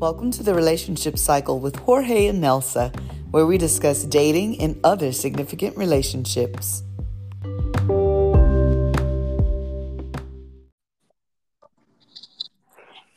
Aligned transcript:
Welcome 0.00 0.30
to 0.30 0.44
the 0.44 0.54
Relationship 0.54 1.18
Cycle 1.18 1.58
with 1.58 1.74
Jorge 1.74 2.28
and 2.28 2.40
Nelsa, 2.40 2.92
where 3.32 3.46
we 3.46 3.58
discuss 3.58 4.04
dating 4.04 4.60
and 4.60 4.78
other 4.84 5.10
significant 5.10 5.76
relationships. 5.76 6.84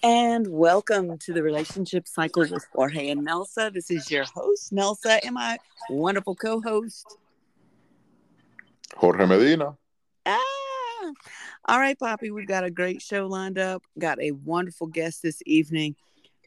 And 0.02 0.48
welcome 0.48 1.20
to 1.20 1.34
the 1.34 1.44
Relationship 1.44 2.08
Cycle 2.08 2.48
with 2.50 2.66
Jorge 2.74 3.12
and 3.12 3.28
Nelsa. 3.28 3.72
This 3.72 3.92
is 3.92 4.10
your 4.10 4.24
host, 4.24 4.74
Nelsa, 4.74 5.20
and 5.24 5.36
my 5.36 5.60
wonderful 5.88 6.34
co 6.34 6.62
host, 6.62 7.16
Jorge 8.96 9.28
Medina. 9.28 9.78
Ah, 10.26 11.12
all 11.66 11.78
right, 11.78 12.00
Poppy, 12.00 12.32
we've 12.32 12.48
got 12.48 12.64
a 12.64 12.72
great 12.72 13.04
show 13.04 13.28
lined 13.28 13.60
up. 13.60 13.84
Got 14.00 14.20
a 14.20 14.32
wonderful 14.32 14.88
guest 14.88 15.22
this 15.22 15.44
evening 15.46 15.96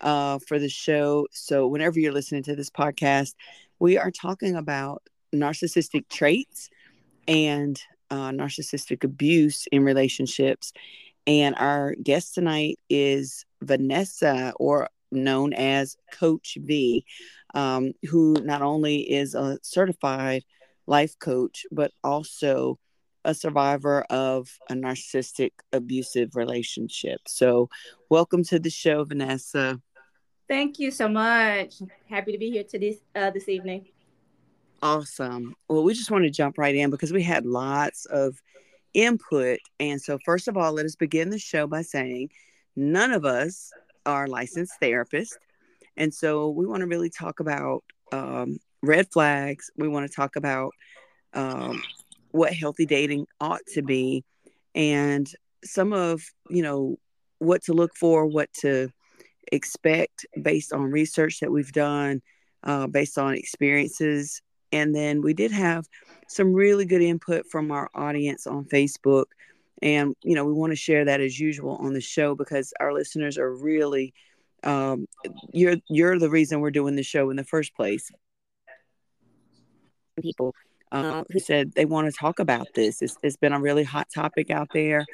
uh, 0.00 0.38
for 0.38 0.58
the 0.58 0.68
show. 0.68 1.26
So, 1.32 1.66
whenever 1.66 1.98
you're 1.98 2.12
listening 2.12 2.42
to 2.44 2.56
this 2.56 2.70
podcast, 2.70 3.34
we 3.78 3.98
are 3.98 4.10
talking 4.10 4.56
about 4.56 5.02
narcissistic 5.34 6.08
traits 6.08 6.70
and 7.26 7.80
uh, 8.10 8.30
narcissistic 8.30 9.04
abuse 9.04 9.66
in 9.72 9.82
relationships. 9.82 10.72
And 11.26 11.54
our 11.56 11.94
guest 11.94 12.34
tonight 12.34 12.78
is 12.90 13.44
Vanessa, 13.62 14.52
or 14.56 14.88
known 15.10 15.52
as 15.54 15.96
Coach 16.12 16.58
V, 16.60 17.04
um, 17.54 17.92
who 18.10 18.34
not 18.42 18.62
only 18.62 18.98
is 19.10 19.34
a 19.34 19.58
certified 19.62 20.44
life 20.86 21.18
coach, 21.18 21.64
but 21.72 21.92
also 22.02 22.78
a 23.24 23.34
survivor 23.34 24.02
of 24.10 24.58
a 24.68 24.74
narcissistic 24.74 25.52
abusive 25.72 26.36
relationship. 26.36 27.20
So, 27.26 27.68
welcome 28.10 28.44
to 28.44 28.58
the 28.58 28.70
show, 28.70 29.04
Vanessa. 29.04 29.80
Thank 30.48 30.78
you 30.78 30.90
so 30.90 31.08
much. 31.08 31.76
Happy 32.08 32.32
to 32.32 32.38
be 32.38 32.50
here 32.50 32.64
to 32.64 32.78
this 32.78 32.96
uh, 33.14 33.30
this 33.30 33.48
evening. 33.48 33.86
Awesome. 34.82 35.54
Well, 35.68 35.84
we 35.84 35.94
just 35.94 36.10
want 36.10 36.24
to 36.24 36.30
jump 36.30 36.58
right 36.58 36.74
in 36.74 36.90
because 36.90 37.12
we 37.12 37.22
had 37.22 37.46
lots 37.46 38.04
of 38.06 38.36
input. 38.92 39.58
And 39.80 40.00
so, 40.00 40.18
first 40.24 40.48
of 40.48 40.56
all, 40.56 40.72
let 40.72 40.84
us 40.84 40.96
begin 40.96 41.30
the 41.30 41.38
show 41.38 41.66
by 41.66 41.82
saying 41.82 42.30
none 42.76 43.12
of 43.12 43.24
us 43.24 43.72
are 44.04 44.26
licensed 44.26 44.74
therapists. 44.82 45.36
And 45.96 46.12
so, 46.12 46.50
we 46.50 46.66
want 46.66 46.80
to 46.80 46.86
really 46.86 47.10
talk 47.10 47.40
about 47.40 47.82
um, 48.12 48.58
red 48.82 49.10
flags. 49.10 49.70
We 49.76 49.88
want 49.88 50.08
to 50.08 50.14
talk 50.14 50.36
about 50.36 50.72
um, 51.32 51.82
what 52.34 52.52
healthy 52.52 52.84
dating 52.84 53.28
ought 53.40 53.64
to 53.74 53.80
be. 53.80 54.24
And 54.74 55.30
some 55.64 55.92
of 55.92 56.20
you 56.50 56.62
know 56.62 56.96
what 57.38 57.62
to 57.62 57.72
look 57.72 57.94
for 57.94 58.26
what 58.26 58.52
to 58.54 58.90
expect 59.52 60.26
based 60.42 60.72
on 60.72 60.90
research 60.90 61.38
that 61.40 61.52
we've 61.52 61.70
done 61.70 62.20
uh, 62.64 62.88
based 62.88 63.18
on 63.18 63.34
experiences. 63.34 64.42
And 64.72 64.92
then 64.92 65.22
we 65.22 65.32
did 65.32 65.52
have 65.52 65.86
some 66.28 66.52
really 66.52 66.84
good 66.84 67.02
input 67.02 67.46
from 67.46 67.70
our 67.70 67.88
audience 67.94 68.48
on 68.48 68.64
facebook. 68.64 69.26
And 69.80 70.16
you 70.24 70.34
know 70.34 70.44
we 70.44 70.52
want 70.52 70.72
to 70.72 70.76
share 70.76 71.04
that 71.04 71.20
as 71.20 71.38
usual 71.38 71.76
on 71.76 71.92
the 71.92 72.00
show 72.00 72.34
because 72.34 72.72
our 72.80 72.92
listeners 72.92 73.38
are 73.38 73.54
really 73.54 74.12
um, 74.64 75.06
you're 75.52 75.76
you're 75.88 76.18
the 76.18 76.30
reason 76.30 76.58
we're 76.58 76.72
doing 76.72 76.96
the 76.96 77.04
show 77.04 77.30
in 77.30 77.36
the 77.36 77.44
first 77.44 77.76
place. 77.76 78.10
People 80.20 80.52
uh, 80.92 81.24
who 81.30 81.38
said 81.38 81.72
they 81.72 81.84
want 81.84 82.10
to 82.10 82.18
talk 82.18 82.38
about 82.38 82.68
this. 82.74 83.02
It's, 83.02 83.16
it's 83.22 83.36
been 83.36 83.52
a 83.52 83.60
really 83.60 83.84
hot 83.84 84.08
topic 84.14 84.50
out 84.50 84.68
there. 84.72 85.04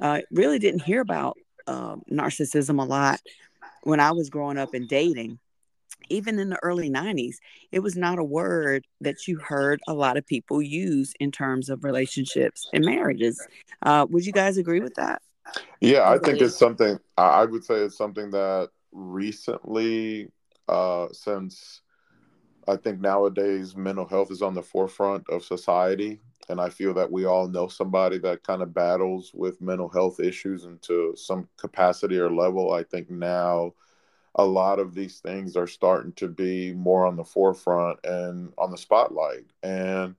Uh, 0.00 0.20
really 0.30 0.58
didn't 0.58 0.82
hear 0.82 1.00
about 1.00 1.36
uh, 1.66 1.96
narcissism 2.10 2.80
a 2.80 2.84
lot 2.84 3.20
when 3.82 4.00
I 4.00 4.12
was 4.12 4.30
growing 4.30 4.58
up 4.58 4.74
and 4.74 4.88
dating. 4.88 5.38
Even 6.10 6.38
in 6.38 6.48
the 6.48 6.58
early 6.62 6.88
90s, 6.88 7.36
it 7.70 7.80
was 7.80 7.96
not 7.96 8.18
a 8.18 8.24
word 8.24 8.86
that 9.00 9.26
you 9.26 9.38
heard 9.38 9.80
a 9.86 9.92
lot 9.92 10.16
of 10.16 10.26
people 10.26 10.62
use 10.62 11.12
in 11.20 11.30
terms 11.30 11.68
of 11.68 11.84
relationships 11.84 12.68
and 12.72 12.84
marriages. 12.84 13.44
Uh, 13.82 14.06
would 14.08 14.24
you 14.24 14.32
guys 14.32 14.56
agree 14.56 14.80
with 14.80 14.94
that? 14.94 15.20
Yeah, 15.80 16.08
I 16.08 16.18
think 16.18 16.40
it's 16.40 16.56
something, 16.56 16.98
I 17.16 17.44
would 17.44 17.64
say 17.64 17.76
it's 17.76 17.96
something 17.96 18.30
that 18.30 18.70
recently, 18.92 20.30
uh, 20.68 21.08
since 21.12 21.82
I 22.68 22.76
think 22.76 23.00
nowadays 23.00 23.76
mental 23.76 24.06
health 24.06 24.30
is 24.30 24.42
on 24.42 24.54
the 24.54 24.62
forefront 24.62 25.28
of 25.30 25.44
society. 25.44 26.20
And 26.50 26.60
I 26.60 26.70
feel 26.70 26.94
that 26.94 27.10
we 27.10 27.26
all 27.26 27.46
know 27.48 27.68
somebody 27.68 28.18
that 28.18 28.42
kind 28.42 28.62
of 28.62 28.72
battles 28.72 29.32
with 29.34 29.60
mental 29.60 29.88
health 29.88 30.18
issues 30.20 30.64
into 30.64 31.14
some 31.16 31.48
capacity 31.56 32.18
or 32.18 32.30
level. 32.30 32.72
I 32.72 32.84
think 32.84 33.10
now 33.10 33.72
a 34.34 34.44
lot 34.44 34.78
of 34.78 34.94
these 34.94 35.18
things 35.18 35.56
are 35.56 35.66
starting 35.66 36.12
to 36.14 36.28
be 36.28 36.72
more 36.72 37.06
on 37.06 37.16
the 37.16 37.24
forefront 37.24 37.98
and 38.04 38.52
on 38.56 38.70
the 38.70 38.78
spotlight. 38.78 39.44
And 39.62 40.14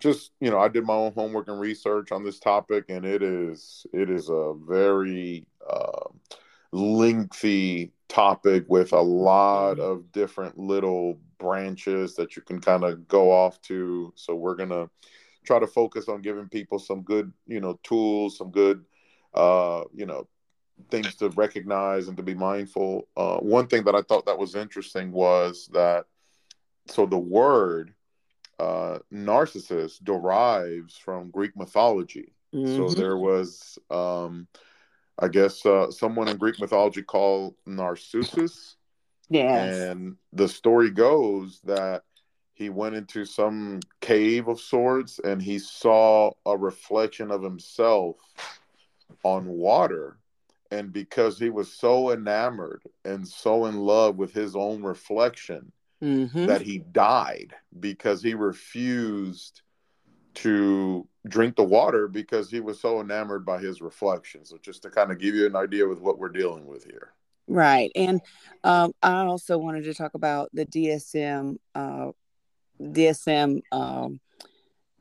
just, 0.00 0.30
you 0.40 0.50
know, 0.50 0.58
I 0.58 0.68
did 0.68 0.84
my 0.84 0.94
own 0.94 1.12
homework 1.12 1.48
and 1.48 1.60
research 1.60 2.12
on 2.12 2.24
this 2.24 2.38
topic, 2.38 2.84
and 2.88 3.04
it 3.04 3.22
is 3.22 3.84
it 3.92 4.08
is 4.10 4.28
a 4.28 4.54
very 4.66 5.44
uh, 5.68 6.08
lengthy 6.72 7.92
topic 8.08 8.64
with 8.68 8.92
a 8.92 9.00
lot 9.00 9.76
mm-hmm. 9.76 9.90
of 9.90 10.12
different 10.12 10.56
little 10.56 11.18
branches 11.38 12.14
that 12.16 12.36
you 12.36 12.42
can 12.42 12.60
kind 12.60 12.84
of 12.84 13.08
go 13.08 13.30
off 13.30 13.60
to. 13.62 14.12
So 14.16 14.34
we're 14.34 14.56
going 14.56 14.70
to 14.70 14.90
try 15.44 15.58
to 15.58 15.66
focus 15.66 16.08
on 16.08 16.22
giving 16.22 16.48
people 16.48 16.78
some 16.78 17.02
good, 17.02 17.32
you 17.46 17.60
know, 17.60 17.78
tools, 17.82 18.36
some 18.36 18.50
good, 18.50 18.84
uh, 19.34 19.84
you 19.94 20.06
know, 20.06 20.28
things 20.90 21.14
to 21.16 21.30
recognize 21.30 22.08
and 22.08 22.16
to 22.16 22.22
be 22.22 22.34
mindful. 22.34 23.08
Uh, 23.16 23.38
one 23.38 23.66
thing 23.66 23.84
that 23.84 23.94
I 23.94 24.02
thought 24.02 24.26
that 24.26 24.38
was 24.38 24.54
interesting 24.54 25.12
was 25.12 25.68
that 25.72 26.04
so 26.86 27.06
the 27.06 27.18
word 27.18 27.94
uh, 28.58 28.98
narcissist 29.12 30.04
derives 30.04 30.96
from 30.96 31.30
Greek 31.30 31.56
mythology. 31.56 32.32
Mm-hmm. 32.54 32.76
So 32.76 32.94
there 32.94 33.16
was 33.16 33.78
um, 33.90 34.48
I 35.18 35.28
guess 35.28 35.66
uh, 35.66 35.90
someone 35.90 36.28
in 36.28 36.36
Greek 36.36 36.60
mythology 36.60 37.02
called 37.02 37.54
Narcissus. 37.66 38.76
Yes. 39.30 39.76
And 39.76 40.16
the 40.32 40.48
story 40.48 40.90
goes 40.90 41.60
that 41.64 42.02
he 42.54 42.70
went 42.70 42.96
into 42.96 43.24
some 43.24 43.80
cave 44.00 44.48
of 44.48 44.60
sorts 44.60 45.20
and 45.22 45.40
he 45.40 45.58
saw 45.58 46.32
a 46.44 46.56
reflection 46.56 47.30
of 47.30 47.42
himself 47.42 48.16
on 49.22 49.46
water. 49.46 50.18
And 50.70 50.92
because 50.92 51.38
he 51.38 51.50
was 51.50 51.72
so 51.72 52.10
enamored 52.10 52.82
and 53.04 53.26
so 53.26 53.66
in 53.66 53.76
love 53.76 54.16
with 54.16 54.32
his 54.32 54.56
own 54.56 54.82
reflection, 54.82 55.72
mm-hmm. 56.02 56.46
that 56.46 56.62
he 56.62 56.78
died 56.78 57.54
because 57.80 58.22
he 58.22 58.34
refused 58.34 59.62
to 60.34 61.06
drink 61.26 61.56
the 61.56 61.64
water 61.64 62.06
because 62.06 62.50
he 62.50 62.60
was 62.60 62.80
so 62.80 63.00
enamored 63.00 63.44
by 63.44 63.58
his 63.58 63.80
reflection. 63.80 64.44
So 64.44 64.58
just 64.62 64.82
to 64.82 64.90
kind 64.90 65.10
of 65.10 65.18
give 65.18 65.34
you 65.34 65.46
an 65.46 65.56
idea 65.56 65.86
with 65.86 66.00
what 66.00 66.18
we're 66.18 66.28
dealing 66.28 66.66
with 66.66 66.84
here. 66.84 67.12
Right. 67.48 67.90
And 67.94 68.20
um, 68.62 68.92
I 69.02 69.24
also 69.24 69.56
wanted 69.56 69.84
to 69.84 69.94
talk 69.94 70.14
about 70.14 70.50
the 70.52 70.66
DSM, 70.66 71.56
uh, 71.74 72.10
DSM, 72.80 73.62
um, 73.72 74.20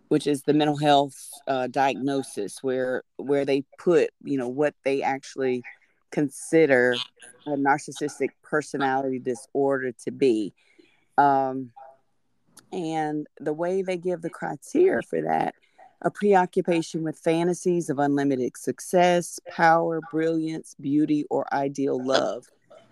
which 0.08 0.26
is 0.26 0.44
the 0.44 0.54
mental 0.54 0.78
health 0.78 1.16
uh, 1.48 1.68
diagnosis, 1.68 2.64
where 2.64 3.04
where 3.18 3.44
they 3.44 3.66
put, 3.78 4.12
you 4.24 4.38
know, 4.38 4.48
what 4.48 4.74
they 4.86 5.04
actually 5.04 5.64
consider 6.12 6.96
a 7.46 7.52
narcissistic 7.52 8.30
personality 8.44 9.20
disorder 9.20 9.92
to 10.06 10.12
be. 10.12 10.54
Um, 11.18 11.72
and 12.72 13.28
the 13.40 13.54
way 13.54 13.82
they 13.82 13.98
give 13.98 14.22
the 14.22 14.30
criteria 14.30 15.02
for 15.02 15.22
that 15.22 15.54
a 16.02 16.12
preoccupation 16.12 17.04
with 17.04 17.18
fantasies 17.18 17.90
of 17.90 18.00
unlimited 18.00 18.56
success, 18.56 19.40
power, 19.50 20.00
brilliance, 20.12 20.76
beauty, 20.80 21.26
or 21.30 21.52
ideal 21.54 22.04
love, 22.04 22.48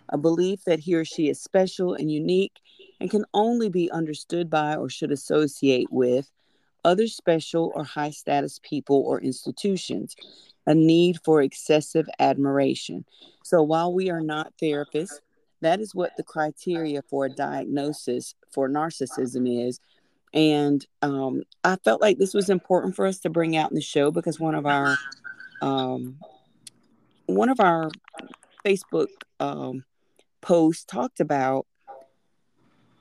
a 0.09 0.17
belief 0.17 0.63
that 0.65 0.79
he 0.79 0.95
or 0.95 1.05
she 1.05 1.29
is 1.29 1.41
special 1.41 1.93
and 1.93 2.11
unique 2.11 2.59
and 2.99 3.11
can 3.11 3.25
only 3.33 3.69
be 3.69 3.91
understood 3.91 4.49
by 4.49 4.75
or 4.75 4.89
should 4.89 5.11
associate 5.11 5.91
with 5.91 6.31
other 6.83 7.07
special 7.07 7.71
or 7.75 7.83
high 7.83 8.11
status 8.11 8.59
people 8.63 9.03
or 9.05 9.19
institutions, 9.19 10.15
a 10.67 10.73
need 10.73 11.17
for 11.23 11.41
excessive 11.41 12.07
admiration. 12.19 13.03
So 13.43 13.61
while 13.61 13.93
we 13.93 14.09
are 14.09 14.21
not 14.21 14.53
therapists, 14.61 15.19
that 15.61 15.79
is 15.79 15.95
what 15.95 16.15
the 16.15 16.23
criteria 16.23 17.01
for 17.01 17.25
a 17.25 17.29
diagnosis 17.29 18.35
for 18.51 18.69
narcissism 18.69 19.67
is. 19.67 19.79
And 20.35 20.85
um, 21.01 21.43
I 21.63 21.77
felt 21.77 22.01
like 22.01 22.17
this 22.17 22.33
was 22.33 22.49
important 22.49 22.95
for 22.95 23.05
us 23.05 23.19
to 23.19 23.29
bring 23.29 23.55
out 23.55 23.71
in 23.71 23.75
the 23.75 23.81
show 23.81 24.11
because 24.11 24.39
one 24.39 24.53
of 24.53 24.65
our 24.65 24.97
um, 25.61 26.17
one 27.25 27.49
of 27.49 27.59
our 27.59 27.89
Facebook 28.65 29.07
um, 29.39 29.85
posts 30.41 30.83
talked 30.83 31.21
about 31.21 31.65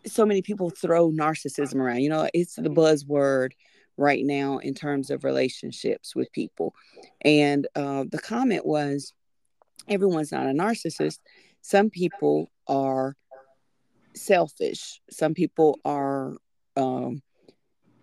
so 0.06 0.24
many 0.24 0.42
people 0.42 0.70
throw 0.70 1.10
narcissism 1.10 1.76
around. 1.76 2.00
You 2.00 2.10
know, 2.10 2.28
it's 2.32 2.54
the 2.54 2.70
buzzword 2.70 3.50
right 3.96 4.24
now 4.24 4.58
in 4.58 4.74
terms 4.74 5.10
of 5.10 5.24
relationships 5.24 6.14
with 6.14 6.32
people. 6.32 6.74
And 7.22 7.66
uh, 7.74 8.04
the 8.10 8.18
comment 8.18 8.66
was, 8.66 9.12
everyone's 9.88 10.32
not 10.32 10.46
a 10.46 10.50
narcissist. 10.50 11.18
Some 11.62 11.90
people 11.90 12.50
are 12.68 13.16
selfish. 14.14 15.00
Some 15.10 15.34
people 15.34 15.78
are 15.84 16.36
um, 16.76 17.22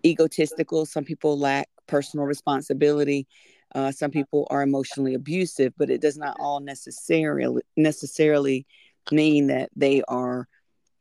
egotistical. 0.04 0.86
Some 0.86 1.04
people 1.04 1.38
lack 1.38 1.68
personal 1.86 2.26
responsibility. 2.26 3.26
Uh, 3.74 3.90
some 3.90 4.10
people 4.10 4.46
are 4.50 4.62
emotionally 4.62 5.14
abusive, 5.14 5.72
but 5.78 5.90
it 5.90 6.00
does 6.00 6.18
not 6.18 6.36
all 6.38 6.60
necessarily 6.60 7.62
necessarily 7.76 8.66
mean 9.10 9.46
that 9.48 9.70
they 9.74 10.02
are 10.08 10.46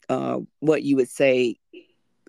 uh, 0.09 0.39
what 0.59 0.83
you 0.83 0.95
would 0.95 1.09
say 1.09 1.57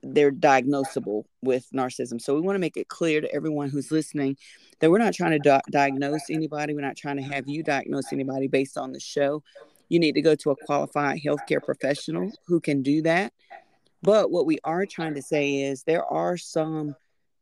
they're 0.03 0.33
diagnosable 0.33 1.25
with 1.43 1.69
narcissism. 1.75 2.21
So 2.21 2.35
we 2.35 2.41
want 2.41 2.57
to 2.57 2.61
make 2.61 2.77
it 2.77 2.89
clear 2.89 3.21
to 3.21 3.33
everyone 3.33 3.69
who's 3.69 3.91
listening 3.91 4.37
that 4.81 4.91
we're 4.91 4.99
not 4.99 5.15
trying 5.15 5.33
to 5.33 5.39
di- 5.39 5.63
diagnose 5.71 6.29
anybody. 6.29 6.75
We're 6.75 6.81
not 6.81 6.97
trying 6.97 7.17
to 7.17 7.23
have 7.23 7.49
you 7.49 7.63
diagnose 7.63 8.13
anybody 8.13 8.49
based 8.49 8.77
on 8.77 8.93
the 8.93 9.01
show. 9.01 9.43
You 9.89 10.01
need 10.01 10.15
to 10.15 10.23
go 10.23 10.35
to 10.35 10.51
a 10.51 10.57
qualified 10.57 11.21
healthcare 11.25 11.63
professional 11.63 12.33
who 12.47 12.61
can 12.61 12.83
do 12.83 13.03
that. 13.03 13.33
But 14.03 14.31
what 14.31 14.47
we 14.47 14.59
are 14.65 14.87
trying 14.87 15.15
to 15.15 15.23
say 15.23 15.63
is 15.63 15.83
there 15.85 16.05
are 16.05 16.37
some 16.37 16.97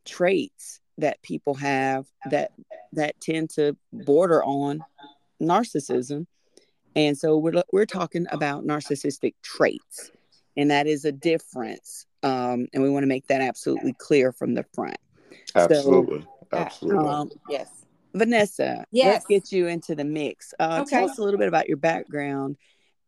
traits 0.04 0.80
that 0.98 1.22
people 1.22 1.54
have 1.54 2.06
that 2.30 2.52
that 2.92 3.20
tend 3.20 3.50
to 3.50 3.76
border 3.92 4.44
on 4.44 4.84
narcissism. 5.40 6.26
And 6.94 7.16
so 7.16 7.38
we're 7.38 7.62
we're 7.72 7.86
talking 7.86 8.26
about 8.30 8.64
narcissistic 8.64 9.34
traits 9.42 10.10
and 10.56 10.70
that 10.70 10.86
is 10.86 11.04
a 11.04 11.12
difference. 11.12 12.06
Um, 12.22 12.66
and 12.72 12.82
we 12.82 12.90
want 12.90 13.02
to 13.02 13.08
make 13.08 13.26
that 13.28 13.40
absolutely 13.40 13.94
clear 13.94 14.32
from 14.32 14.54
the 14.54 14.64
front. 14.74 14.98
Absolutely. 15.54 16.20
So, 16.20 16.28
absolutely. 16.52 17.08
Um, 17.08 17.30
yes. 17.48 17.68
Vanessa, 18.12 18.84
yes. 18.90 19.06
let's 19.06 19.26
get 19.26 19.52
you 19.52 19.68
into 19.68 19.94
the 19.94 20.04
mix. 20.04 20.52
Uh, 20.58 20.80
okay. 20.82 20.96
Tell 20.96 21.08
us 21.08 21.18
a 21.18 21.22
little 21.22 21.38
bit 21.38 21.48
about 21.48 21.68
your 21.68 21.76
background 21.76 22.56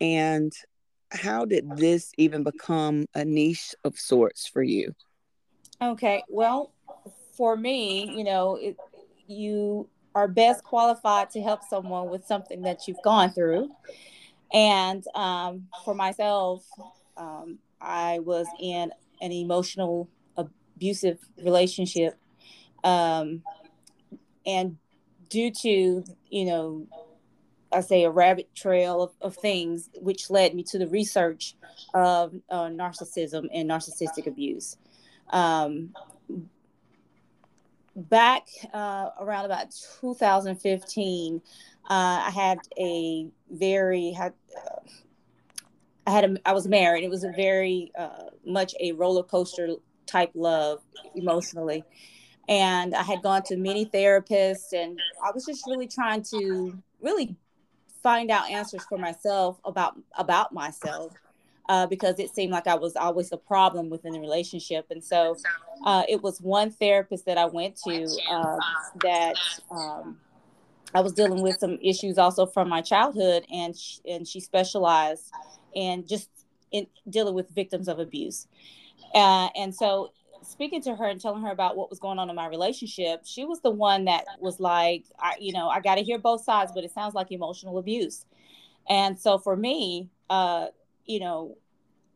and 0.01 0.53
how 1.13 1.45
did 1.45 1.77
this 1.77 2.13
even 2.17 2.43
become 2.43 3.07
a 3.15 3.25
niche 3.25 3.75
of 3.85 3.99
sorts 3.99 4.47
for 4.47 4.63
you? 4.63 4.93
Okay. 5.81 6.23
Well, 6.29 6.73
for 7.37 7.57
me, 7.57 8.11
you 8.17 8.25
know, 8.25 8.57
it, 8.57 8.77
you 9.27 9.89
are 10.15 10.29
best 10.29 10.63
qualified 10.65 11.31
to 11.31 11.41
help 11.41 11.63
someone 11.69 12.09
with 12.09 12.25
something 12.27 12.63
that 12.63 12.87
you've 12.87 13.03
gone 13.03 13.31
through. 13.31 13.71
And 14.53 15.05
um, 15.15 15.69
for 15.85 15.95
myself, 15.95 16.65
um, 17.17 17.59
I 17.81 18.19
was 18.21 18.47
in 18.61 18.93
an 19.21 19.33
emotional 19.33 20.09
abusive 20.37 21.19
relationship. 21.43 22.19
Um, 22.85 23.43
and 24.45 24.77
due 25.29 25.51
to, 25.63 26.05
you 26.29 26.45
know, 26.45 26.87
I 27.73 27.81
say 27.81 28.05
a 28.05 28.11
rabbit 28.11 28.55
trail 28.55 29.03
of, 29.03 29.13
of 29.21 29.37
things, 29.37 29.91
which 30.01 30.31
led 30.31 30.55
me 30.55 30.63
to 30.65 30.79
the 30.79 30.87
research 30.87 31.55
of 31.95 32.35
uh, 32.51 32.67
narcissism 32.67 33.49
and 33.53 33.71
narcissistic 33.71 34.27
abuse. 34.27 34.77
Um, 35.31 35.95
back 37.97 38.47
uh, 38.73 39.11
around 39.21 39.47
about 39.47 39.75
2015, 40.01 41.43
uh, 41.85 41.89
I 41.89 42.31
had 42.31 42.59
a 42.79 43.29
very 43.51 44.13
had 44.13 44.35
uh, 44.57 44.81
I 46.07 46.11
had 46.11 46.25
a, 46.25 46.37
I 46.45 46.53
was 46.53 46.67
married. 46.67 47.05
It 47.05 47.11
was 47.11 47.25
a 47.25 47.33
very 47.33 47.93
uh, 47.99 48.31
much 48.45 48.75
a 48.81 48.93
roller 48.93 49.23
coaster 49.23 49.69
type 50.07 50.31
love 50.35 50.83
emotionally, 51.15 51.85
and 52.49 52.95
I 52.95 53.03
had 53.03 53.23
gone 53.23 53.43
to 53.45 53.57
many 53.57 53.87
therapists, 53.87 54.73
and 54.73 54.99
I 55.25 55.31
was 55.33 55.45
just 55.45 55.67
really 55.67 55.87
trying 55.87 56.23
to 56.25 56.79
really 57.01 57.37
find 58.03 58.31
out 58.31 58.51
answers 58.51 58.85
for 58.89 58.99
myself 58.99 59.61
about 59.65 59.97
about 60.17 60.53
myself. 60.53 61.13
Uh, 61.69 61.87
because 61.87 62.19
it 62.19 62.35
seemed 62.35 62.51
like 62.51 62.67
I 62.67 62.75
was 62.75 62.97
always 62.97 63.31
the 63.31 63.37
problem 63.37 63.89
within 63.89 64.13
the 64.13 64.21
relationship. 64.21 64.85
And 64.91 65.03
so 65.03 65.37
uh, 65.87 66.03
it 66.09 66.21
was 66.21 66.41
one 66.41 66.73
therapist 66.73 67.25
that 67.27 67.39
I 67.39 67.47
went 67.47 67.77
to 67.85 68.05
uh, 68.29 68.59
that 69.03 69.37
um, 69.71 70.19
I 70.93 71.01
was 71.01 71.13
dealing 71.13 71.41
with 71.41 71.59
some 71.59 71.79
issues 71.81 72.19
also 72.19 72.47
from 72.47 72.69
my 72.69 72.83
childhood, 72.83 73.47
and 73.51 73.77
she, 73.77 74.01
and 74.07 74.27
she 74.27 74.41
specialized 74.41 75.31
and 75.75 76.07
just 76.07 76.29
in 76.73 76.87
dealing 77.09 77.35
with 77.35 77.49
victims 77.51 77.89
of 77.89 77.99
abuse. 77.99 78.47
Uh, 79.15 79.49
and 79.57 79.75
so 79.75 80.13
speaking 80.43 80.83
to 80.83 80.95
her 80.95 81.07
and 81.07 81.21
telling 81.21 81.43
her 81.43 81.51
about 81.51 81.77
what 81.77 81.91
was 81.91 81.99
going 81.99 82.19
on 82.19 82.31
in 82.31 82.37
my 82.37 82.47
relationship, 82.47 83.23
she 83.25 83.45
was 83.45 83.61
the 83.61 83.71
one 83.71 84.05
that 84.07 84.25
was 84.41 84.61
like, 84.61 85.05
I, 85.19 85.35
you 85.41 85.53
know, 85.53 85.69
I 85.69 85.81
got 85.81 85.97
to 85.97 86.03
hear 86.03 86.19
both 86.19 86.45
sides, 86.45 86.73
but 86.75 86.85
it 86.85 86.93
sounds 86.93 87.15
like 87.15 87.33
emotional 87.33 87.79
abuse. 87.79 88.25
And 88.89 89.19
so 89.19 89.39
for 89.39 89.57
me, 89.57 90.11
uh, 90.31 90.67
you 91.07 91.21
know, 91.21 91.57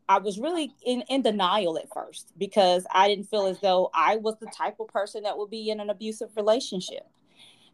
I 0.08 0.18
was 0.18 0.38
really 0.38 0.72
in, 0.84 1.02
in 1.08 1.22
denial 1.22 1.78
at 1.78 1.92
first 1.92 2.32
because 2.38 2.86
I 2.92 3.08
didn't 3.08 3.28
feel 3.28 3.46
as 3.46 3.60
though 3.60 3.90
I 3.92 4.16
was 4.16 4.36
the 4.38 4.46
type 4.46 4.78
of 4.78 4.88
person 4.88 5.24
that 5.24 5.36
would 5.36 5.50
be 5.50 5.70
in 5.70 5.80
an 5.80 5.90
abusive 5.90 6.30
relationship 6.36 7.06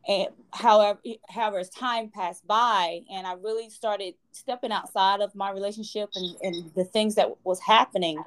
and 0.08 0.28
however 0.52 0.98
however 1.28 1.58
as 1.58 1.68
time 1.70 2.08
passed 2.08 2.46
by 2.46 3.00
and 3.10 3.26
i 3.26 3.34
really 3.34 3.70
started 3.70 4.14
stepping 4.32 4.72
outside 4.72 5.20
of 5.20 5.34
my 5.34 5.50
relationship 5.50 6.10
and, 6.14 6.36
and 6.42 6.74
the 6.74 6.84
things 6.84 7.14
that 7.14 7.28
was 7.44 7.60
happening 7.60 8.22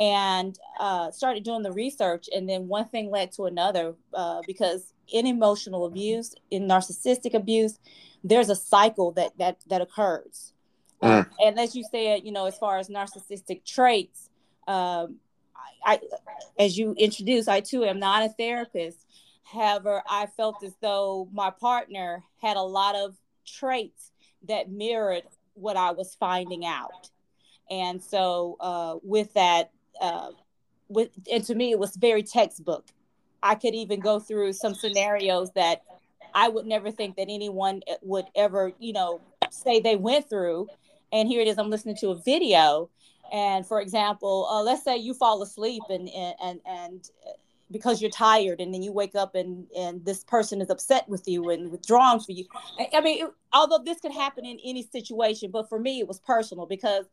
and 0.00 0.58
uh, 0.80 1.10
started 1.10 1.44
doing 1.44 1.62
the 1.62 1.72
research 1.72 2.28
and 2.34 2.48
then 2.48 2.68
one 2.68 2.86
thing 2.86 3.10
led 3.10 3.32
to 3.32 3.44
another 3.44 3.94
uh, 4.14 4.40
because 4.46 4.92
in 5.08 5.26
emotional 5.26 5.84
abuse 5.84 6.34
in 6.50 6.66
narcissistic 6.66 7.34
abuse 7.34 7.78
there's 8.24 8.48
a 8.48 8.56
cycle 8.56 9.12
that 9.12 9.36
that 9.38 9.58
that 9.68 9.80
occurs 9.80 10.52
mm. 11.02 11.26
and 11.44 11.60
as 11.60 11.74
you 11.76 11.84
said 11.90 12.24
you 12.24 12.32
know 12.32 12.46
as 12.46 12.56
far 12.56 12.78
as 12.78 12.88
narcissistic 12.88 13.64
traits 13.64 14.30
um, 14.68 15.16
I, 15.84 15.94
I 15.94 16.00
as 16.58 16.78
you 16.78 16.94
introduced 16.96 17.48
i 17.48 17.60
too 17.60 17.84
am 17.84 17.98
not 17.98 18.22
a 18.22 18.28
therapist 18.30 19.04
However, 19.52 20.02
I 20.08 20.26
felt 20.26 20.62
as 20.64 20.74
though 20.80 21.28
my 21.32 21.50
partner 21.50 22.24
had 22.40 22.56
a 22.56 22.62
lot 22.62 22.94
of 22.94 23.14
traits 23.46 24.10
that 24.48 24.70
mirrored 24.70 25.24
what 25.54 25.76
I 25.76 25.90
was 25.90 26.14
finding 26.14 26.64
out. 26.64 27.10
And 27.70 28.02
so, 28.02 28.56
uh, 28.60 28.96
with 29.02 29.34
that, 29.34 29.70
uh, 30.00 30.30
with 30.88 31.10
and 31.30 31.44
to 31.44 31.54
me, 31.54 31.70
it 31.70 31.78
was 31.78 31.96
very 31.96 32.22
textbook. 32.22 32.86
I 33.42 33.54
could 33.54 33.74
even 33.74 34.00
go 34.00 34.20
through 34.20 34.52
some 34.52 34.74
scenarios 34.74 35.50
that 35.52 35.82
I 36.34 36.48
would 36.48 36.66
never 36.66 36.90
think 36.90 37.16
that 37.16 37.26
anyone 37.28 37.82
would 38.02 38.26
ever, 38.34 38.72
you 38.78 38.92
know, 38.92 39.20
say 39.50 39.80
they 39.80 39.96
went 39.96 40.28
through. 40.28 40.68
And 41.12 41.28
here 41.28 41.42
it 41.42 41.48
is. 41.48 41.58
I'm 41.58 41.68
listening 41.68 41.96
to 41.96 42.10
a 42.10 42.14
video, 42.14 42.88
and 43.32 43.66
for 43.66 43.80
example, 43.80 44.46
uh, 44.50 44.62
let's 44.62 44.82
say 44.82 44.96
you 44.96 45.14
fall 45.14 45.42
asleep 45.42 45.82
and 45.90 46.08
and 46.08 46.34
and, 46.42 46.60
and 46.66 47.10
because 47.72 48.02
you're 48.02 48.10
tired 48.10 48.60
and 48.60 48.72
then 48.72 48.82
you 48.82 48.92
wake 48.92 49.14
up 49.14 49.34
and 49.34 49.66
and 49.76 50.04
this 50.04 50.22
person 50.24 50.60
is 50.60 50.70
upset 50.70 51.08
with 51.08 51.26
you 51.26 51.50
and 51.50 51.70
withdrawn 51.70 52.20
for 52.20 52.32
you 52.32 52.44
i, 52.78 52.88
I 52.94 53.00
mean 53.00 53.24
it, 53.24 53.32
although 53.52 53.82
this 53.82 53.98
could 53.98 54.12
happen 54.12 54.44
in 54.44 54.58
any 54.62 54.82
situation 54.82 55.50
but 55.50 55.68
for 55.68 55.78
me 55.78 55.98
it 55.98 56.06
was 56.06 56.20
personal 56.20 56.66
because 56.66 57.06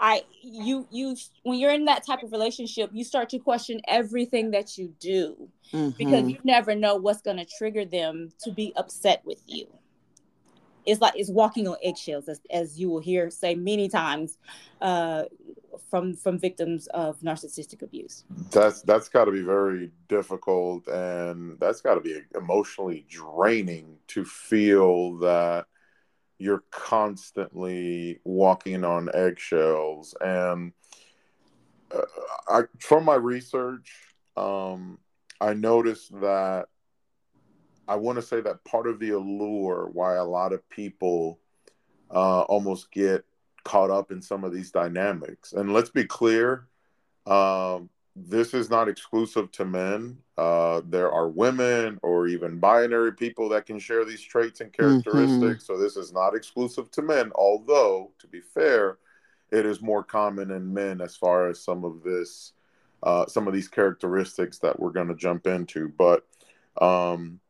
i 0.00 0.22
you 0.42 0.86
you 0.90 1.14
when 1.44 1.58
you're 1.58 1.72
in 1.72 1.84
that 1.84 2.04
type 2.04 2.22
of 2.22 2.32
relationship 2.32 2.90
you 2.92 3.04
start 3.04 3.28
to 3.28 3.38
question 3.38 3.80
everything 3.86 4.50
that 4.50 4.76
you 4.76 4.92
do 4.98 5.48
mm-hmm. 5.72 5.90
because 5.96 6.28
you 6.28 6.38
never 6.42 6.74
know 6.74 6.96
what's 6.96 7.20
going 7.20 7.36
to 7.36 7.46
trigger 7.58 7.84
them 7.84 8.30
to 8.40 8.50
be 8.50 8.72
upset 8.76 9.22
with 9.24 9.42
you 9.46 9.66
it's 10.86 11.00
like 11.00 11.12
it's 11.16 11.30
walking 11.30 11.68
on 11.68 11.76
eggshells 11.82 12.28
as, 12.28 12.40
as 12.50 12.78
you 12.78 12.88
will 12.88 13.00
hear 13.00 13.30
say 13.30 13.54
many 13.54 13.88
times 13.88 14.38
uh, 14.80 15.24
from 15.90 16.14
from 16.14 16.38
victims 16.38 16.86
of 16.88 17.18
narcissistic 17.20 17.82
abuse 17.82 18.24
that's 18.50 18.82
that's 18.82 19.08
got 19.08 19.26
to 19.26 19.32
be 19.32 19.42
very 19.42 19.90
difficult 20.08 20.86
and 20.88 21.58
that's 21.60 21.80
got 21.80 21.94
to 21.94 22.00
be 22.00 22.20
emotionally 22.36 23.04
draining 23.08 23.96
to 24.08 24.24
feel 24.24 25.16
that 25.18 25.66
you're 26.40 26.64
constantly 26.70 28.18
walking 28.24 28.84
on 28.84 29.08
eggshells 29.14 30.14
and 30.20 30.72
uh, 31.94 32.02
I, 32.48 32.62
from 32.78 33.04
my 33.04 33.16
research 33.16 33.92
um, 34.36 34.98
i 35.40 35.54
noticed 35.54 36.12
that 36.20 36.66
I 37.90 37.96
want 37.96 38.16
to 38.16 38.22
say 38.22 38.40
that 38.40 38.62
part 38.62 38.86
of 38.86 39.00
the 39.00 39.10
allure 39.10 39.90
why 39.92 40.14
a 40.14 40.24
lot 40.24 40.52
of 40.52 40.68
people 40.70 41.40
uh, 42.08 42.42
almost 42.42 42.92
get 42.92 43.24
caught 43.64 43.90
up 43.90 44.12
in 44.12 44.22
some 44.22 44.44
of 44.44 44.52
these 44.52 44.70
dynamics. 44.70 45.52
And 45.52 45.72
let's 45.72 45.90
be 45.90 46.04
clear, 46.04 46.68
um, 47.26 47.90
this 48.28 48.54
is 48.54 48.70
not 48.70 48.88
exclusive 48.88 49.50
to 49.52 49.64
men. 49.64 50.18
Uh, 50.36 50.80
there 50.86 51.12
are 51.12 51.28
women 51.28 51.98
or 52.02 52.26
even 52.26 52.58
binary 52.58 53.12
people 53.12 53.48
that 53.48 53.66
can 53.66 53.78
share 53.78 54.04
these 54.04 54.22
traits 54.22 54.60
and 54.60 54.72
mm-hmm. 54.72 54.82
characteristics. 54.82 55.64
Mm-hmm. 55.64 55.72
So 55.72 55.78
this 55.78 55.96
is 55.96 56.12
not 56.12 56.34
exclusive 56.34 56.90
to 56.92 57.02
men. 57.02 57.30
Although, 57.34 58.12
to 58.18 58.26
be 58.26 58.40
fair, 58.40 58.98
it 59.50 59.66
is 59.66 59.82
more 59.82 60.02
common 60.02 60.50
in 60.50 60.72
men 60.72 61.00
as 61.00 61.16
far 61.16 61.48
as 61.48 61.62
some 61.62 61.84
of 61.84 62.02
this, 62.02 62.52
uh, 63.02 63.26
some 63.26 63.48
of 63.48 63.54
these 63.54 63.68
characteristics 63.68 64.58
that 64.58 64.78
we're 64.78 64.90
going 64.92 65.08
to 65.08 65.14
jump 65.14 65.46
into. 65.46 65.88
But 65.88 66.24
um, 66.80 67.40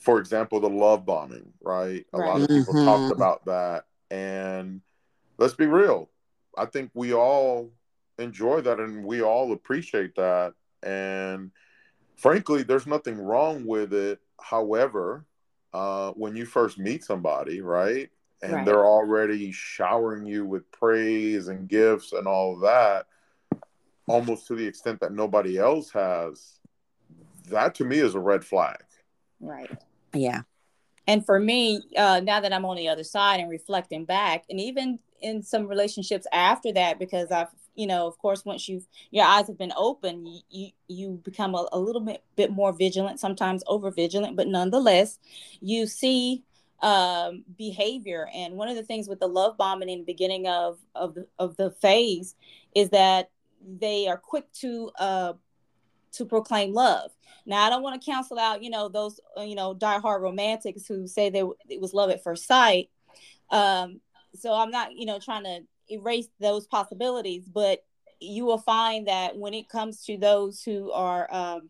for 0.00 0.18
example, 0.18 0.60
the 0.60 0.68
love 0.68 1.06
bombing, 1.06 1.52
right? 1.62 2.04
A 2.12 2.18
right. 2.18 2.26
lot 2.26 2.40
of 2.42 2.48
people 2.48 2.74
mm-hmm. 2.74 2.84
talked 2.84 3.12
about 3.12 3.44
that. 3.46 3.84
And 4.10 4.80
let's 5.38 5.54
be 5.54 5.66
real. 5.66 6.10
I 6.56 6.66
think 6.66 6.90
we 6.94 7.14
all 7.14 7.70
enjoy 8.18 8.60
that 8.62 8.80
and 8.80 9.04
we 9.04 9.22
all 9.22 9.52
appreciate 9.52 10.14
that. 10.16 10.54
And 10.82 11.50
frankly, 12.16 12.62
there's 12.62 12.86
nothing 12.86 13.18
wrong 13.18 13.66
with 13.66 13.92
it. 13.92 14.20
However, 14.40 15.24
uh, 15.72 16.12
when 16.12 16.36
you 16.36 16.46
first 16.46 16.78
meet 16.78 17.04
somebody, 17.04 17.60
right? 17.60 18.10
And 18.42 18.52
right. 18.52 18.66
they're 18.66 18.84
already 18.84 19.50
showering 19.52 20.26
you 20.26 20.44
with 20.44 20.70
praise 20.70 21.48
and 21.48 21.68
gifts 21.68 22.12
and 22.12 22.26
all 22.26 22.54
of 22.54 22.60
that, 22.60 23.06
almost 24.06 24.46
to 24.48 24.54
the 24.54 24.66
extent 24.66 25.00
that 25.00 25.12
nobody 25.12 25.58
else 25.58 25.90
has, 25.90 26.60
that 27.48 27.74
to 27.76 27.84
me 27.84 27.98
is 27.98 28.14
a 28.14 28.20
red 28.20 28.44
flag. 28.44 28.78
Right. 29.40 29.70
Yeah. 30.12 30.42
And 31.06 31.24
for 31.24 31.38
me, 31.38 31.82
uh, 31.96 32.20
now 32.20 32.40
that 32.40 32.52
I'm 32.52 32.64
on 32.64 32.76
the 32.76 32.88
other 32.88 33.04
side 33.04 33.40
and 33.40 33.50
reflecting 33.50 34.04
back, 34.04 34.44
and 34.48 34.60
even 34.60 34.98
in 35.20 35.42
some 35.42 35.66
relationships 35.66 36.26
after 36.32 36.72
that, 36.72 36.98
because 36.98 37.30
I've, 37.30 37.48
you 37.74 37.86
know, 37.86 38.06
of 38.06 38.18
course, 38.18 38.44
once 38.44 38.68
you've 38.68 38.86
your 39.10 39.24
eyes 39.24 39.46
have 39.46 39.58
been 39.58 39.72
open, 39.76 40.26
you 40.26 40.40
you, 40.50 40.70
you 40.88 41.20
become 41.24 41.54
a, 41.54 41.68
a 41.72 41.78
little 41.78 42.00
bit 42.00 42.22
bit 42.36 42.50
more 42.50 42.72
vigilant, 42.72 43.20
sometimes 43.20 43.62
over 43.66 43.90
vigilant, 43.90 44.36
but 44.36 44.48
nonetheless, 44.48 45.18
you 45.60 45.86
see 45.86 46.42
um, 46.80 47.44
behavior. 47.56 48.28
And 48.34 48.54
one 48.54 48.68
of 48.68 48.76
the 48.76 48.82
things 48.82 49.08
with 49.08 49.20
the 49.20 49.26
love 49.26 49.56
bombing 49.56 49.88
in 49.88 50.00
the 50.00 50.04
beginning 50.04 50.46
of 50.46 50.78
of 50.94 51.14
the, 51.14 51.26
of 51.38 51.56
the 51.56 51.70
phase 51.70 52.34
is 52.74 52.90
that 52.90 53.30
they 53.66 54.08
are 54.08 54.18
quick 54.18 54.52
to 54.60 54.90
uh, 54.98 55.32
to 56.12 56.24
proclaim 56.24 56.72
love. 56.72 57.10
Now, 57.46 57.64
I 57.64 57.70
don't 57.70 57.82
want 57.82 58.00
to 58.00 58.10
cancel 58.10 58.38
out, 58.38 58.62
you 58.62 58.70
know, 58.70 58.88
those, 58.88 59.20
uh, 59.36 59.42
you 59.42 59.54
know, 59.54 59.74
diehard 59.74 60.20
romantics 60.20 60.86
who 60.86 61.06
say 61.06 61.28
they 61.30 61.42
it 61.68 61.80
was 61.80 61.92
love 61.92 62.10
at 62.10 62.22
first 62.22 62.46
sight. 62.46 62.88
Um, 63.50 64.00
so 64.34 64.52
I'm 64.52 64.70
not, 64.70 64.94
you 64.94 65.06
know, 65.06 65.18
trying 65.18 65.44
to 65.44 65.60
erase 65.88 66.28
those 66.40 66.66
possibilities, 66.66 67.48
but 67.48 67.84
you 68.20 68.44
will 68.44 68.58
find 68.58 69.08
that 69.08 69.36
when 69.36 69.54
it 69.54 69.68
comes 69.68 70.04
to 70.04 70.16
those 70.16 70.62
who 70.62 70.90
are 70.92 71.32
um, 71.32 71.68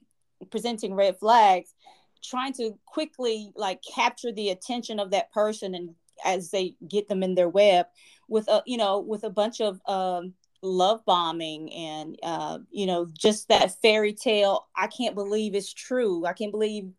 presenting 0.51 0.95
red 0.95 1.19
flags, 1.19 1.75
trying 2.23 2.53
to 2.55 2.79
quickly 2.87 3.53
like 3.55 3.81
capture 3.95 4.33
the 4.33 4.51
attention 4.51 4.99
of 4.99 5.11
that 5.11 5.33
person 5.33 5.75
and 5.75 5.91
as 6.25 6.51
they 6.51 6.75
get 6.89 7.09
them 7.09 7.23
in 7.23 7.35
their 7.35 7.49
web 7.49 7.87
with 8.29 8.49
a 8.49 8.63
you 8.67 8.77
know 8.77 9.01
with 9.01 9.25
a 9.25 9.31
bunch 9.31 9.61
of 9.61 9.81
um, 9.87 10.33
love 10.63 11.05
bombing 11.05 11.73
and 11.73 12.19
uh, 12.23 12.59
you 12.71 12.87
know 12.87 13.07
just 13.19 13.49
that 13.49 13.75
fairy 13.83 14.13
tale 14.13 14.67
i 14.77 14.87
can't 14.87 15.15
believe 15.15 15.55
it's 15.55 15.73
true 15.73 16.25
i 16.25 16.33
can't 16.33 16.53
believe 16.53 16.91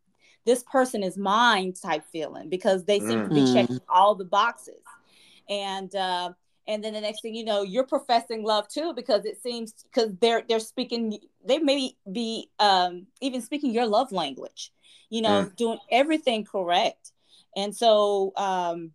this 0.45 0.63
person 0.63 1.01
is 1.01 1.17
mine 1.17 1.74
type 1.74 2.03
feeling 2.12 2.50
because 2.50 2.86
they 2.86 3.00
seem 3.00 3.22
mm-hmm. 3.22 3.29
to 3.29 3.45
be 3.45 3.53
checking 3.53 3.77
mm-hmm. 3.77 3.89
all 3.89 4.13
the 4.13 4.25
boxes 4.25 4.84
and 5.50 5.95
uh, 5.95 6.31
and 6.67 6.84
then 6.84 6.93
the 6.93 7.01
next 7.01 7.22
thing 7.22 7.36
you 7.36 7.45
know 7.45 7.62
you're 7.62 7.86
professing 7.86 8.43
love 8.43 8.67
too 8.67 8.93
because 8.95 9.25
it 9.25 9.41
seems 9.41 9.74
because 9.84 10.12
they're 10.22 10.43
they're 10.48 10.60
speaking 10.60 11.17
they 11.45 11.60
may 11.60 11.95
be 12.12 12.50
um, 12.60 13.07
even 13.22 13.41
speaking 13.41 13.72
your 13.72 13.86
love 13.86 14.12
language 14.12 14.72
you 15.10 15.22
know 15.22 15.45
mm. 15.45 15.55
doing 15.55 15.79
everything 15.91 16.43
correct 16.43 17.12
and 17.55 17.75
so 17.75 18.34
um, 18.36 18.91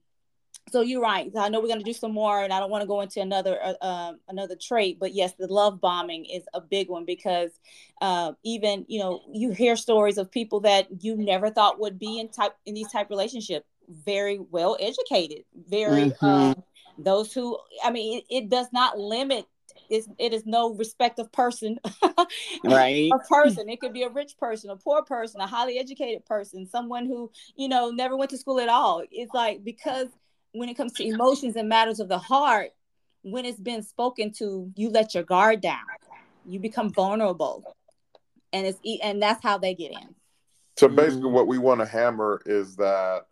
so 0.70 0.82
you're 0.82 1.00
right. 1.00 1.30
I 1.36 1.48
know 1.48 1.60
we're 1.60 1.68
going 1.68 1.80
to 1.80 1.84
do 1.84 1.92
some 1.92 2.12
more, 2.12 2.42
and 2.42 2.52
I 2.52 2.60
don't 2.60 2.70
want 2.70 2.82
to 2.82 2.86
go 2.86 3.00
into 3.00 3.20
another 3.20 3.58
uh, 3.62 3.74
um, 3.84 4.20
another 4.28 4.56
trait, 4.56 4.98
but 4.98 5.14
yes, 5.14 5.32
the 5.38 5.46
love 5.46 5.80
bombing 5.80 6.24
is 6.26 6.44
a 6.54 6.60
big 6.60 6.88
one 6.88 7.04
because 7.04 7.50
uh, 8.00 8.32
even 8.44 8.84
you 8.88 9.00
know 9.00 9.22
you 9.32 9.50
hear 9.50 9.76
stories 9.76 10.18
of 10.18 10.30
people 10.30 10.60
that 10.60 10.86
you 11.02 11.16
never 11.16 11.50
thought 11.50 11.80
would 11.80 11.98
be 11.98 12.20
in 12.20 12.28
type 12.28 12.54
in 12.66 12.74
these 12.74 12.90
type 12.90 13.10
relationship, 13.10 13.66
very 13.88 14.38
well 14.38 14.76
educated, 14.80 15.44
very 15.68 16.10
mm-hmm. 16.10 16.24
uh, 16.24 16.54
those 17.02 17.32
who 17.32 17.58
I 17.84 17.90
mean, 17.90 18.18
it, 18.18 18.24
it 18.34 18.48
does 18.48 18.66
not 18.72 18.98
limit 18.98 19.46
it's, 19.88 20.08
it 20.18 20.32
is 20.32 20.46
no 20.46 20.74
respect 20.74 21.18
of 21.18 21.32
person 21.32 21.78
right 22.64 23.10
a 23.12 23.18
person 23.28 23.68
it 23.68 23.80
could 23.80 23.92
be 23.92 24.02
a 24.02 24.08
rich 24.08 24.36
person 24.38 24.70
a 24.70 24.76
poor 24.76 25.02
person 25.02 25.40
a 25.40 25.46
highly 25.46 25.78
educated 25.78 26.24
person 26.26 26.66
someone 26.66 27.06
who 27.06 27.30
you 27.56 27.68
know 27.68 27.90
never 27.90 28.16
went 28.16 28.30
to 28.30 28.38
school 28.38 28.60
at 28.60 28.68
all 28.68 29.02
it's 29.10 29.34
like 29.34 29.64
because 29.64 30.08
when 30.52 30.68
it 30.68 30.76
comes 30.76 30.92
to 30.94 31.04
emotions 31.04 31.56
and 31.56 31.68
matters 31.68 32.00
of 32.00 32.08
the 32.08 32.18
heart, 32.18 32.70
when 33.22 33.44
it's 33.44 33.60
been 33.60 33.82
spoken 33.82 34.32
to, 34.32 34.70
you 34.76 34.90
let 34.90 35.14
your 35.14 35.22
guard 35.22 35.60
down. 35.60 35.78
You 36.46 36.58
become 36.58 36.92
vulnerable. 36.92 37.76
And 38.52 38.66
it's 38.66 38.80
and 39.02 39.22
that's 39.22 39.42
how 39.42 39.58
they 39.58 39.74
get 39.74 39.92
in. 39.92 40.14
So 40.76 40.88
basically 40.88 41.22
mm-hmm. 41.22 41.34
what 41.34 41.46
we 41.46 41.58
want 41.58 41.80
to 41.80 41.86
hammer 41.86 42.42
is 42.46 42.76
that 42.76 43.26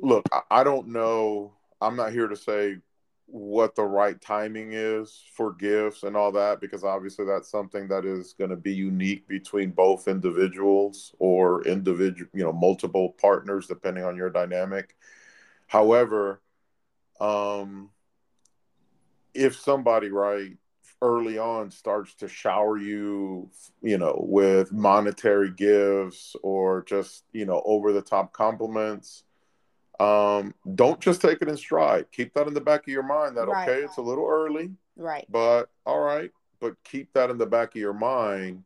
look, 0.00 0.26
I 0.50 0.64
don't 0.64 0.88
know, 0.88 1.54
I'm 1.80 1.96
not 1.96 2.12
here 2.12 2.28
to 2.28 2.36
say 2.36 2.78
what 3.26 3.74
the 3.74 3.84
right 3.84 4.18
timing 4.22 4.72
is 4.72 5.22
for 5.34 5.52
gifts 5.52 6.02
and 6.02 6.16
all 6.16 6.32
that 6.32 6.60
because 6.60 6.82
obviously 6.82 7.26
that's 7.26 7.50
something 7.50 7.86
that 7.88 8.06
is 8.06 8.32
going 8.32 8.48
to 8.48 8.56
be 8.56 8.74
unique 8.74 9.28
between 9.28 9.70
both 9.70 10.08
individuals 10.08 11.14
or 11.18 11.62
individual 11.66 12.30
you 12.32 12.42
know 12.42 12.52
multiple 12.52 13.14
partners 13.20 13.66
depending 13.66 14.04
on 14.04 14.16
your 14.16 14.30
dynamic. 14.30 14.96
However, 15.66 16.40
um, 17.20 17.90
if 19.34 19.56
somebody 19.56 20.08
right 20.08 20.56
early 21.02 21.38
on 21.38 21.70
starts 21.70 22.14
to 22.14 22.28
shower 22.28 22.76
you, 22.78 23.50
you 23.82 23.98
know, 23.98 24.16
with 24.26 24.72
monetary 24.72 25.50
gifts 25.50 26.34
or 26.42 26.82
just 26.84 27.24
you 27.32 27.44
know 27.44 27.62
over 27.64 27.92
the 27.92 28.02
top 28.02 28.32
compliments, 28.32 29.24
um, 30.00 30.54
don't 30.74 31.00
just 31.00 31.20
take 31.20 31.42
it 31.42 31.48
in 31.48 31.56
stride. 31.56 32.06
Keep 32.12 32.34
that 32.34 32.46
in 32.46 32.54
the 32.54 32.60
back 32.60 32.82
of 32.82 32.88
your 32.88 33.02
mind. 33.02 33.36
That 33.36 33.48
right. 33.48 33.68
okay, 33.68 33.82
it's 33.82 33.96
a 33.96 34.02
little 34.02 34.26
early, 34.26 34.70
right? 34.96 35.26
But 35.28 35.70
all 35.84 36.00
right, 36.00 36.30
but 36.60 36.76
keep 36.84 37.12
that 37.14 37.30
in 37.30 37.38
the 37.38 37.46
back 37.46 37.74
of 37.74 37.80
your 37.80 37.94
mind 37.94 38.64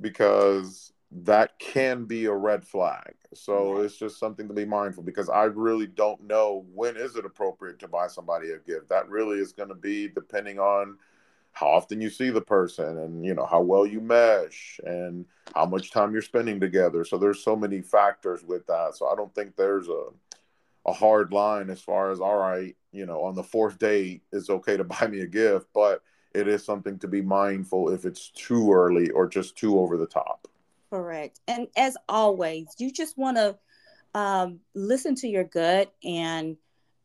because 0.00 0.92
that 1.10 1.58
can 1.58 2.04
be 2.04 2.26
a 2.26 2.32
red 2.32 2.64
flag. 2.64 3.14
So 3.34 3.78
it's 3.80 3.96
just 3.96 4.18
something 4.18 4.46
to 4.48 4.54
be 4.54 4.64
mindful 4.64 5.02
because 5.02 5.28
I 5.28 5.44
really 5.44 5.86
don't 5.86 6.22
know 6.22 6.66
when 6.74 6.96
is 6.96 7.16
it 7.16 7.24
appropriate 7.24 7.78
to 7.80 7.88
buy 7.88 8.08
somebody 8.08 8.50
a 8.50 8.58
gift. 8.58 8.88
That 8.90 9.08
really 9.08 9.38
is 9.38 9.52
going 9.52 9.70
to 9.70 9.74
be 9.74 10.08
depending 10.08 10.58
on 10.58 10.98
how 11.52 11.68
often 11.68 12.00
you 12.00 12.10
see 12.10 12.30
the 12.30 12.40
person 12.40 12.98
and 12.98 13.24
you 13.24 13.34
know 13.34 13.46
how 13.46 13.60
well 13.60 13.86
you 13.86 14.00
mesh 14.00 14.78
and 14.84 15.24
how 15.54 15.66
much 15.66 15.90
time 15.90 16.12
you're 16.12 16.22
spending 16.22 16.60
together. 16.60 17.04
So 17.04 17.18
there's 17.18 17.42
so 17.42 17.56
many 17.56 17.80
factors 17.80 18.44
with 18.44 18.66
that. 18.66 18.94
So 18.94 19.08
I 19.08 19.16
don't 19.16 19.34
think 19.34 19.56
there's 19.56 19.88
a 19.88 20.06
a 20.88 20.92
hard 20.92 21.32
line 21.32 21.70
as 21.70 21.80
far 21.80 22.10
as 22.10 22.20
all 22.20 22.38
right, 22.38 22.76
you 22.92 23.06
know, 23.06 23.22
on 23.24 23.34
the 23.34 23.42
fourth 23.42 23.78
date 23.78 24.22
it's 24.32 24.50
okay 24.50 24.76
to 24.76 24.84
buy 24.94 25.06
me 25.06 25.20
a 25.20 25.26
gift, 25.26 25.66
but 25.74 26.02
it 26.34 26.48
is 26.48 26.64
something 26.64 26.98
to 26.98 27.08
be 27.08 27.22
mindful 27.22 27.90
if 27.90 28.04
it's 28.04 28.30
too 28.30 28.72
early 28.72 29.10
or 29.10 29.28
just 29.28 29.56
too 29.56 29.78
over 29.78 29.96
the 29.96 30.06
top. 30.06 30.48
Correct. 30.90 31.40
And 31.46 31.68
as 31.76 31.96
always, 32.08 32.66
you 32.78 32.90
just 32.90 33.18
want 33.18 33.36
to 33.36 33.58
um, 34.14 34.60
listen 34.74 35.14
to 35.16 35.28
your 35.28 35.44
gut 35.44 35.92
and 36.02 36.56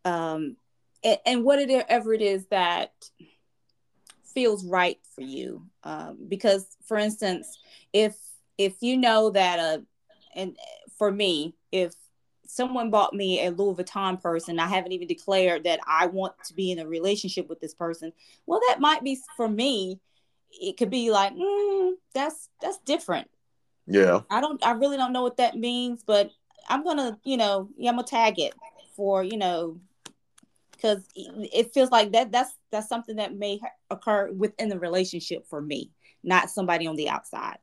um, 0.05 0.55
and, 1.03 1.17
and 1.25 1.43
whatever 1.43 2.13
it 2.13 2.21
is 2.21 2.45
that 2.47 2.91
feels 4.33 4.65
right 4.65 4.99
for 5.15 5.21
you. 5.21 5.65
Um, 5.83 6.17
because, 6.27 6.77
for 6.85 6.97
instance, 6.97 7.59
if 7.91 8.15
if 8.57 8.75
you 8.81 8.97
know 8.97 9.31
that 9.31 9.59
a 9.59 9.61
uh, 9.61 9.77
and 10.35 10.57
for 10.97 11.11
me, 11.11 11.55
if 11.71 11.93
someone 12.53 12.91
bought 12.91 13.13
me 13.13 13.45
a 13.45 13.51
Louis 13.51 13.75
Vuitton 13.75 14.21
purse 14.21 14.47
and 14.47 14.61
I 14.61 14.67
haven't 14.67 14.91
even 14.91 15.07
declared 15.07 15.63
that 15.63 15.79
I 15.87 16.05
want 16.05 16.33
to 16.45 16.53
be 16.53 16.71
in 16.71 16.79
a 16.79 16.87
relationship 16.87 17.49
with 17.49 17.59
this 17.59 17.73
person, 17.73 18.13
well, 18.45 18.61
that 18.69 18.79
might 18.79 19.03
be 19.03 19.17
for 19.35 19.49
me. 19.49 19.99
It 20.51 20.77
could 20.77 20.91
be 20.91 21.09
like, 21.09 21.33
mm, 21.33 21.93
that's 22.13 22.49
that's 22.61 22.77
different. 22.79 23.27
Yeah. 23.87 24.21
I 24.29 24.39
don't 24.39 24.63
I 24.63 24.73
really 24.73 24.97
don't 24.97 25.13
know 25.13 25.23
what 25.23 25.37
that 25.37 25.57
means, 25.57 26.03
but 26.05 26.29
I'm 26.69 26.83
gonna, 26.83 27.19
you 27.23 27.37
know, 27.37 27.69
yeah, 27.75 27.89
I'm 27.89 27.95
gonna 27.95 28.07
tag 28.07 28.39
it 28.39 28.53
for, 28.95 29.23
you 29.23 29.37
know, 29.37 29.79
because 30.71 31.05
it 31.15 31.73
feels 31.73 31.89
like 31.89 32.11
that 32.11 32.31
that's 32.31 32.53
that's 32.71 32.87
something 32.87 33.15
that 33.15 33.35
may 33.35 33.59
occur 33.89 34.31
within 34.31 34.69
the 34.69 34.77
relationship 34.77 35.47
for 35.47 35.59
me, 35.59 35.91
not 36.23 36.51
somebody 36.51 36.85
on 36.85 36.95
the 36.95 37.09
outside. 37.09 37.57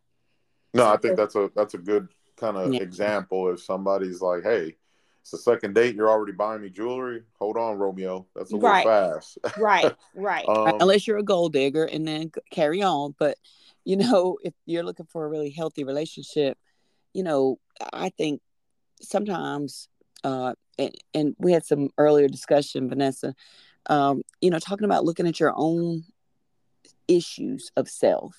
No, 0.75 0.89
I 0.89 0.97
think 0.97 1.17
that's 1.17 1.37
a 1.37 1.49
that's 1.55 1.75
a 1.75 1.79
good 1.79 2.09
kind 2.37 2.57
of 2.57 2.75
yeah. 2.75 2.81
example. 2.81 3.53
If 3.53 3.63
somebody's 3.63 4.21
like, 4.21 4.43
"Hey, 4.43 4.77
it's 5.21 5.31
the 5.31 5.39
second 5.39 5.75
date, 5.75 5.95
you're 5.95 6.09
already 6.09 6.33
buying 6.33 6.63
me 6.63 6.71
jewelry," 6.71 7.23
hold 7.39 7.57
on, 7.57 7.77
Romeo, 7.79 8.27
that's 8.35 8.53
a 8.53 8.55
little 8.55 8.71
right. 8.71 8.85
fast. 8.85 9.39
right, 9.59 9.95
right. 10.15 10.49
Um, 10.49 10.79
Unless 10.81 11.07
you're 11.07 11.19
a 11.19 11.23
gold 11.23 11.53
digger, 11.53 11.85
and 11.85 12.07
then 12.07 12.31
carry 12.51 12.83
on. 12.83 13.15
But 13.19 13.37
you 13.85 13.97
know, 13.97 14.39
if 14.45 14.55
you're 14.67 14.83
looking 14.83 15.07
for 15.07 15.25
a 15.25 15.29
really 15.29 15.51
healthy 15.51 15.85
relationship, 15.85 16.59
you 17.13 17.23
know, 17.23 17.59
I 17.93 18.11
think 18.11 18.41
sometimes, 19.03 19.89
uh, 20.25 20.55
and, 20.79 20.95
and 21.15 21.37
we 21.39 21.53
had 21.53 21.65
some 21.65 21.91
earlier 21.99 22.29
discussion, 22.29 22.89
Vanessa, 22.89 23.35
um, 23.87 24.23
you 24.41 24.51
know, 24.51 24.59
talking 24.59 24.85
about 24.85 25.05
looking 25.05 25.27
at 25.27 25.41
your 25.41 25.53
own 25.57 26.05
issues 27.09 27.71
of 27.77 27.89
self. 27.89 28.35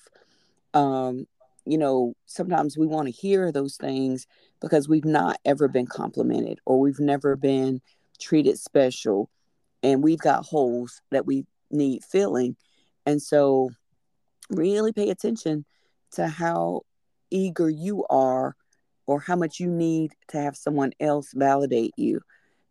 Um, 0.74 1.26
you 1.64 1.78
know, 1.78 2.14
sometimes 2.26 2.76
we 2.76 2.86
want 2.86 3.06
to 3.06 3.12
hear 3.12 3.52
those 3.52 3.76
things 3.76 4.26
because 4.62 4.88
we've 4.88 5.04
not 5.04 5.36
ever 5.44 5.68
been 5.68 5.86
complimented 5.86 6.60
or 6.64 6.80
we've 6.80 7.00
never 7.00 7.36
been 7.36 7.82
treated 8.20 8.58
special 8.58 9.28
and 9.82 10.02
we've 10.02 10.20
got 10.20 10.46
holes 10.46 11.02
that 11.10 11.26
we 11.26 11.44
need 11.70 12.02
filling. 12.04 12.56
And 13.04 13.20
so, 13.20 13.70
really 14.48 14.92
pay 14.92 15.10
attention 15.10 15.64
to 16.12 16.28
how 16.28 16.82
eager 17.30 17.68
you 17.68 18.04
are 18.08 18.54
or 19.06 19.20
how 19.20 19.34
much 19.34 19.58
you 19.58 19.68
need 19.68 20.12
to 20.28 20.38
have 20.38 20.56
someone 20.56 20.92
else 21.00 21.32
validate 21.34 21.92
you 21.96 22.20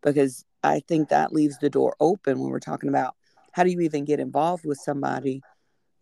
because 0.02 0.46
I 0.64 0.80
think 0.88 1.10
that 1.10 1.34
leaves 1.34 1.58
the 1.58 1.70
door 1.70 1.96
open 2.00 2.40
when 2.40 2.50
we're 2.50 2.60
talking 2.60 2.90
about 2.90 3.16
how 3.52 3.64
do 3.64 3.72
you 3.72 3.82
even 3.82 4.06
get 4.06 4.20
involved 4.20 4.64
with 4.64 4.78
somebody 4.78 5.42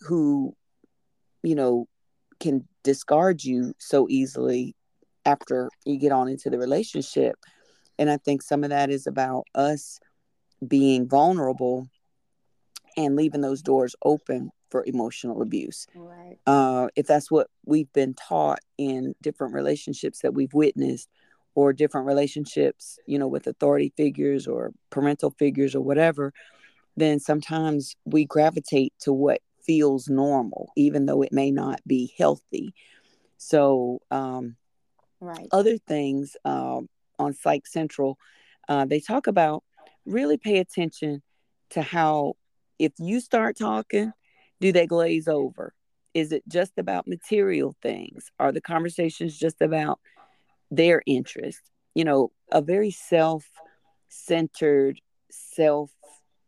who, 0.02 0.56
you 1.42 1.56
know, 1.56 1.88
can 2.40 2.68
discard 2.84 3.44
you 3.44 3.74
so 3.80 4.08
easily 4.10 4.76
after 5.32 5.70
you 5.86 5.98
get 5.98 6.12
on 6.12 6.28
into 6.28 6.50
the 6.50 6.58
relationship. 6.58 7.36
And 7.98 8.10
I 8.10 8.18
think 8.18 8.42
some 8.42 8.64
of 8.64 8.70
that 8.70 8.90
is 8.90 9.08
about 9.08 9.44
us 9.54 10.00
being 10.66 11.08
vulnerable 11.08 11.88
and 12.98 13.16
leaving 13.16 13.42
those 13.42 13.62
doors 13.62 13.96
open 14.04 14.52
for 14.70 14.84
emotional 14.86 15.42
abuse. 15.42 15.88
Right. 15.96 16.38
Uh, 16.46 16.88
if 16.96 17.06
that's 17.08 17.30
what 17.32 17.48
we've 17.66 17.92
been 17.94 18.14
taught 18.14 18.60
in 18.78 19.16
different 19.22 19.54
relationships 19.54 20.20
that 20.22 20.34
we've 20.34 20.54
witnessed, 20.54 21.10
or 21.56 21.74
different 21.74 22.08
relationships, 22.08 23.00
you 23.06 23.20
know, 23.20 23.28
with 23.28 23.48
authority 23.48 23.92
figures 23.98 24.48
or 24.48 24.72
parental 24.92 25.32
figures 25.32 25.76
or 25.76 25.82
whatever, 25.82 26.32
then 26.96 27.20
sometimes 27.20 27.96
we 28.06 28.24
gravitate 28.24 28.94
to 29.00 29.12
what 29.12 29.42
feels 29.66 30.08
normal, 30.08 30.72
even 30.78 31.06
though 31.06 31.22
it 31.22 31.34
may 31.34 31.52
not 31.52 31.82
be 31.86 32.14
healthy. 32.18 32.74
So, 33.38 34.00
um, 34.12 34.56
right. 35.20 35.48
Other 35.52 35.78
things 35.78 36.36
um, 36.46 36.90
on 37.18 37.34
Psych 37.34 37.68
Central, 37.68 38.18
uh, 38.68 38.86
they 38.86 39.00
talk 39.00 39.28
about 39.28 39.64
really 40.06 40.38
pay 40.38 40.60
attention 40.60 41.22
to 41.72 41.82
how 41.82 42.36
if 42.80 42.94
you 42.98 43.20
start 43.20 43.58
talking, 43.58 44.14
do 44.62 44.72
they 44.72 44.88
glaze 44.88 45.28
over? 45.28 45.74
Is 46.14 46.32
it 46.32 46.44
just 46.48 46.74
about 46.78 47.08
material 47.08 47.76
things? 47.82 48.32
Are 48.40 48.52
the 48.52 48.62
conversations 48.62 49.38
just 49.38 49.62
about 49.62 50.00
their 50.72 51.04
interest? 51.06 51.60
You 51.94 52.06
know, 52.06 52.32
a 52.52 52.62
very 52.62 52.92
self 52.92 53.46
centered, 54.08 55.00
self 55.30 55.92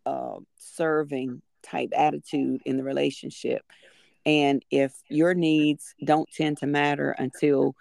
uh, 0.05 0.37
serving 0.57 1.41
type 1.63 1.89
attitude 1.95 2.61
in 2.65 2.77
the 2.77 2.83
relationship. 2.83 3.63
And 4.25 4.63
if 4.71 4.93
your 5.09 5.33
needs 5.33 5.95
don't 6.03 6.29
tend 6.31 6.57
to 6.59 6.67
matter 6.67 7.11
until 7.11 7.75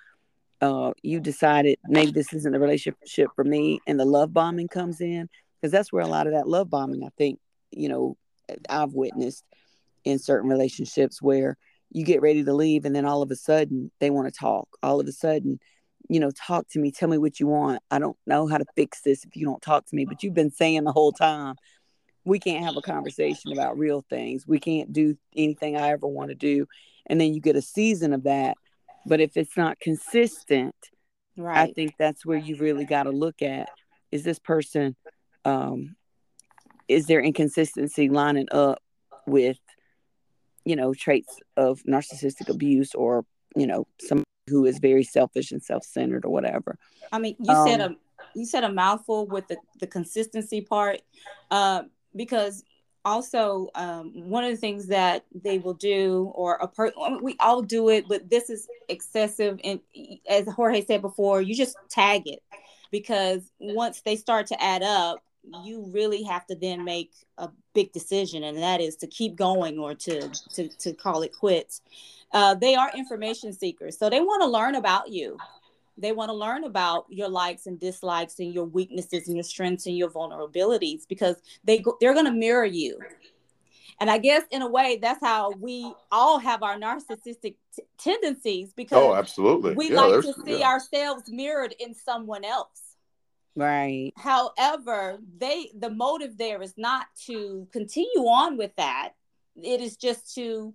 uh, 0.60 0.92
you 1.02 1.20
decided 1.20 1.78
maybe 1.86 2.12
this 2.12 2.32
isn't 2.32 2.52
the 2.52 2.60
relationship 2.60 3.28
for 3.34 3.44
me 3.44 3.80
and 3.86 3.98
the 3.98 4.04
love 4.04 4.32
bombing 4.32 4.68
comes 4.68 5.00
in, 5.00 5.28
because 5.60 5.72
that's 5.72 5.92
where 5.92 6.02
a 6.02 6.08
lot 6.08 6.26
of 6.26 6.32
that 6.32 6.48
love 6.48 6.70
bombing, 6.70 7.04
I 7.04 7.10
think, 7.16 7.38
you 7.70 7.88
know, 7.88 8.16
I've 8.68 8.92
witnessed 8.92 9.44
in 10.04 10.18
certain 10.18 10.50
relationships 10.50 11.22
where 11.22 11.56
you 11.90 12.04
get 12.04 12.22
ready 12.22 12.44
to 12.44 12.52
leave 12.52 12.84
and 12.84 12.94
then 12.94 13.04
all 13.04 13.22
of 13.22 13.30
a 13.30 13.36
sudden 13.36 13.90
they 14.00 14.10
want 14.10 14.32
to 14.32 14.38
talk. 14.38 14.68
All 14.82 15.00
of 15.00 15.06
a 15.06 15.12
sudden, 15.12 15.58
you 16.08 16.18
know, 16.20 16.30
talk 16.30 16.68
to 16.70 16.78
me, 16.78 16.90
tell 16.90 17.08
me 17.08 17.18
what 17.18 17.38
you 17.38 17.46
want. 17.46 17.82
I 17.90 17.98
don't 17.98 18.16
know 18.26 18.46
how 18.46 18.58
to 18.58 18.64
fix 18.74 19.00
this 19.02 19.24
if 19.24 19.36
you 19.36 19.46
don't 19.46 19.62
talk 19.62 19.86
to 19.86 19.96
me, 19.96 20.04
but 20.04 20.22
you've 20.22 20.34
been 20.34 20.50
saying 20.50 20.84
the 20.84 20.92
whole 20.92 21.12
time, 21.12 21.56
we 22.24 22.38
can't 22.38 22.64
have 22.64 22.76
a 22.76 22.82
conversation 22.82 23.52
about 23.52 23.78
real 23.78 24.04
things. 24.10 24.46
We 24.46 24.58
can't 24.58 24.92
do 24.92 25.16
anything 25.34 25.76
I 25.76 25.90
ever 25.90 26.06
want 26.06 26.30
to 26.30 26.34
do. 26.34 26.66
And 27.06 27.20
then 27.20 27.34
you 27.34 27.40
get 27.40 27.56
a 27.56 27.62
season 27.62 28.12
of 28.12 28.24
that. 28.24 28.56
But 29.06 29.20
if 29.20 29.36
it's 29.36 29.56
not 29.56 29.80
consistent, 29.80 30.74
right. 31.36 31.70
I 31.70 31.72
think 31.72 31.94
that's 31.98 32.24
where 32.24 32.38
you 32.38 32.56
really 32.56 32.84
got 32.84 33.04
to 33.04 33.10
look 33.10 33.42
at 33.42 33.68
is 34.12 34.24
this 34.24 34.38
person 34.38 34.96
um 35.44 35.94
is 36.88 37.06
there 37.06 37.20
inconsistency 37.20 38.08
lining 38.08 38.48
up 38.50 38.82
with 39.26 39.58
you 40.64 40.76
know 40.76 40.92
traits 40.92 41.38
of 41.56 41.80
narcissistic 41.84 42.48
abuse 42.48 42.94
or 42.94 43.24
you 43.56 43.66
know 43.66 43.86
some 44.00 44.22
who 44.48 44.66
is 44.66 44.78
very 44.78 45.04
selfish 45.04 45.52
and 45.52 45.62
self-centered 45.62 46.24
or 46.24 46.30
whatever 46.30 46.76
i 47.12 47.18
mean 47.18 47.36
you 47.40 47.54
um, 47.54 47.66
said 47.66 47.80
a 47.80 47.96
you 48.34 48.44
said 48.44 48.64
a 48.64 48.72
mouthful 48.72 49.26
with 49.26 49.46
the, 49.48 49.56
the 49.80 49.86
consistency 49.86 50.60
part 50.60 51.00
uh, 51.50 51.82
because 52.14 52.62
also 53.04 53.68
um, 53.74 54.12
one 54.28 54.44
of 54.44 54.50
the 54.50 54.56
things 54.56 54.86
that 54.86 55.24
they 55.34 55.58
will 55.58 55.74
do 55.74 56.30
or 56.34 56.54
a 56.56 56.68
person 56.68 57.22
we 57.22 57.36
all 57.40 57.62
do 57.62 57.88
it 57.88 58.06
but 58.08 58.28
this 58.28 58.50
is 58.50 58.68
excessive 58.88 59.58
and 59.64 59.80
as 60.28 60.46
jorge 60.48 60.84
said 60.84 61.00
before 61.00 61.40
you 61.40 61.54
just 61.54 61.76
tag 61.88 62.26
it 62.26 62.42
because 62.90 63.50
once 63.58 64.02
they 64.02 64.16
start 64.16 64.46
to 64.46 64.62
add 64.62 64.82
up 64.82 65.22
you 65.64 65.90
really 65.92 66.22
have 66.22 66.46
to 66.46 66.54
then 66.54 66.84
make 66.84 67.12
a 67.38 67.48
big 67.74 67.92
decision 67.92 68.44
and 68.44 68.58
that 68.58 68.80
is 68.80 68.96
to 68.96 69.06
keep 69.06 69.36
going 69.36 69.78
or 69.78 69.94
to 69.94 70.28
to, 70.52 70.68
to 70.68 70.92
call 70.92 71.22
it 71.22 71.32
quits. 71.32 71.80
Uh, 72.32 72.54
they 72.54 72.74
are 72.74 72.90
information 72.96 73.52
seekers 73.52 73.98
so 73.98 74.08
they 74.08 74.20
want 74.20 74.42
to 74.42 74.48
learn 74.48 74.74
about 74.74 75.10
you 75.10 75.36
they 76.00 76.12
want 76.12 76.28
to 76.28 76.34
learn 76.34 76.64
about 76.64 77.06
your 77.08 77.28
likes 77.28 77.66
and 77.66 77.78
dislikes 77.78 78.38
and 78.38 78.52
your 78.54 78.64
weaknesses 78.64 79.26
and 79.28 79.36
your 79.36 79.44
strengths 79.44 79.86
and 79.86 79.96
your 79.96 80.10
vulnerabilities 80.10 81.06
because 81.08 81.36
they 81.64 81.78
go, 81.78 81.96
they're 82.00 82.14
going 82.14 82.26
to 82.26 82.32
mirror 82.32 82.64
you 82.64 82.98
and 84.00 84.10
i 84.10 84.18
guess 84.18 84.42
in 84.50 84.62
a 84.62 84.68
way 84.68 84.98
that's 85.00 85.24
how 85.24 85.52
we 85.58 85.92
all 86.10 86.38
have 86.38 86.62
our 86.62 86.76
narcissistic 86.76 87.54
t- 87.74 87.82
tendencies 87.98 88.72
because 88.72 88.98
oh 88.98 89.14
absolutely 89.14 89.74
we 89.74 89.90
yeah, 89.90 90.00
like 90.00 90.22
to 90.22 90.34
see 90.44 90.60
yeah. 90.60 90.68
ourselves 90.68 91.24
mirrored 91.28 91.74
in 91.78 91.94
someone 91.94 92.44
else 92.44 92.90
Right. 93.56 94.12
However, 94.16 95.18
they 95.38 95.70
the 95.76 95.90
motive 95.90 96.38
there 96.38 96.62
is 96.62 96.74
not 96.76 97.08
to 97.26 97.66
continue 97.72 98.26
on 98.26 98.56
with 98.56 98.74
that. 98.76 99.10
It 99.60 99.80
is 99.80 99.96
just 99.96 100.34
to 100.36 100.72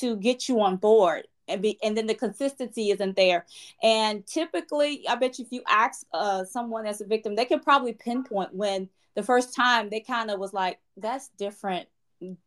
to 0.00 0.16
get 0.16 0.48
you 0.48 0.60
on 0.60 0.76
board 0.76 1.26
and 1.48 1.62
be 1.62 1.78
and 1.82 1.96
then 1.96 2.06
the 2.06 2.14
consistency 2.14 2.90
isn't 2.90 3.16
there. 3.16 3.46
And 3.82 4.26
typically, 4.26 5.06
I 5.08 5.14
bet 5.16 5.38
you 5.38 5.44
if 5.44 5.52
you 5.52 5.62
ask 5.68 6.06
uh, 6.12 6.44
someone 6.44 6.86
as 6.86 7.00
a 7.00 7.06
victim, 7.06 7.34
they 7.34 7.44
can 7.44 7.60
probably 7.60 7.92
pinpoint 7.92 8.54
when 8.54 8.88
the 9.14 9.22
first 9.22 9.54
time 9.54 9.90
they 9.90 10.00
kind 10.00 10.30
of 10.30 10.38
was 10.40 10.52
like, 10.52 10.78
"That's 10.96 11.28
different." 11.38 11.88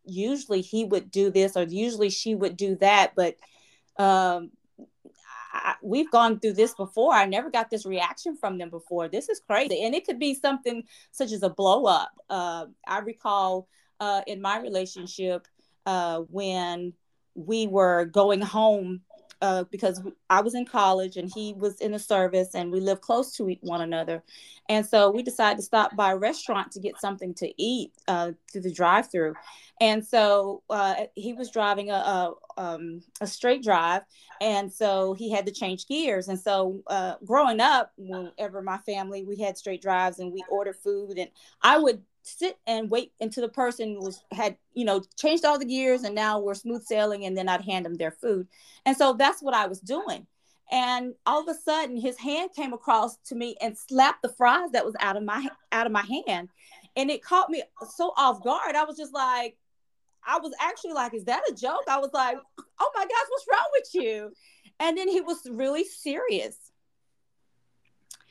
Usually, 0.05 0.62
he 0.62 0.86
would 0.86 1.12
do 1.12 1.29
this, 1.29 1.55
or 1.55 1.63
usually 1.63 2.10
she 2.10 2.36
would 2.36 2.57
do 2.57 2.75
that, 2.77 3.13
but 3.15 3.36
um, 3.97 4.51
I, 5.53 5.75
we've 5.81 6.12
gone 6.12 6.39
through 6.39 6.53
this 6.53 6.73
before. 6.73 7.13
I 7.13 7.25
never 7.25 7.49
got 7.49 7.69
this 7.69 7.86
reaction 7.86 8.36
from 8.36 8.57
them 8.57 8.69
before. 8.69 9.07
This 9.07 9.29
is 9.29 9.39
crazy. 9.39 9.83
And 9.83 9.95
it 9.95 10.05
could 10.05 10.19
be 10.19 10.33
something 10.33 10.83
such 11.12 11.31
as 11.31 11.43
a 11.43 11.49
blow 11.49 11.86
up. 11.86 12.12
Uh, 12.29 12.65
I 12.88 12.99
recall 12.99 13.67
uh, 13.99 14.21
in 14.27 14.41
my 14.41 14.60
relationship 14.60 15.47
uh, 15.86 16.19
when 16.29 16.93
we 17.38 17.67
were 17.67 18.06
going 18.06 18.41
home 18.41 19.02
uh, 19.41 19.63
because 19.65 20.02
I 20.30 20.41
was 20.41 20.56
in 20.56 20.65
college 20.65 21.17
and 21.17 21.32
he 21.32 21.54
was 21.54 21.80
in 21.80 21.91
the 21.91 22.00
service 22.00 22.56
and 22.56 22.71
we 22.71 22.80
lived 22.80 23.02
close 23.02 23.36
to 23.38 23.56
one 23.62 23.82
another. 23.82 24.23
And 24.67 24.86
so 24.86 25.12
we 25.12 25.21
decided 25.21 25.58
to 25.58 25.63
stop 25.63 25.95
by 25.95 26.12
a 26.12 26.17
restaurant 26.17 26.71
to 26.71 26.80
get 26.80 27.00
something 27.00 27.34
to 27.36 27.54
eat 27.62 27.91
uh, 28.08 28.32
through 28.52 28.62
the 28.62 28.73
drive 28.73 29.12
through. 29.12 29.36
And 29.80 30.06
so 30.06 30.63
uh, 30.71 30.95
he 31.13 31.34
was 31.34 31.52
driving 31.52 31.91
a, 31.91 31.93
a, 31.93 32.34
um, 32.58 33.04
a, 33.21 33.28
straight 33.28 33.63
drive. 33.63 34.02
And 34.41 34.73
so 34.73 35.13
he 35.13 35.32
had 35.32 35.45
to 35.45 35.52
change 35.52 35.88
gears. 35.88 36.30
And 36.30 36.39
so 36.39 36.82
uh, 36.88 37.15
growing 37.23 37.62
up, 37.62 37.91
whenever 37.95 38.63
my 38.63 38.80
family, 38.80 39.23
we 39.23 39.38
had 39.38 39.56
straight 39.56 39.84
drives 39.84 40.17
and 40.17 40.34
we 40.34 40.43
ordered 40.50 40.78
food 40.78 41.19
and 41.19 41.30
I 41.62 41.78
would 41.78 42.02
sit 42.27 42.57
and 42.67 42.89
wait 42.89 43.11
until 43.21 43.41
the 43.41 43.49
person 43.49 43.99
was 43.99 44.21
had 44.31 44.57
you 44.73 44.85
know 44.85 45.01
changed 45.17 45.45
all 45.45 45.57
the 45.57 45.65
gears 45.65 46.03
and 46.03 46.13
now 46.13 46.39
we're 46.39 46.53
smooth 46.53 46.83
sailing 46.83 47.25
and 47.25 47.37
then 47.37 47.49
i'd 47.49 47.61
hand 47.61 47.85
them 47.85 47.95
their 47.95 48.11
food. 48.11 48.47
And 48.85 48.95
so 48.95 49.13
that's 49.13 49.41
what 49.41 49.53
i 49.53 49.67
was 49.67 49.79
doing. 49.79 50.27
And 50.69 51.13
all 51.25 51.41
of 51.41 51.47
a 51.47 51.57
sudden 51.57 51.95
his 51.95 52.17
hand 52.17 52.51
came 52.55 52.73
across 52.73 53.17
to 53.27 53.35
me 53.35 53.55
and 53.61 53.77
slapped 53.77 54.21
the 54.21 54.29
fries 54.29 54.71
that 54.71 54.85
was 54.85 54.95
out 54.99 55.15
of 55.15 55.23
my 55.23 55.47
out 55.71 55.85
of 55.85 55.91
my 55.91 56.03
hand. 56.25 56.49
And 56.95 57.09
it 57.09 57.23
caught 57.23 57.49
me 57.49 57.63
so 57.95 58.13
off 58.17 58.43
guard. 58.43 58.75
I 58.75 58.83
was 58.83 58.97
just 58.97 59.13
like 59.13 59.57
i 60.29 60.37
was 60.39 60.51
actually 60.59 60.93
like 60.93 61.13
is 61.13 61.25
that 61.25 61.43
a 61.49 61.53
joke? 61.53 61.83
I 61.87 61.99
was 61.99 62.11
like 62.13 62.37
oh 62.57 62.91
my 62.95 63.03
gosh 63.03 63.27
what's 63.29 63.47
wrong 63.51 63.67
with 63.73 63.89
you? 63.93 64.33
And 64.79 64.97
then 64.97 65.07
he 65.07 65.21
was 65.21 65.47
really 65.49 65.85
serious 65.85 66.67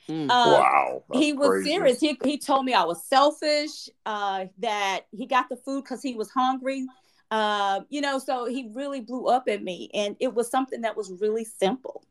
Mm. 0.09 0.29
Uh, 0.29 0.29
wow. 0.29 1.03
He 1.13 1.33
was 1.33 1.49
crazy. 1.49 1.69
serious. 1.69 1.99
He, 1.99 2.17
he 2.23 2.37
told 2.37 2.65
me 2.65 2.73
I 2.73 2.83
was 2.83 3.03
selfish, 3.05 3.89
uh, 4.05 4.45
that 4.59 5.01
he 5.11 5.25
got 5.25 5.49
the 5.49 5.57
food 5.57 5.83
because 5.83 6.01
he 6.01 6.15
was 6.15 6.29
hungry. 6.29 6.85
Uh, 7.29 7.81
you 7.89 7.99
know, 7.99 8.19
so 8.19 8.45
he 8.45 8.69
really 8.73 9.01
blew 9.01 9.27
up 9.27 9.49
at 9.49 9.61
me. 9.61 9.89
And 9.93 10.15
it 10.19 10.33
was 10.33 10.49
something 10.49 10.81
that 10.81 10.95
was 10.95 11.11
really 11.11 11.43
simple. 11.43 12.03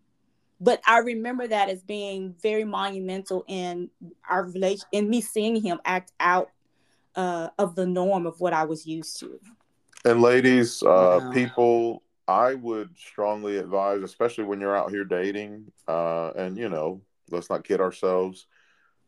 But 0.61 0.81
I 0.87 0.99
remember 0.99 1.47
that 1.47 1.69
as 1.69 1.83
being 1.83 2.35
very 2.43 2.65
monumental 2.65 3.45
in 3.47 3.91
our 4.29 4.45
relation, 4.45 4.87
in 4.93 5.09
me 5.09 5.21
seeing 5.21 5.57
him 5.61 5.81
act 5.85 6.13
out 6.21 6.51
uh, 7.15 7.49
of 7.59 7.75
the 7.75 7.87
norm 7.87 8.27
of 8.27 8.41
what 8.41 8.53
I 8.53 8.65
was 8.65 8.87
used 8.87 9.19
to. 9.21 9.41
And 10.05 10.23
ladies, 10.23 10.83
uh, 10.83 11.21
wow. 11.21 11.31
people, 11.33 12.03
I 12.29 12.55
would 12.55 12.91
strongly 12.97 13.59
advise, 13.59 14.03
especially 14.03 14.45
when 14.45 14.61
you're 14.61 14.77
out 14.77 14.91
here 14.91 15.05
dating, 15.05 15.71
uh, 15.89 16.31
and 16.37 16.57
you 16.57 16.69
know, 16.69 17.01
let's 17.31 17.51
not 17.51 17.65
kid 17.65 17.81
ourselves. 17.81 18.47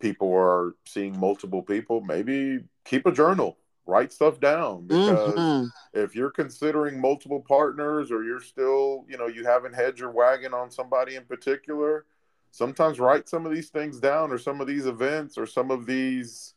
people 0.00 0.32
are 0.32 0.74
seeing 0.86 1.18
multiple 1.18 1.62
people, 1.62 2.00
maybe 2.00 2.60
keep 2.84 3.06
a 3.06 3.12
journal, 3.12 3.58
write 3.86 4.12
stuff 4.12 4.38
down 4.38 4.86
because 4.86 5.34
mm-hmm. 5.34 5.66
if 5.98 6.14
you're 6.14 6.30
considering 6.30 7.00
multiple 7.00 7.44
partners 7.46 8.12
or 8.12 8.22
you're 8.22 8.40
still, 8.40 9.04
you 9.08 9.16
know, 9.16 9.26
you 9.26 9.44
haven't 9.44 9.74
had 9.74 9.98
your 9.98 10.10
wagon 10.10 10.54
on 10.54 10.70
somebody 10.70 11.16
in 11.16 11.24
particular, 11.24 12.04
sometimes 12.50 13.00
write 13.00 13.28
some 13.28 13.46
of 13.46 13.52
these 13.52 13.70
things 13.70 13.98
down 13.98 14.30
or 14.30 14.38
some 14.38 14.60
of 14.60 14.66
these 14.66 14.86
events 14.86 15.36
or 15.36 15.46
some 15.46 15.70
of 15.70 15.86
these 15.86 16.54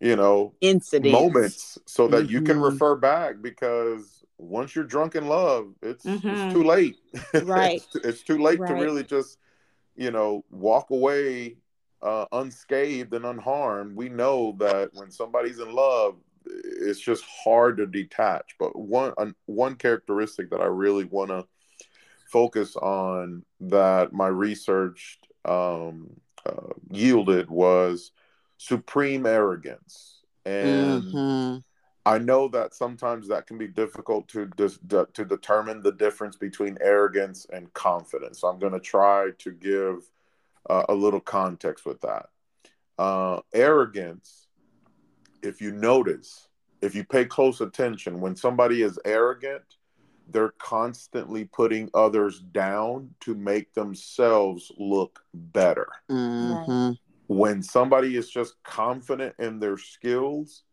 you 0.00 0.16
know 0.16 0.52
incidents 0.60 1.12
moments 1.12 1.78
so 1.86 2.08
that 2.08 2.24
mm-hmm. 2.24 2.32
you 2.32 2.42
can 2.42 2.56
mm-hmm. 2.56 2.64
refer 2.64 2.96
back 2.96 3.36
because 3.40 4.24
once 4.38 4.74
you're 4.74 4.84
drunk 4.84 5.14
in 5.14 5.26
love 5.28 5.72
it's 5.82 6.04
mm-hmm. 6.04 6.28
it's 6.28 6.52
too 6.52 6.64
late 6.64 6.96
right 7.44 7.82
it's, 7.94 8.06
it's, 8.06 8.22
too 8.22 8.38
late 8.38 8.58
right. 8.58 8.68
to 8.68 8.74
really 8.74 9.04
just 9.04 9.38
you 9.96 10.10
know 10.10 10.44
walk 10.50 10.90
away 10.90 11.56
uh, 12.02 12.26
unscathed 12.32 13.14
and 13.14 13.24
unharmed 13.24 13.96
we 13.96 14.08
know 14.08 14.54
that 14.58 14.90
when 14.92 15.10
somebody's 15.10 15.58
in 15.58 15.72
love 15.72 16.16
it's 16.46 17.00
just 17.00 17.24
hard 17.44 17.76
to 17.76 17.86
detach 17.86 18.54
but 18.58 18.76
one 18.78 19.34
one 19.46 19.74
characteristic 19.74 20.50
that 20.50 20.60
i 20.60 20.66
really 20.66 21.04
want 21.04 21.30
to 21.30 21.46
focus 22.30 22.76
on 22.76 23.42
that 23.60 24.12
my 24.12 24.26
research 24.26 25.18
um, 25.44 26.10
uh, 26.44 26.72
yielded 26.90 27.48
was 27.48 28.12
supreme 28.58 29.24
arrogance 29.24 30.20
and 30.44 31.02
mm-hmm. 31.04 31.58
I 32.06 32.18
know 32.18 32.48
that 32.48 32.74
sometimes 32.74 33.28
that 33.28 33.46
can 33.46 33.58
be 33.58 33.68
difficult 33.68 34.28
to 34.28 34.46
de- 34.46 35.06
to 35.12 35.24
determine 35.24 35.82
the 35.82 35.92
difference 35.92 36.36
between 36.36 36.76
arrogance 36.80 37.46
and 37.52 37.72
confidence 37.74 38.40
so 38.40 38.48
i'm 38.48 38.58
going 38.58 38.72
to 38.72 38.80
try 38.80 39.30
to 39.38 39.52
give 39.52 40.10
uh, 40.70 40.84
a 40.88 40.94
little 40.94 41.20
context 41.20 41.84
with 41.84 42.00
that 42.00 42.26
uh, 42.98 43.40
arrogance 43.52 44.46
if 45.42 45.60
you 45.60 45.72
notice 45.72 46.48
if 46.80 46.94
you 46.94 47.04
pay 47.04 47.24
close 47.24 47.60
attention 47.60 48.20
when 48.20 48.36
somebody 48.36 48.82
is 48.82 48.98
arrogant 49.04 49.76
they're 50.28 50.54
constantly 50.58 51.44
putting 51.44 51.90
others 51.94 52.40
down 52.40 53.10
to 53.20 53.34
make 53.34 53.72
themselves 53.74 54.72
look 54.78 55.24
better. 55.34 55.88
Mm-hmm. 56.10 56.92
When 57.26 57.62
somebody 57.62 58.16
is 58.16 58.30
just 58.30 58.62
confident 58.62 59.34
in 59.38 59.58
their 59.58 59.78
skills, 59.78 60.64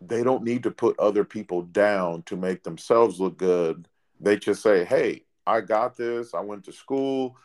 they 0.00 0.22
don't 0.22 0.44
need 0.44 0.62
to 0.62 0.70
put 0.70 0.98
other 0.98 1.24
people 1.24 1.62
down 1.62 2.22
to 2.22 2.36
make 2.36 2.62
themselves 2.62 3.20
look 3.20 3.36
good. 3.36 3.88
They 4.20 4.36
just 4.36 4.62
say, 4.62 4.84
Hey, 4.84 5.24
I 5.46 5.60
got 5.60 5.96
this. 5.96 6.34
I 6.34 6.40
went 6.40 6.64
to 6.64 6.72
school. 6.72 7.36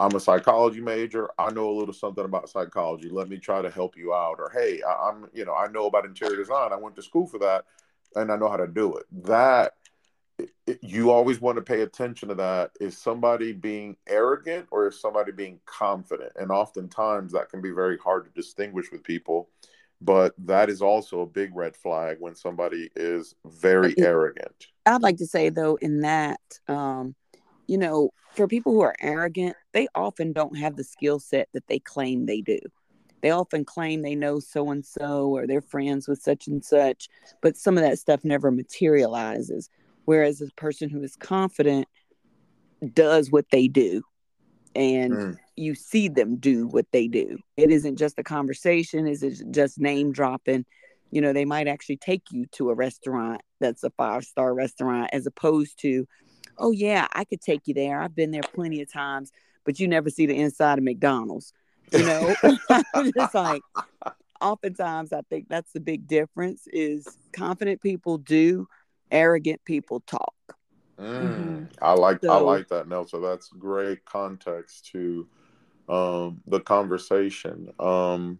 I'm 0.00 0.14
a 0.14 0.20
psychology 0.20 0.80
major. 0.80 1.28
I 1.38 1.52
know 1.52 1.70
a 1.70 1.76
little 1.78 1.94
something 1.94 2.24
about 2.24 2.48
psychology. 2.48 3.08
Let 3.10 3.28
me 3.28 3.38
try 3.38 3.62
to 3.62 3.70
help 3.70 3.96
you 3.96 4.14
out. 4.14 4.36
Or, 4.38 4.50
hey, 4.52 4.80
I, 4.82 5.10
am 5.10 5.28
you 5.32 5.44
know, 5.44 5.54
I 5.54 5.68
know 5.68 5.86
about 5.86 6.06
interior 6.06 6.36
design. 6.36 6.72
I 6.72 6.76
went 6.76 6.96
to 6.96 7.02
school 7.02 7.26
for 7.26 7.38
that 7.38 7.64
and 8.14 8.32
I 8.32 8.36
know 8.36 8.48
how 8.48 8.56
to 8.56 8.66
do 8.66 8.96
it. 8.96 9.04
That 9.24 9.74
you 10.82 11.10
always 11.10 11.40
want 11.40 11.56
to 11.56 11.62
pay 11.62 11.82
attention 11.82 12.28
to 12.28 12.34
that 12.34 12.72
is 12.80 12.98
somebody 12.98 13.52
being 13.52 13.96
arrogant 14.06 14.66
or 14.70 14.88
is 14.88 15.00
somebody 15.00 15.32
being 15.32 15.60
confident 15.64 16.32
and 16.36 16.50
oftentimes 16.50 17.32
that 17.32 17.48
can 17.48 17.62
be 17.62 17.70
very 17.70 17.96
hard 17.96 18.24
to 18.24 18.30
distinguish 18.32 18.90
with 18.92 19.02
people 19.02 19.48
but 20.00 20.34
that 20.38 20.68
is 20.68 20.82
also 20.82 21.20
a 21.20 21.26
big 21.26 21.54
red 21.54 21.76
flag 21.76 22.18
when 22.20 22.34
somebody 22.34 22.90
is 22.96 23.34
very 23.46 23.92
it, 23.92 24.00
arrogant. 24.00 24.66
I'd 24.84 25.02
like 25.02 25.16
to 25.18 25.26
say 25.26 25.48
though 25.48 25.76
in 25.76 26.00
that 26.00 26.40
um, 26.68 27.14
you 27.66 27.78
know 27.78 28.10
for 28.34 28.46
people 28.46 28.72
who 28.72 28.80
are 28.80 28.94
arrogant 29.00 29.56
they 29.72 29.88
often 29.94 30.32
don't 30.32 30.56
have 30.56 30.76
the 30.76 30.84
skill 30.84 31.18
set 31.18 31.48
that 31.52 31.66
they 31.68 31.78
claim 31.78 32.26
they 32.26 32.40
do. 32.40 32.58
They 33.22 33.30
often 33.30 33.64
claim 33.64 34.02
they 34.02 34.14
know 34.14 34.38
so 34.38 34.70
and 34.70 34.84
so 34.84 35.34
or 35.34 35.46
they're 35.46 35.62
friends 35.62 36.06
with 36.06 36.20
such 36.20 36.46
and 36.46 36.64
such 36.64 37.08
but 37.40 37.56
some 37.56 37.76
of 37.76 37.84
that 37.84 37.98
stuff 37.98 38.24
never 38.24 38.50
materializes. 38.50 39.70
Whereas 40.04 40.40
a 40.40 40.46
person 40.56 40.88
who 40.88 41.02
is 41.02 41.16
confident 41.16 41.88
does 42.94 43.30
what 43.30 43.46
they 43.50 43.66
do 43.66 44.02
and 44.76 45.12
mm. 45.12 45.36
you 45.56 45.74
see 45.74 46.08
them 46.08 46.36
do 46.36 46.66
what 46.66 46.86
they 46.92 47.08
do. 47.08 47.38
It 47.56 47.70
isn't 47.70 47.96
just 47.96 48.18
a 48.18 48.22
conversation, 48.22 49.06
is 49.06 49.22
it 49.22 49.42
just 49.50 49.80
name 49.80 50.12
dropping? 50.12 50.66
You 51.10 51.22
know, 51.22 51.32
they 51.32 51.46
might 51.46 51.66
actually 51.66 51.96
take 51.96 52.24
you 52.30 52.46
to 52.52 52.68
a 52.68 52.74
restaurant 52.74 53.40
that's 53.58 53.82
a 53.82 53.90
five 53.90 54.24
star 54.24 54.52
restaurant 54.52 55.10
as 55.12 55.26
opposed 55.26 55.78
to, 55.80 56.06
oh, 56.58 56.72
yeah, 56.72 57.06
I 57.14 57.24
could 57.24 57.40
take 57.40 57.62
you 57.66 57.74
there. 57.74 58.00
I've 58.00 58.14
been 58.14 58.32
there 58.32 58.42
plenty 58.42 58.82
of 58.82 58.92
times, 58.92 59.32
but 59.64 59.80
you 59.80 59.88
never 59.88 60.10
see 60.10 60.26
the 60.26 60.36
inside 60.36 60.78
of 60.78 60.84
McDonald's. 60.84 61.54
You 61.92 62.04
know, 62.04 62.34
it's 62.94 63.34
like 63.34 63.62
oftentimes 64.42 65.12
I 65.12 65.22
think 65.30 65.48
that's 65.48 65.72
the 65.72 65.80
big 65.80 66.06
difference 66.06 66.66
is 66.70 67.08
confident 67.32 67.80
people 67.80 68.18
do 68.18 68.68
arrogant 69.10 69.64
people 69.64 70.00
talk. 70.00 70.34
Mm, 70.98 71.22
mm-hmm. 71.22 71.64
I 71.82 71.92
like 71.92 72.20
so, 72.22 72.32
I 72.32 72.38
like 72.38 72.68
that, 72.68 72.88
Nelsa. 72.88 73.20
That's 73.20 73.48
great 73.48 74.04
context 74.04 74.86
to 74.92 75.26
um, 75.88 76.40
the 76.46 76.60
conversation. 76.60 77.72
Um, 77.78 78.38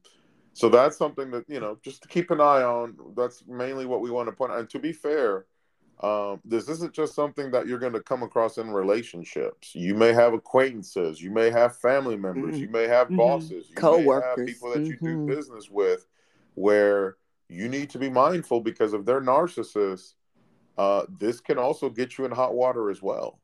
so 0.53 0.69
that's 0.69 0.97
something 0.97 1.31
that 1.33 1.45
you 1.49 1.61
know 1.61 1.79
just 1.83 2.03
to 2.03 2.09
keep 2.09 2.31
an 2.31 2.41
eye 2.41 2.63
on. 2.63 2.97
That's 3.15 3.45
mainly 3.47 3.85
what 3.87 4.01
we 4.01 4.11
want 4.11 4.29
to 4.29 4.33
point. 4.33 4.53
Out. 4.53 4.61
And 4.61 4.71
to 4.71 4.79
be 4.79 4.93
fair, 4.93 5.45
um, 6.01 6.41
this 6.45 6.69
isn't 6.69 6.93
just 6.93 7.15
something 7.15 7.51
that 7.51 7.67
you're 7.67 7.79
going 7.79 7.93
to 7.95 8.03
come 8.03 8.23
across 8.23 8.59
in 8.59 8.71
relationships. 8.71 9.75
You 9.75 9.95
may 9.95 10.13
have 10.13 10.35
acquaintances, 10.35 11.23
you 11.23 11.31
may 11.31 11.51
have 11.51 11.77
family 11.77 12.17
members, 12.17 12.55
mm-hmm. 12.55 12.63
you 12.63 12.69
may 12.69 12.87
have 12.87 13.09
mm-hmm. 13.09 13.17
bosses, 13.17 13.69
you 13.71 13.75
Co-workers. 13.77 14.37
may 14.37 14.43
have 14.43 14.47
people 14.47 14.73
that 14.73 14.85
you 14.85 14.97
do 14.97 15.17
mm-hmm. 15.17 15.27
business 15.27 15.71
with, 15.71 16.07
where 16.55 17.17
you 17.49 17.69
need 17.69 17.91
to 17.91 17.99
be 17.99 18.11
mindful 18.11 18.61
because 18.61 18.93
if 18.93 19.05
they're 19.05 19.23
narcissists, 19.23 20.15
uh, 20.79 21.05
this 21.19 21.41
can 21.41 21.59
also 21.59 21.89
get 21.89 22.19
you 22.19 22.25
in 22.25 22.33
hot 22.33 22.55
water 22.55 22.91
as 22.91 23.03
well. 23.03 23.41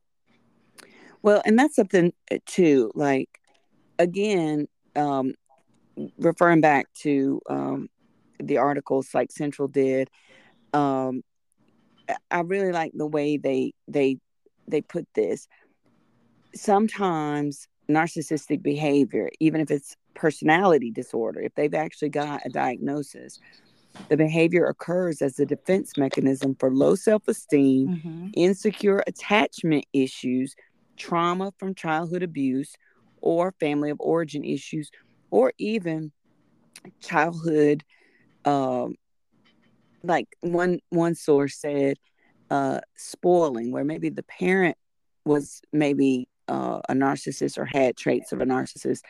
Well, 1.23 1.43
and 1.45 1.59
that's 1.59 1.77
something 1.77 2.13
uh, 2.31 2.39
too. 2.47 2.91
Like 2.95 3.29
again, 3.99 4.69
um, 4.97 5.35
referring 6.19 6.61
back 6.61 6.87
to 6.95 7.41
um, 7.49 7.89
the 8.41 8.59
articles 8.59 9.09
Psych 9.09 9.31
Central 9.31 9.69
did, 9.69 10.11
um, 10.73 11.23
I 12.31 12.41
really 12.41 12.73
like 12.73 12.93
the 12.95 13.07
way 13.07 13.37
they 13.37 13.73
they 13.89 14.19
they 14.67 14.81
put 14.81 15.07
this. 15.15 15.49
Sometimes 16.55 17.69
narcissistic 17.89 18.63
behavior, 18.63 19.31
even 19.41 19.61
if 19.61 19.71
it's 19.71 19.97
personality 20.15 20.91
disorder, 20.91 21.41
if 21.41 21.55
they've 21.55 21.75
actually 21.75 22.11
got 22.11 22.45
a 22.45 22.51
diagnosis, 22.51 23.39
the 24.09 24.17
behavior 24.17 24.67
occurs 24.67 25.23
as 25.23 25.39
a 25.39 25.47
defense 25.47 25.97
mechanism 25.97 26.55
for 26.59 26.71
low 26.71 26.95
self 26.95 27.29
esteem, 27.29 27.89
mm-hmm. 27.89 28.29
insecure 28.35 29.03
attachment 29.07 29.85
issues, 29.93 30.55
trauma 30.97 31.53
from 31.59 31.75
childhood 31.75 32.23
abuse, 32.23 32.75
or 33.21 33.55
family 33.61 33.91
of 33.91 33.99
origin 34.01 34.45
issues, 34.45 34.91
or 35.31 35.53
even 35.59 36.13
childhood. 37.01 37.85
Um, 38.45 38.97
like 40.03 40.27
one 40.41 40.81
one 40.91 41.15
source 41.15 41.57
said, 41.57 41.97
uh, 42.51 42.81
spoiling, 42.97 43.71
where 43.71 43.85
maybe 43.85 44.09
the 44.09 44.25
parent 44.25 44.77
was 45.25 45.63
maybe 45.73 46.29
uh, 46.49 46.81
a 46.89 46.95
narcissist 46.95 47.57
or 47.57 47.65
had 47.65 47.97
traits 47.97 48.33
of 48.33 48.41
a 48.41 48.45
narcissist, 48.45 49.03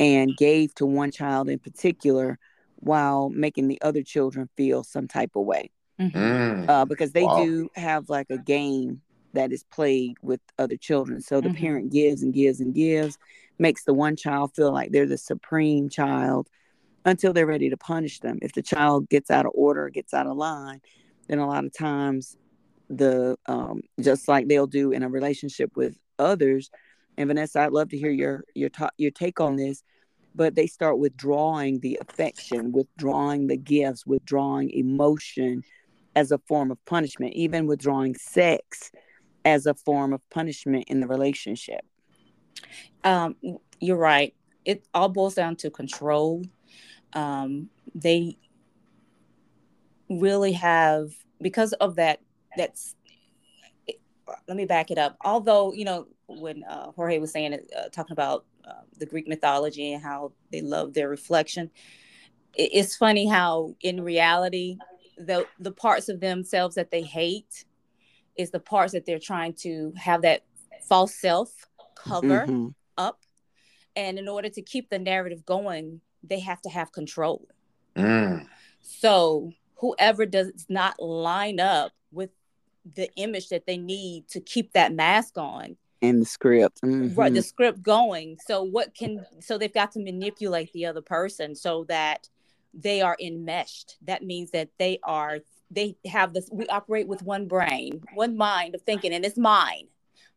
and 0.00 0.36
gave 0.36 0.74
to 0.76 0.86
one 0.86 1.10
child 1.10 1.48
in 1.48 1.58
particular 1.58 2.38
while 2.84 3.30
making 3.30 3.68
the 3.68 3.80
other 3.80 4.02
children 4.02 4.48
feel 4.56 4.84
some 4.84 5.08
type 5.08 5.30
of 5.34 5.44
way. 5.44 5.70
Mm-hmm. 5.98 6.18
Mm. 6.18 6.68
Uh, 6.68 6.84
because 6.84 7.12
they 7.12 7.24
wow. 7.24 7.42
do 7.42 7.70
have 7.76 8.10
like 8.10 8.26
a 8.30 8.38
game 8.38 9.00
that 9.32 9.52
is 9.52 9.64
played 9.64 10.16
with 10.22 10.40
other 10.58 10.76
children. 10.76 11.20
So 11.20 11.40
the 11.40 11.48
mm-hmm. 11.48 11.58
parent 11.58 11.92
gives 11.92 12.22
and 12.22 12.32
gives 12.32 12.60
and 12.60 12.74
gives, 12.74 13.18
makes 13.58 13.84
the 13.84 13.94
one 13.94 14.16
child 14.16 14.54
feel 14.54 14.72
like 14.72 14.92
they're 14.92 15.06
the 15.06 15.18
supreme 15.18 15.88
child 15.88 16.48
until 17.04 17.32
they're 17.32 17.46
ready 17.46 17.70
to 17.70 17.76
punish 17.76 18.20
them. 18.20 18.38
If 18.42 18.52
the 18.52 18.62
child 18.62 19.08
gets 19.08 19.30
out 19.30 19.46
of 19.46 19.52
order, 19.54 19.88
gets 19.88 20.14
out 20.14 20.26
of 20.26 20.36
line, 20.36 20.80
then 21.28 21.38
a 21.38 21.46
lot 21.46 21.64
of 21.64 21.72
times 21.72 22.36
the 22.90 23.36
um, 23.46 23.82
just 24.00 24.28
like 24.28 24.48
they'll 24.48 24.66
do 24.66 24.92
in 24.92 25.02
a 25.02 25.08
relationship 25.08 25.72
with 25.74 25.98
others. 26.18 26.70
And 27.16 27.28
Vanessa, 27.28 27.60
I'd 27.60 27.72
love 27.72 27.90
to 27.90 27.98
hear 27.98 28.10
your 28.10 28.44
your 28.54 28.68
ta- 28.68 28.90
your 28.98 29.10
take 29.10 29.40
on 29.40 29.56
this 29.56 29.82
but 30.34 30.54
they 30.54 30.66
start 30.66 30.98
withdrawing 30.98 31.80
the 31.80 31.98
affection, 32.00 32.72
withdrawing 32.72 33.46
the 33.46 33.56
gifts, 33.56 34.06
withdrawing 34.06 34.70
emotion 34.70 35.62
as 36.16 36.32
a 36.32 36.38
form 36.38 36.70
of 36.70 36.84
punishment, 36.84 37.34
even 37.34 37.66
withdrawing 37.66 38.14
sex 38.14 38.90
as 39.44 39.66
a 39.66 39.74
form 39.74 40.12
of 40.12 40.20
punishment 40.30 40.84
in 40.88 41.00
the 41.00 41.06
relationship. 41.06 41.80
Um, 43.04 43.36
you're 43.80 43.96
right. 43.96 44.34
It 44.64 44.86
all 44.94 45.08
boils 45.08 45.34
down 45.34 45.56
to 45.56 45.70
control. 45.70 46.42
Um, 47.12 47.68
they 47.94 48.38
really 50.08 50.52
have 50.52 51.12
because 51.40 51.72
of 51.74 51.96
that. 51.96 52.20
That's 52.56 52.94
let 54.48 54.56
me 54.56 54.64
back 54.64 54.90
it 54.90 54.98
up. 54.98 55.16
Although 55.24 55.72
you 55.74 55.84
know 55.84 56.06
when 56.26 56.64
uh, 56.64 56.92
Jorge 56.92 57.18
was 57.18 57.32
saying 57.32 57.52
it, 57.52 57.70
uh, 57.76 57.88
talking 57.90 58.12
about 58.12 58.46
uh, 58.66 58.82
the 58.98 59.06
Greek 59.06 59.28
mythology 59.28 59.92
and 59.92 60.02
how 60.02 60.32
they 60.50 60.60
love 60.60 60.94
their 60.94 61.08
reflection. 61.08 61.70
It's 62.54 62.96
funny 62.96 63.26
how, 63.26 63.74
in 63.80 64.00
reality, 64.00 64.78
the 65.16 65.46
the 65.58 65.72
parts 65.72 66.08
of 66.08 66.20
themselves 66.20 66.74
that 66.76 66.90
they 66.90 67.02
hate 67.02 67.64
is 68.36 68.50
the 68.50 68.60
parts 68.60 68.92
that 68.92 69.06
they're 69.06 69.18
trying 69.18 69.54
to 69.54 69.92
have 69.96 70.22
that 70.22 70.44
false 70.88 71.14
self 71.14 71.50
cover 71.94 72.46
mm-hmm. 72.46 72.68
up, 72.96 73.20
and 73.96 74.18
in 74.18 74.28
order 74.28 74.48
to 74.48 74.62
keep 74.62 74.90
the 74.90 74.98
narrative 74.98 75.44
going, 75.44 76.00
they 76.22 76.40
have 76.40 76.60
to 76.62 76.68
have 76.68 76.92
control. 76.92 77.46
Mm. 77.96 78.46
So 78.82 79.52
whoever 79.76 80.26
does 80.26 80.66
not 80.68 81.00
line 81.00 81.60
up 81.60 81.92
with 82.12 82.30
the 82.94 83.12
image 83.16 83.48
that 83.48 83.66
they 83.66 83.76
need 83.76 84.28
to 84.28 84.40
keep 84.40 84.72
that 84.72 84.92
mask 84.92 85.38
on 85.38 85.76
and 86.08 86.20
the 86.20 86.26
script. 86.26 86.82
Mm-hmm. 86.82 87.14
right 87.14 87.32
the 87.32 87.42
script 87.42 87.82
going. 87.82 88.38
So 88.46 88.62
what 88.62 88.94
can 88.94 89.24
so 89.40 89.58
they've 89.58 89.72
got 89.72 89.92
to 89.92 90.00
manipulate 90.00 90.72
the 90.72 90.86
other 90.86 91.02
person 91.02 91.54
so 91.54 91.84
that 91.84 92.28
they 92.72 93.00
are 93.02 93.16
enmeshed. 93.20 93.96
That 94.02 94.22
means 94.22 94.50
that 94.52 94.70
they 94.78 94.98
are 95.02 95.40
they 95.70 95.96
have 96.06 96.32
this 96.32 96.48
we 96.52 96.66
operate 96.66 97.08
with 97.08 97.22
one 97.22 97.46
brain 97.46 98.02
one 98.14 98.36
mind 98.36 98.74
of 98.74 98.82
thinking 98.82 99.12
and 99.12 99.24
it's 99.24 99.38
mine. 99.38 99.88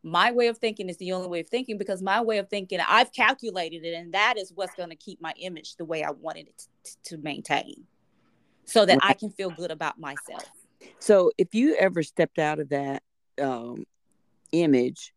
My 0.04 0.30
way 0.30 0.46
of 0.46 0.58
thinking 0.58 0.88
is 0.88 0.96
the 0.98 1.12
only 1.12 1.28
way 1.28 1.40
of 1.40 1.48
thinking 1.48 1.76
because 1.76 2.00
my 2.00 2.20
way 2.20 2.38
of 2.38 2.48
thinking 2.48 2.78
i've 2.88 3.12
calculated 3.12 3.84
it 3.84 3.94
and 3.94 4.14
that 4.14 4.38
is 4.38 4.52
what's 4.54 4.74
going 4.74 4.90
to 4.90 4.96
keep 4.96 5.20
my 5.20 5.34
image 5.38 5.74
the 5.74 5.84
way 5.84 6.04
i 6.04 6.10
wanted 6.10 6.46
it 6.46 6.66
to, 6.84 6.96
to 7.02 7.18
maintain 7.18 7.84
so 8.64 8.86
that 8.86 8.98
right. 9.02 9.10
i 9.10 9.12
can 9.12 9.30
feel 9.30 9.50
good 9.50 9.70
about 9.70 9.98
myself. 9.98 10.44
So 10.98 11.32
if 11.38 11.54
you 11.54 11.74
ever 11.76 12.02
stepped 12.02 12.38
out 12.38 12.60
of 12.60 12.68
that 12.68 13.02
um, 13.40 13.84
image 14.52 15.12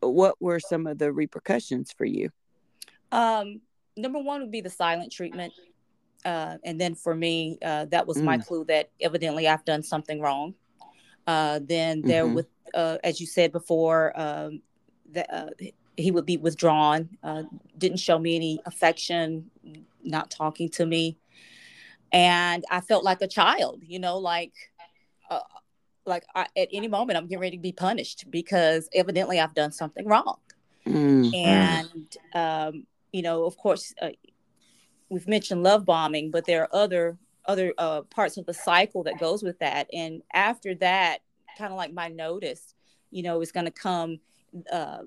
what 0.00 0.40
were 0.40 0.60
some 0.60 0.86
of 0.86 0.98
the 0.98 1.12
repercussions 1.12 1.92
for 1.92 2.04
you? 2.04 2.30
Um, 3.12 3.60
number 3.96 4.18
one 4.18 4.40
would 4.40 4.50
be 4.50 4.60
the 4.60 4.70
silent 4.70 5.12
treatment. 5.12 5.52
Uh, 6.24 6.58
and 6.64 6.80
then 6.80 6.94
for 6.94 7.14
me, 7.14 7.58
uh, 7.64 7.86
that 7.86 8.06
was 8.06 8.18
mm. 8.18 8.24
my 8.24 8.38
clue 8.38 8.64
that 8.64 8.90
evidently 9.00 9.46
I've 9.48 9.64
done 9.64 9.82
something 9.82 10.20
wrong. 10.20 10.54
Uh, 11.26 11.60
then 11.62 12.02
there 12.02 12.24
mm-hmm. 12.24 12.34
with, 12.34 12.48
uh, 12.74 12.98
as 13.04 13.20
you 13.20 13.26
said 13.26 13.52
before, 13.52 14.18
um, 14.18 14.62
that 15.12 15.32
uh, 15.32 15.50
he 15.96 16.10
would 16.10 16.24
be 16.24 16.36
withdrawn, 16.36 17.08
uh, 17.22 17.42
didn't 17.76 17.98
show 17.98 18.18
me 18.18 18.34
any 18.34 18.60
affection, 18.64 19.50
not 20.02 20.30
talking 20.30 20.68
to 20.70 20.86
me, 20.86 21.18
and 22.12 22.64
I 22.70 22.80
felt 22.80 23.04
like 23.04 23.20
a 23.20 23.28
child. 23.28 23.82
You 23.86 23.98
know, 23.98 24.18
like 24.18 24.52
like 26.08 26.24
I, 26.34 26.46
at 26.56 26.68
any 26.72 26.88
moment 26.88 27.16
I'm 27.16 27.26
getting 27.26 27.40
ready 27.40 27.56
to 27.56 27.62
be 27.62 27.72
punished 27.72 28.30
because 28.30 28.88
evidently 28.94 29.38
I've 29.38 29.54
done 29.54 29.72
something 29.72 30.06
wrong. 30.06 30.38
Mm-hmm. 30.86 31.34
And 31.34 32.16
um, 32.34 32.86
you 33.12 33.22
know, 33.22 33.44
of 33.44 33.56
course, 33.56 33.94
uh, 34.00 34.10
we've 35.08 35.28
mentioned 35.28 35.62
love 35.62 35.84
bombing, 35.84 36.30
but 36.30 36.46
there 36.46 36.62
are 36.62 36.74
other 36.74 37.18
other 37.44 37.72
uh, 37.78 38.02
parts 38.02 38.36
of 38.36 38.46
the 38.46 38.54
cycle 38.54 39.02
that 39.04 39.18
goes 39.18 39.42
with 39.42 39.58
that. 39.60 39.88
And 39.92 40.22
after 40.34 40.74
that, 40.76 41.20
kind 41.56 41.72
of 41.72 41.78
like 41.78 41.92
my 41.92 42.08
notice, 42.08 42.74
you 43.10 43.22
know, 43.22 43.40
is 43.40 43.52
going 43.52 43.64
to 43.64 43.72
come 43.72 44.20
uh, 44.70 44.98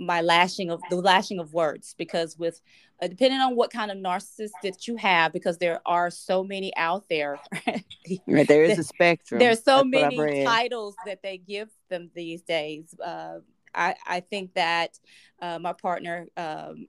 my 0.00 0.22
lashing 0.22 0.70
of 0.70 0.80
the 0.88 0.96
lashing 0.96 1.38
of 1.38 1.52
words 1.52 1.94
because 1.98 2.38
with 2.38 2.60
uh, 3.02 3.06
depending 3.06 3.38
on 3.38 3.54
what 3.54 3.70
kind 3.70 3.90
of 3.90 3.98
narcissist 3.98 4.50
that 4.62 4.88
you 4.88 4.96
have 4.96 5.32
because 5.32 5.58
there 5.58 5.80
are 5.84 6.10
so 6.10 6.42
many 6.42 6.74
out 6.76 7.04
there 7.10 7.38
right 8.26 8.48
there 8.48 8.64
is 8.64 8.78
a 8.78 8.84
spectrum. 8.84 9.38
there's 9.38 9.62
so 9.62 9.78
That's 9.78 9.88
many 9.88 10.44
titles 10.44 10.96
that 11.04 11.22
they 11.22 11.38
give 11.38 11.68
them 11.88 12.10
these 12.14 12.42
days. 12.42 12.94
Uh, 12.98 13.40
I, 13.74 13.94
I 14.06 14.20
think 14.20 14.54
that 14.54 14.98
uh, 15.40 15.58
my 15.58 15.74
partner 15.74 16.26
um, 16.36 16.88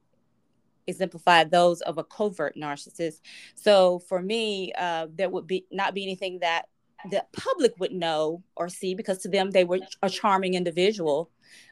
exemplified 0.88 1.52
those 1.52 1.82
of 1.82 1.97
a 1.97 2.04
covert 2.04 2.56
narcissist. 2.56 3.19
So 3.56 4.00
for 4.00 4.21
me 4.21 4.71
uh, 4.78 5.08
there 5.13 5.30
would 5.30 5.47
be 5.47 5.65
not 5.69 5.93
be 5.93 6.04
anything 6.04 6.39
that 6.39 6.67
the 7.10 7.26
public 7.34 7.74
would 7.80 7.91
know 7.91 8.43
or 8.56 8.69
see 8.69 8.93
because 8.95 9.17
to 9.19 9.30
them 9.30 9.52
they 9.52 9.63
were 9.63 9.80
a 10.02 10.10
charming 10.10 10.54
individual 10.54 11.30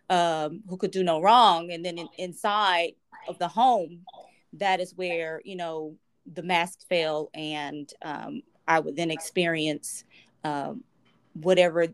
um, 0.10 0.62
who 0.68 0.78
could 0.78 0.92
do 0.92 1.04
no 1.04 1.22
wrong. 1.22 1.72
And 1.72 1.84
then 1.84 1.98
in, 1.98 2.10
inside 2.18 2.94
of 3.28 3.38
the 3.39 3.48
home, 3.48 4.02
that 4.54 4.80
is 4.80 4.94
where, 4.96 5.42
you 5.46 5.56
know, 5.56 5.96
the 6.34 6.44
mask 6.44 6.88
fell 6.88 7.30
and 7.34 7.92
um, 8.02 8.42
I 8.68 8.80
would 8.80 8.96
then 8.96 9.12
experience 9.12 10.04
um, 10.44 10.84
whatever 11.34 11.88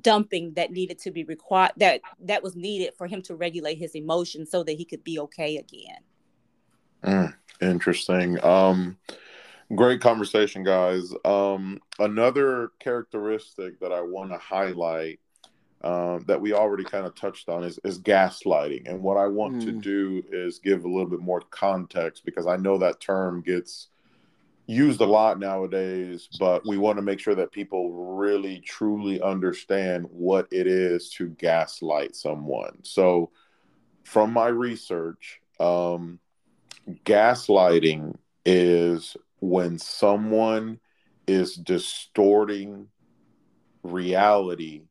dumping 0.00 0.52
that 0.54 0.72
needed 0.72 0.98
to 0.98 1.10
be 1.10 1.24
required 1.24 1.72
that 1.76 2.00
that 2.20 2.42
was 2.42 2.56
needed 2.56 2.92
for 2.98 3.06
him 3.06 3.22
to 3.22 3.36
regulate 3.36 3.78
his 3.78 3.94
emotions 3.94 4.50
so 4.50 4.64
that 4.64 4.72
he 4.72 4.84
could 4.84 5.04
be 5.04 5.18
okay 5.18 5.56
again. 5.56 5.98
Mm, 7.04 7.34
interesting. 7.60 8.42
Um 8.44 8.98
great 9.74 10.00
conversation 10.00 10.64
guys. 10.64 11.12
Um 11.24 11.80
another 11.98 12.70
characteristic 12.80 13.78
that 13.80 13.92
i 13.92 14.00
want 14.00 14.30
to 14.32 14.38
highlight 14.38 15.20
um, 15.84 16.24
that 16.26 16.40
we 16.40 16.54
already 16.54 16.82
kind 16.82 17.04
of 17.04 17.14
touched 17.14 17.50
on 17.50 17.62
is, 17.62 17.78
is 17.84 17.98
gaslighting. 17.98 18.88
And 18.88 19.02
what 19.02 19.18
I 19.18 19.26
want 19.26 19.56
mm. 19.56 19.64
to 19.66 19.72
do 19.72 20.24
is 20.32 20.58
give 20.58 20.84
a 20.84 20.88
little 20.88 21.08
bit 21.08 21.20
more 21.20 21.42
context 21.50 22.24
because 22.24 22.46
I 22.46 22.56
know 22.56 22.78
that 22.78 23.00
term 23.00 23.42
gets 23.42 23.88
used 24.66 25.02
a 25.02 25.06
lot 25.06 25.38
nowadays, 25.38 26.26
but 26.40 26.66
we 26.66 26.78
want 26.78 26.96
to 26.96 27.02
make 27.02 27.20
sure 27.20 27.34
that 27.34 27.52
people 27.52 28.16
really 28.16 28.60
truly 28.60 29.20
understand 29.20 30.06
what 30.10 30.48
it 30.50 30.66
is 30.66 31.10
to 31.10 31.28
gaslight 31.28 32.16
someone. 32.16 32.78
So, 32.82 33.30
from 34.04 34.32
my 34.32 34.48
research, 34.48 35.40
um, 35.60 36.18
gaslighting 37.04 38.16
is 38.46 39.18
when 39.40 39.78
someone 39.78 40.80
is 41.26 41.56
distorting 41.56 42.88
reality 43.82 44.84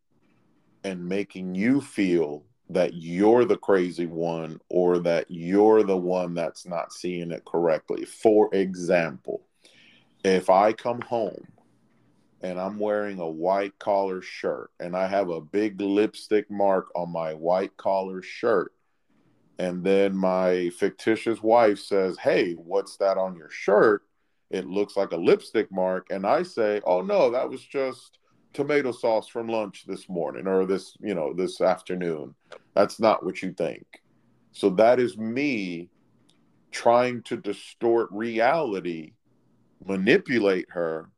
and 0.84 1.08
making 1.08 1.56
you 1.56 1.82
feel 1.82 2.44
that 2.70 2.94
you're 2.94 3.46
the 3.46 3.58
crazy 3.58 4.06
one 4.06 4.60
or 4.70 5.00
that 5.00 5.26
you're 5.30 5.84
the 5.84 5.98
one 5.98 6.34
that's 6.34 6.66
not 6.66 6.94
seeing 6.94 7.32
it 7.32 7.46
correctly. 7.46 8.06
For 8.06 8.54
example, 8.54 9.42
if 10.24 10.50
I 10.50 10.74
come 10.74 11.02
home 11.02 11.48
and 12.42 12.60
I'm 12.60 12.80
wearing 12.80 13.20
a 13.20 13.30
white 13.30 13.78
collar 13.80 14.22
shirt 14.22 14.72
and 14.80 14.96
I 14.96 15.08
have 15.08 15.30
a 15.30 15.42
big 15.42 15.80
lipstick 15.80 16.50
mark 16.50 16.88
on 16.96 17.12
my 17.12 17.34
white 17.34 17.76
collar 17.78 18.22
shirt, 18.22 18.74
and 19.60 19.84
then 19.84 20.16
my 20.16 20.72
fictitious 20.78 21.44
wife 21.44 21.80
says, 21.80 22.18
Hey, 22.18 22.54
what's 22.54 22.98
that 22.98 23.18
on 23.18 23.36
your 23.36 23.50
shirt? 23.50 24.02
It 24.50 24.66
looks 24.66 24.98
like 24.98 25.12
a 25.12 25.18
lipstick 25.18 25.72
mark. 25.72 26.08
And 26.10 26.26
I 26.26 26.44
say, 26.44 26.82
Oh, 26.86 27.02
no, 27.02 27.30
that 27.32 27.50
was 27.50 27.64
just 27.64 28.18
tomato 28.54 28.92
sauce 28.92 29.28
from 29.28 29.48
lunch 29.48 29.86
this 29.88 30.08
morning 30.08 30.48
or 30.48 30.66
this, 30.66 30.96
you 31.02 31.16
know, 31.16 31.34
this 31.34 31.62
afternoon. 31.62 32.36
That's 32.76 33.00
not 33.00 33.26
what 33.26 33.42
you 33.42 33.54
think. 33.54 33.86
So 34.52 34.70
that 34.72 35.00
is 35.00 35.18
me 35.18 35.90
trying 36.72 37.24
to 37.24 37.38
distort 37.38 38.10
reality, 38.12 39.14
manipulate 39.86 40.68
her, 40.70 41.10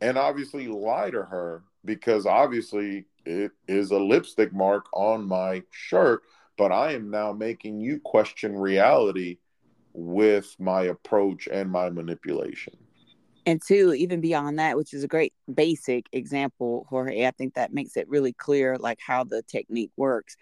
and 0.00 0.18
obviously 0.18 0.68
lie 0.68 1.10
to 1.10 1.22
her 1.22 1.64
because 1.84 2.26
obviously 2.26 3.06
it 3.24 3.52
is 3.66 3.90
a 3.90 3.98
lipstick 3.98 4.52
mark 4.52 4.86
on 4.92 5.26
my 5.26 5.62
shirt, 5.70 6.22
but 6.58 6.72
I 6.72 6.92
am 6.92 7.10
now 7.10 7.32
making 7.32 7.80
you 7.80 8.00
question 8.04 8.56
reality 8.56 9.38
with 9.92 10.54
my 10.58 10.82
approach 10.82 11.48
and 11.50 11.70
my 11.70 11.88
manipulation 11.88 12.74
and 13.46 13.62
two 13.64 13.94
even 13.94 14.20
beyond 14.20 14.58
that 14.58 14.76
which 14.76 14.92
is 14.92 15.04
a 15.04 15.08
great 15.08 15.32
basic 15.54 16.06
example 16.12 16.84
jorge 16.90 17.26
i 17.26 17.30
think 17.30 17.54
that 17.54 17.72
makes 17.72 17.96
it 17.96 18.08
really 18.08 18.32
clear 18.32 18.76
like 18.76 18.98
how 19.04 19.24
the 19.24 19.42
technique 19.42 19.92
works. 19.96 20.36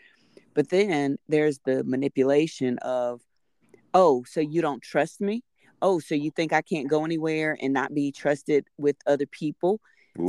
But 0.55 0.71
then 0.71 1.19
there's 1.29 1.59
the 1.64 1.83
manipulation 1.85 2.79
of 2.79 3.21
oh 3.93 4.25
so 4.27 4.40
you 4.40 4.62
don't 4.62 4.83
trust 4.83 5.21
me? 5.21 5.43
Oh 5.83 5.99
so 5.99 6.14
you 6.14 6.31
think 6.31 6.53
i 6.53 6.62
can't 6.62 6.88
go 6.88 7.05
anywhere 7.05 7.57
and 7.61 7.73
not 7.73 7.95
be 7.95 8.12
trusted 8.12 8.67
with 8.79 8.97
other 9.07 9.27
people? 9.27 9.81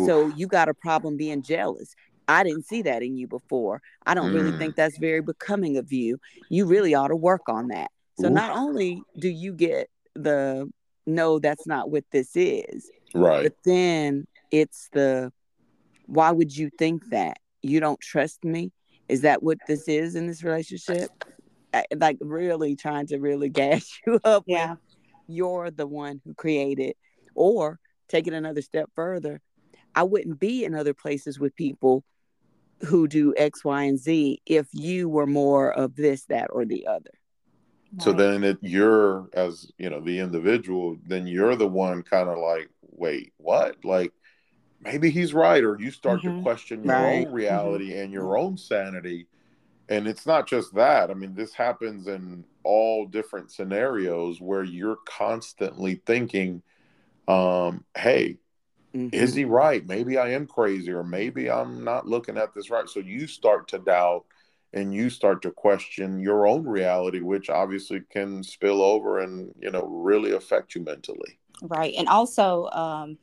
So 0.06 0.30
you 0.36 0.48
got 0.48 0.68
a 0.68 0.74
problem 0.74 1.16
being 1.16 1.44
jealous. 1.44 1.94
I 2.28 2.44
didn't 2.44 2.66
see 2.66 2.82
that 2.82 3.04
in 3.04 3.16
you 3.18 3.28
before. 3.28 3.84
I 4.04 4.16
don't 4.16 4.32
mm. 4.32 4.34
really 4.34 4.58
think 4.58 4.76
that's 4.76 4.98
very 4.98 5.22
becoming 5.22 5.78
of 5.78 5.94
you. 5.94 6.18
You 6.50 6.66
really 6.66 6.96
ought 6.96 7.10
to 7.10 7.16
work 7.16 7.44
on 7.48 7.68
that. 7.68 7.92
So 8.20 8.28
not 8.28 8.58
only 8.58 9.04
do 9.20 9.30
you 9.30 9.54
get 9.54 9.90
the 10.16 10.72
no, 11.06 11.40
that's 11.40 11.68
not 11.68 11.90
what 11.90 12.04
this 12.12 12.32
is. 12.36 12.90
Right. 13.14 13.44
But 13.44 13.56
then 13.64 14.28
it's 14.52 14.90
the 14.94 15.32
why 16.06 16.32
would 16.32 16.56
you 16.56 16.70
think 16.78 17.10
that? 17.10 17.38
You 17.62 17.80
don't 17.80 18.00
trust 18.00 18.44
me? 18.44 18.72
Is 19.10 19.22
that 19.22 19.42
what 19.42 19.58
this 19.68 19.88
is 19.88 20.16
in 20.16 20.28
this 20.28 20.44
relationship? 20.44 21.10
Like 21.96 22.18
really 22.22 22.76
trying 22.76 23.08
to 23.08 23.18
really 23.18 23.50
gas 23.62 23.90
you 24.06 24.20
up. 24.24 24.44
Yeah. 24.48 24.76
You're 25.28 25.72
the 25.72 25.88
one 25.88 26.22
who 26.24 26.36
created, 26.36 26.96
or 27.34 27.80
take 28.08 28.28
it 28.28 28.34
another 28.34 28.62
step 28.62 28.90
further. 28.96 29.42
I 29.96 30.04
wouldn't 30.04 30.40
be 30.40 30.66
in 30.66 30.76
other 30.76 30.94
places 30.94 31.40
with 31.40 31.56
people 31.56 32.04
who 32.82 33.08
do 33.08 33.34
X, 33.36 33.64
Y, 33.64 33.84
and 33.84 33.98
Z 33.98 34.42
if 34.46 34.68
you 34.74 35.10
were 35.10 35.26
more 35.26 35.72
of 35.72 35.96
this, 35.96 36.26
that, 36.26 36.50
or 36.52 36.66
the 36.66 36.86
other. 36.86 37.12
So 38.00 38.14
then 38.14 38.44
it 38.44 38.58
you're 38.62 39.30
as 39.34 39.72
you 39.78 39.90
know 39.90 40.00
the 40.02 40.20
individual 40.20 40.98
then 41.08 41.28
you're 41.28 41.56
the 41.56 41.68
one 41.68 42.04
kind 42.04 42.30
of 42.30 42.38
like 42.38 42.70
wait 42.92 43.34
what? 43.38 43.84
Like 43.86 44.14
maybe 44.82 45.10
he's 45.10 45.34
right 45.34 45.64
or 45.64 45.80
you 45.80 45.92
start 45.92 46.24
Mhm. 46.24 46.26
to 46.26 46.42
question 46.44 46.84
your 46.84 47.08
Right. 47.08 47.28
own 47.28 47.32
reality 47.32 47.98
and 47.98 48.14
your 48.14 48.38
own 48.38 48.58
sanity. 48.58 49.28
And 49.90 50.08
it's 50.08 50.26
not 50.26 50.48
just 50.48 50.74
that. 50.76 51.12
I 51.12 51.14
mean 51.16 51.36
this 51.36 51.54
happens 51.54 52.08
in 52.08 52.46
all 52.64 53.06
different 53.08 53.52
scenarios 53.52 54.42
where 54.42 54.64
you're 54.64 55.00
constantly 55.08 56.02
thinking 56.06 56.62
um 57.28 57.86
hey 57.98 58.38
Mhm. 58.94 59.12
is 59.12 59.34
he 59.36 59.46
right? 59.46 59.86
Maybe 59.88 60.18
i 60.18 60.30
am 60.32 60.48
crazy 60.48 60.92
or 60.92 61.04
maybe 61.04 61.50
i'm 61.50 61.84
not 61.84 62.08
looking 62.08 62.38
at 62.38 62.54
this 62.54 62.70
right. 62.70 62.90
So 62.90 63.00
you 63.00 63.28
start 63.28 63.68
to 63.70 63.80
doubt 63.80 64.26
and 64.76 64.94
you 64.94 65.10
start 65.10 65.42
to 65.42 65.52
question 65.52 66.20
your 66.20 66.46
own 66.46 66.68
reality 66.68 67.22
which 67.22 67.50
obviously 67.50 68.02
can 68.12 68.44
spill 68.44 68.82
over 68.82 69.20
and 69.20 69.54
you 69.60 69.72
know 69.72 69.84
really 69.84 70.34
affect 70.34 70.76
you 70.76 70.84
mentally. 70.84 71.40
Right 71.64 71.96
and 71.98 72.08
also 72.08 72.68
um, 72.68 73.18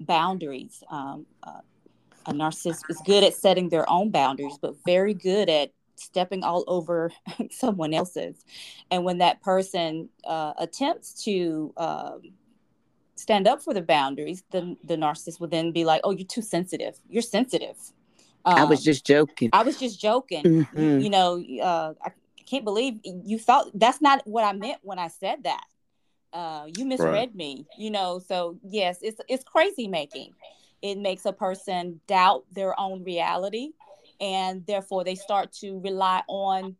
boundaries 0.00 0.82
um, 0.90 1.26
uh, 1.42 1.60
a 2.26 2.32
narcissist 2.32 2.82
is 2.88 3.02
good 3.04 3.24
at 3.24 3.34
setting 3.34 3.68
their 3.68 3.88
own 3.90 4.10
boundaries 4.10 4.56
but 4.62 4.76
very 4.86 5.12
good 5.12 5.50
at 5.50 5.72
stepping 5.96 6.42
all 6.42 6.64
over 6.66 7.12
someone 7.50 7.92
else's. 7.92 8.44
And 8.90 9.04
when 9.04 9.18
that 9.18 9.42
person 9.42 10.08
uh, 10.24 10.54
attempts 10.56 11.24
to 11.24 11.72
um, 11.76 12.22
stand 13.16 13.46
up 13.46 13.62
for 13.62 13.74
the 13.74 13.82
boundaries 13.82 14.42
the, 14.50 14.76
the 14.84 14.96
narcissist 14.96 15.38
will 15.40 15.48
then 15.48 15.72
be 15.72 15.84
like 15.84 16.00
oh 16.04 16.12
you're 16.12 16.26
too 16.26 16.42
sensitive. 16.42 16.98
You're 17.08 17.22
sensitive 17.22 17.76
I 18.44 18.64
was 18.64 18.80
Um, 18.80 18.84
just 18.84 19.04
joking. 19.06 19.50
I 19.52 19.62
was 19.62 19.76
just 19.78 20.00
joking. 20.00 20.52
You, 20.72 20.90
Mhm. 20.90 21.02
you 21.04 21.10
know, 21.10 21.42
uh, 21.62 21.94
I 22.04 22.10
can't 22.46 22.64
believe 22.64 23.00
you 23.04 23.38
thought 23.38 23.66
that's 23.74 24.00
not 24.00 24.26
what 24.26 24.44
I 24.44 24.52
meant 24.52 24.78
when 24.82 24.98
I 24.98 25.08
said 25.08 25.44
that. 25.44 25.64
Uh, 26.32 26.66
you 26.66 26.84
misread 26.84 27.34
me. 27.34 27.66
You 27.78 27.90
know, 27.90 28.18
so 28.18 28.58
yes, 28.62 28.98
it's 29.02 29.20
it's 29.28 29.44
crazy 29.44 29.88
making. 29.88 30.34
It 30.82 30.98
makes 30.98 31.24
a 31.26 31.32
person 31.32 32.00
doubt 32.06 32.44
their 32.52 32.78
own 32.78 33.04
reality, 33.04 33.70
and 34.20 34.64
therefore 34.66 35.04
they 35.04 35.14
start 35.14 35.52
to 35.60 35.78
rely 35.80 36.22
on 36.28 36.76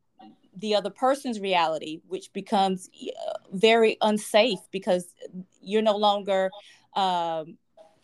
the 0.57 0.75
other 0.75 0.90
person's 0.90 1.40
reality, 1.40 2.01
which 2.09 2.33
becomes 2.33 2.90
uh, 3.27 3.33
very 3.53 3.96
unsafe 4.01 4.61
because 4.70 5.14
you're 5.62 5.83
no 5.83 5.96
longer 5.96 6.51
um, 6.94 7.57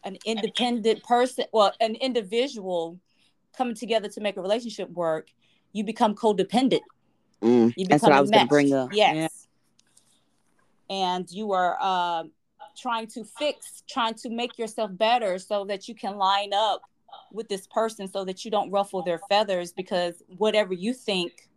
an 0.05 0.17
independent 0.25 1.03
person, 1.03 1.45
well, 1.53 1.73
an 1.81 1.95
individual 1.97 2.99
coming 3.59 3.75
together 3.75 4.09
to 4.09 4.21
make 4.21 4.37
a 4.37 4.41
relationship 4.41 4.89
work. 4.91 5.29
You 5.73 5.85
become 5.85 6.15
codependent. 6.15 6.81
Mm, 7.43 7.75
You 7.77 7.87
That's 7.87 8.03
what 8.03 8.09
become 8.09 8.13
I 8.13 8.21
was 8.21 8.31
going 8.31 8.45
to 8.45 8.49
bring 8.49 8.73
up. 8.73 8.91
Yes. 8.93 9.49
And 10.89 11.31
you 11.31 11.53
are 11.53 11.81
um, 11.83 12.31
trying 12.81 13.09
to 13.09 13.25
fix, 13.25 13.83
trying 13.91 14.15
to 14.15 14.31
make 14.31 14.57
yourself 14.57 14.91
better 14.95 15.39
so 15.39 15.67
that 15.67 15.89
you 15.89 15.95
can 15.95 16.17
line 16.17 16.53
up 16.55 16.83
with 17.33 17.49
this 17.49 17.67
person 17.67 18.09
so 18.09 18.25
that 18.25 18.45
you 18.45 18.51
don't 18.51 18.71
ruffle 18.71 19.03
their 19.03 19.21
feathers 19.29 19.73
because 19.73 20.23
whatever 20.37 20.73
you 20.73 20.95
think 20.95 21.49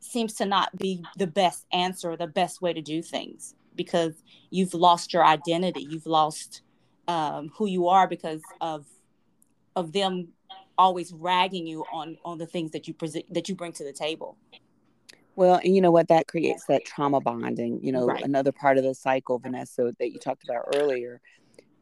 seems 0.00 0.34
to 0.34 0.46
not 0.46 0.76
be 0.78 1.04
the 1.16 1.26
best 1.26 1.66
answer, 1.72 2.16
the 2.16 2.26
best 2.26 2.60
way 2.60 2.72
to 2.72 2.80
do 2.80 3.02
things 3.02 3.54
because 3.76 4.14
you've 4.50 4.74
lost 4.74 5.12
your 5.12 5.24
identity. 5.24 5.86
You've 5.88 6.06
lost 6.06 6.62
um, 7.08 7.50
who 7.54 7.66
you 7.66 7.88
are 7.88 8.08
because 8.08 8.42
of 8.60 8.86
of 9.74 9.92
them 9.92 10.28
always 10.78 11.12
ragging 11.12 11.66
you 11.66 11.84
on 11.92 12.16
on 12.24 12.38
the 12.38 12.46
things 12.46 12.70
that 12.72 12.88
you 12.88 12.94
present 12.94 13.32
that 13.32 13.48
you 13.48 13.54
bring 13.54 13.72
to 13.72 13.84
the 13.84 13.92
table. 13.92 14.36
Well, 15.34 15.60
and 15.64 15.74
you 15.74 15.80
know 15.80 15.90
what? 15.90 16.08
That 16.08 16.26
creates 16.26 16.66
that 16.66 16.84
trauma 16.84 17.20
bonding. 17.20 17.80
You 17.82 17.92
know, 17.92 18.06
Right. 18.06 18.22
another 18.22 18.52
part 18.52 18.76
of 18.76 18.84
the 18.84 18.94
cycle, 18.94 19.38
Vanessa, 19.38 19.94
that 19.98 20.12
you 20.12 20.18
talked 20.18 20.44
about 20.44 20.64
earlier. 20.76 21.20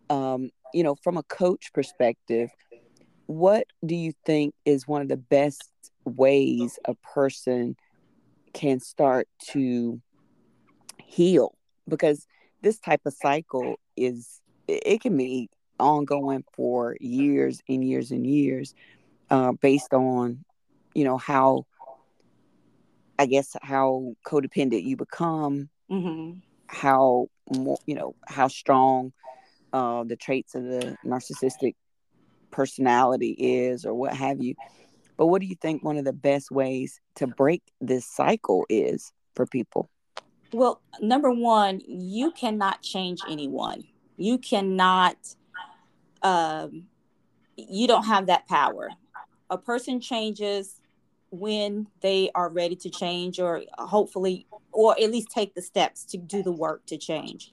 Um, 0.09 0.50
you 0.72 0.85
know, 0.85 0.94
from 0.94 1.16
a 1.16 1.22
coach 1.24 1.72
perspective, 1.72 2.50
what 3.26 3.66
do 3.85 3.94
you 3.94 4.12
think 4.24 4.55
is 4.64 4.87
one 4.87 5.03
of 5.03 5.09
the 5.09 5.16
best 5.16 5.70
ways 6.05 6.79
a 6.85 6.94
person 6.96 7.76
can 8.53 8.79
start 8.81 9.29
to 9.50 10.00
heal? 10.98 11.57
Because 11.88 12.26
this 12.62 12.79
type 12.79 13.00
of 13.05 13.14
cycle 13.14 13.81
is, 13.96 14.40
it 14.68 14.83
it 14.87 15.00
can 15.00 15.16
be 15.16 15.48
ongoing 15.80 16.44
for 16.54 16.96
years 17.00 17.60
and 17.68 17.84
years 17.84 18.12
and 18.12 18.26
years 18.26 18.74
uh, 19.30 19.52
based 19.52 19.92
on, 19.94 20.44
you 20.94 21.04
know, 21.04 21.18
how 21.18 21.66
I 23.18 23.26
guess 23.26 23.56
how 23.62 24.14
codependent 24.26 24.84
you 24.84 24.96
become, 24.96 25.70
Mm-hmm. 25.90 26.38
how 26.68 27.28
more, 27.54 27.78
you 27.86 27.94
know, 27.94 28.14
how 28.28 28.48
strong 28.48 29.12
uh, 29.72 30.04
the 30.04 30.16
traits 30.16 30.54
of 30.54 30.64
the 30.64 30.96
narcissistic 31.04 31.74
personality 32.50 33.34
is, 33.38 33.84
or 33.84 33.94
what 33.94 34.14
have 34.14 34.40
you. 34.40 34.54
But 35.16 35.26
what 35.26 35.40
do 35.40 35.46
you 35.46 35.56
think 35.56 35.84
one 35.84 35.96
of 35.98 36.04
the 36.04 36.12
best 36.12 36.50
ways 36.50 37.00
to 37.16 37.26
break 37.26 37.62
this 37.80 38.06
cycle 38.06 38.66
is 38.68 39.12
for 39.34 39.46
people? 39.46 39.90
Well, 40.52 40.80
number 41.00 41.30
one, 41.30 41.80
you 41.86 42.30
cannot 42.32 42.82
change 42.82 43.24
anyone. 43.28 43.84
You 44.16 44.38
cannot. 44.38 45.36
Um, 46.22 46.87
you 47.56 47.87
don't 47.87 48.04
have 48.04 48.26
that 48.26 48.48
power. 48.48 48.90
A 49.50 49.59
person 49.59 50.00
changes 50.00 50.80
when 51.30 51.87
they 52.00 52.30
are 52.35 52.48
ready 52.48 52.76
to 52.76 52.90
change, 52.90 53.38
or 53.38 53.62
hopefully, 53.78 54.46
or 54.72 54.92
at 55.00 55.11
least 55.11 55.30
take 55.30 55.54
the 55.54 55.62
steps 55.62 56.04
to 56.04 56.18
do 56.18 56.42
the 56.42 56.52
work 56.52 56.87
to 56.87 56.96
change. 56.96 57.52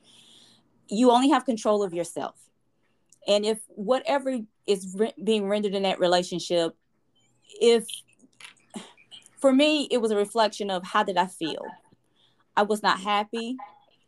You 0.88 1.12
only 1.12 1.30
have 1.30 1.46
control 1.46 1.84
of 1.84 1.94
yourself. 1.94 2.36
And 3.28 3.46
if 3.46 3.60
whatever 3.68 4.40
is 4.66 4.96
re- 4.98 5.14
being 5.24 5.48
rendered 5.48 5.76
in 5.76 5.84
that 5.84 6.00
relationship, 6.00 6.76
if 7.62 7.86
for 9.40 9.54
me, 9.54 9.88
it 9.92 10.00
was 10.00 10.12
a 10.12 10.16
reflection 10.16 10.70
of 10.70 10.84
how 10.84 11.04
did 11.04 11.18
I 11.18 11.28
feel? 11.28 11.66
I 12.56 12.64
was 12.64 12.82
not 12.82 13.00
happy. 13.00 13.58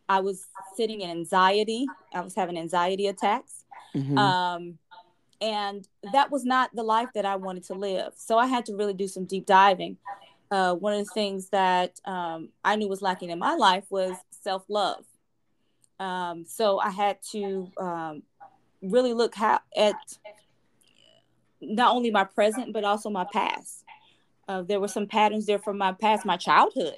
I 0.08 0.22
was 0.22 0.48
sitting 0.76 1.02
in 1.02 1.10
anxiety. 1.10 1.86
I 2.13 2.22
was 2.22 2.34
having 2.34 2.58
anxiety 2.58 3.08
attacks. 3.08 3.59
Mhm. 3.95 4.17
Um, 4.17 4.80
and 5.41 5.88
that 6.12 6.32
was 6.32 6.43
not 6.43 6.75
the 6.75 6.84
life 6.84 7.10
that 7.13 7.25
I 7.25 7.36
wanted 7.38 7.63
to 7.65 7.73
live. 7.73 8.13
So 8.15 8.38
I 8.38 8.47
had 8.47 8.65
to 8.65 8.75
really 8.75 8.93
do 8.93 9.08
some 9.08 9.25
deep 9.25 9.45
diving. 9.45 9.97
Uh, 10.52 10.73
one 10.73 10.93
of 10.93 10.99
the 11.06 11.12
things 11.12 11.49
that 11.49 11.99
um, 12.06 12.49
I 12.63 12.75
knew 12.75 12.88
was 12.88 13.02
lacking 13.02 13.30
in 13.30 13.39
my 13.39 13.54
life 13.56 13.86
was 13.89 14.17
self 14.32 14.65
love. 14.67 15.06
Um, 15.99 16.45
so 16.45 16.80
I 16.80 16.89
had 16.89 17.19
to 17.32 17.71
um, 17.78 18.23
really 18.82 19.13
look 19.13 19.36
how, 19.36 19.60
at 19.75 19.95
not 21.62 21.93
only 21.95 22.10
my 22.10 22.23
present, 22.23 22.73
but 22.73 22.84
also 22.84 23.10
my 23.10 23.25
past. 23.25 23.86
Uh, 24.47 24.63
there 24.63 24.80
were 24.80 24.88
some 24.88 25.06
patterns 25.06 25.45
there 25.45 25.60
from 25.60 25.78
my 25.78 25.91
past, 25.91 26.25
my 26.25 26.38
childhood. 26.38 26.95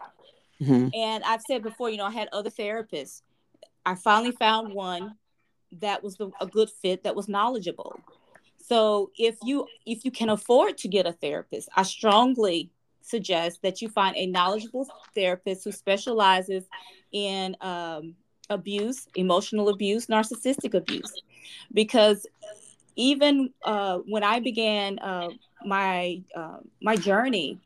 Mhm. 0.61 0.95
And 0.95 1.23
I've 1.23 1.41
said 1.41 1.63
before, 1.63 1.89
you 1.89 1.97
know, 1.97 2.05
I 2.05 2.11
had 2.11 2.29
other 2.31 2.49
therapists. 2.49 3.23
I 3.85 3.95
finally 3.95 4.31
found 4.31 4.73
one 4.73 5.17
that 5.79 6.03
was 6.03 6.15
the, 6.17 6.31
a 6.39 6.47
good 6.47 6.69
fit 6.69 7.03
that 7.03 7.15
was 7.15 7.27
knowledgeable. 7.27 7.99
So 8.57 9.11
if 9.17 9.37
you 9.43 9.67
if 9.85 10.05
you 10.05 10.11
can 10.11 10.29
afford 10.29 10.77
to 10.79 10.87
get 10.87 11.05
a 11.05 11.13
therapist, 11.13 11.69
I 11.75 11.83
strongly 11.83 12.69
suggest 13.01 13.61
that 13.63 13.81
you 13.81 13.89
find 13.89 14.15
a 14.15 14.25
knowledgeable 14.27 14.87
therapist 15.13 15.63
who 15.63 15.71
specializes 15.71 16.65
in 17.11 17.57
um, 17.61 18.15
abuse, 18.49 19.07
emotional 19.15 19.69
abuse, 19.69 20.07
narcissistic 20.07 20.73
abuse, 20.73 21.11
because 21.73 22.25
even 22.95 23.51
uh, 23.65 23.99
when 24.07 24.23
I 24.23 24.39
began 24.39 24.99
uh, 24.99 25.29
my 25.65 26.21
uh, 26.35 26.57
my 26.81 26.95
journey, 26.95 27.59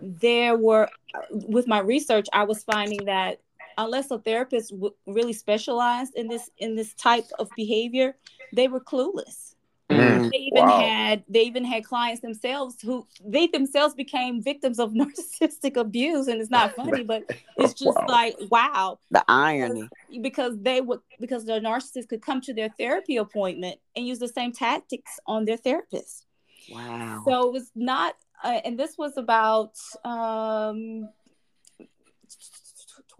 there 0.00 0.56
were 0.56 0.88
with 1.30 1.66
my 1.66 1.80
research, 1.80 2.26
I 2.32 2.44
was 2.44 2.62
finding 2.62 3.06
that 3.06 3.40
unless 3.84 4.10
a 4.10 4.18
therapist 4.18 4.70
w- 4.70 4.94
really 5.06 5.32
specialized 5.32 6.14
in 6.16 6.28
this 6.28 6.50
in 6.58 6.74
this 6.76 6.94
type 6.94 7.26
of 7.38 7.48
behavior, 7.56 8.16
they 8.52 8.68
were 8.68 8.80
clueless. 8.80 9.54
Mhm. 9.90 10.30
They 10.30 10.38
even 10.38 10.66
Wow. 10.66 10.80
had 10.88 11.24
they 11.28 11.42
even 11.42 11.64
had 11.64 11.84
clients 11.84 12.20
themselves 12.22 12.80
who 12.80 13.06
they 13.24 13.46
themselves 13.48 13.94
became 13.94 14.42
victims 14.42 14.78
of 14.78 14.92
narcissistic 15.02 15.76
abuse, 15.76 16.28
and 16.28 16.40
it's 16.40 16.50
not 16.50 16.74
funny, 16.80 17.02
but 17.02 17.24
it's 17.56 17.74
just 17.74 17.98
Wow. 17.98 18.06
like 18.08 18.36
wow 18.50 18.98
The 19.10 19.24
irony. 19.28 19.88
because 20.22 20.54
they 20.60 20.80
would 20.80 21.00
because 21.18 21.44
the 21.44 21.60
narcissist 21.60 22.08
could 22.08 22.22
come 22.22 22.40
to 22.42 22.54
their 22.54 22.68
therapy 22.78 23.16
appointment 23.16 23.80
and 23.96 24.06
use 24.06 24.18
the 24.20 24.28
same 24.28 24.52
tactics 24.52 25.18
on 25.26 25.44
their 25.44 25.56
therapist. 25.56 26.26
Wow. 26.70 27.22
So 27.26 27.48
it 27.48 27.52
was 27.52 27.70
not, 27.74 28.14
uh, 28.44 28.60
and 28.64 28.78
this 28.78 28.96
was 28.96 29.16
about 29.16 29.74
um, 30.04 31.08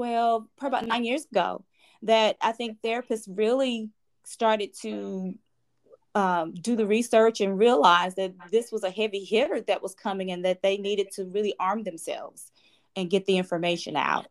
12, 0.00 0.46
probably 0.56 0.78
about 0.78 0.88
nine 0.88 1.04
years 1.04 1.26
ago, 1.30 1.62
that 2.00 2.38
I 2.40 2.52
think 2.52 2.78
therapists 2.80 3.28
really 3.28 3.90
started 4.24 4.72
to 4.80 5.34
um, 6.14 6.54
do 6.54 6.74
the 6.74 6.86
research 6.86 7.42
and 7.42 7.58
realize 7.58 8.14
that 8.14 8.32
this 8.50 8.72
was 8.72 8.82
a 8.82 8.90
heavy 8.90 9.22
hitter 9.22 9.60
that 9.60 9.82
was 9.82 9.94
coming 9.94 10.30
and 10.30 10.46
that 10.46 10.62
they 10.62 10.78
needed 10.78 11.08
to 11.16 11.26
really 11.26 11.54
arm 11.60 11.82
themselves 11.82 12.50
and 12.96 13.10
get 13.10 13.26
the 13.26 13.36
information 13.36 13.94
out. 13.94 14.26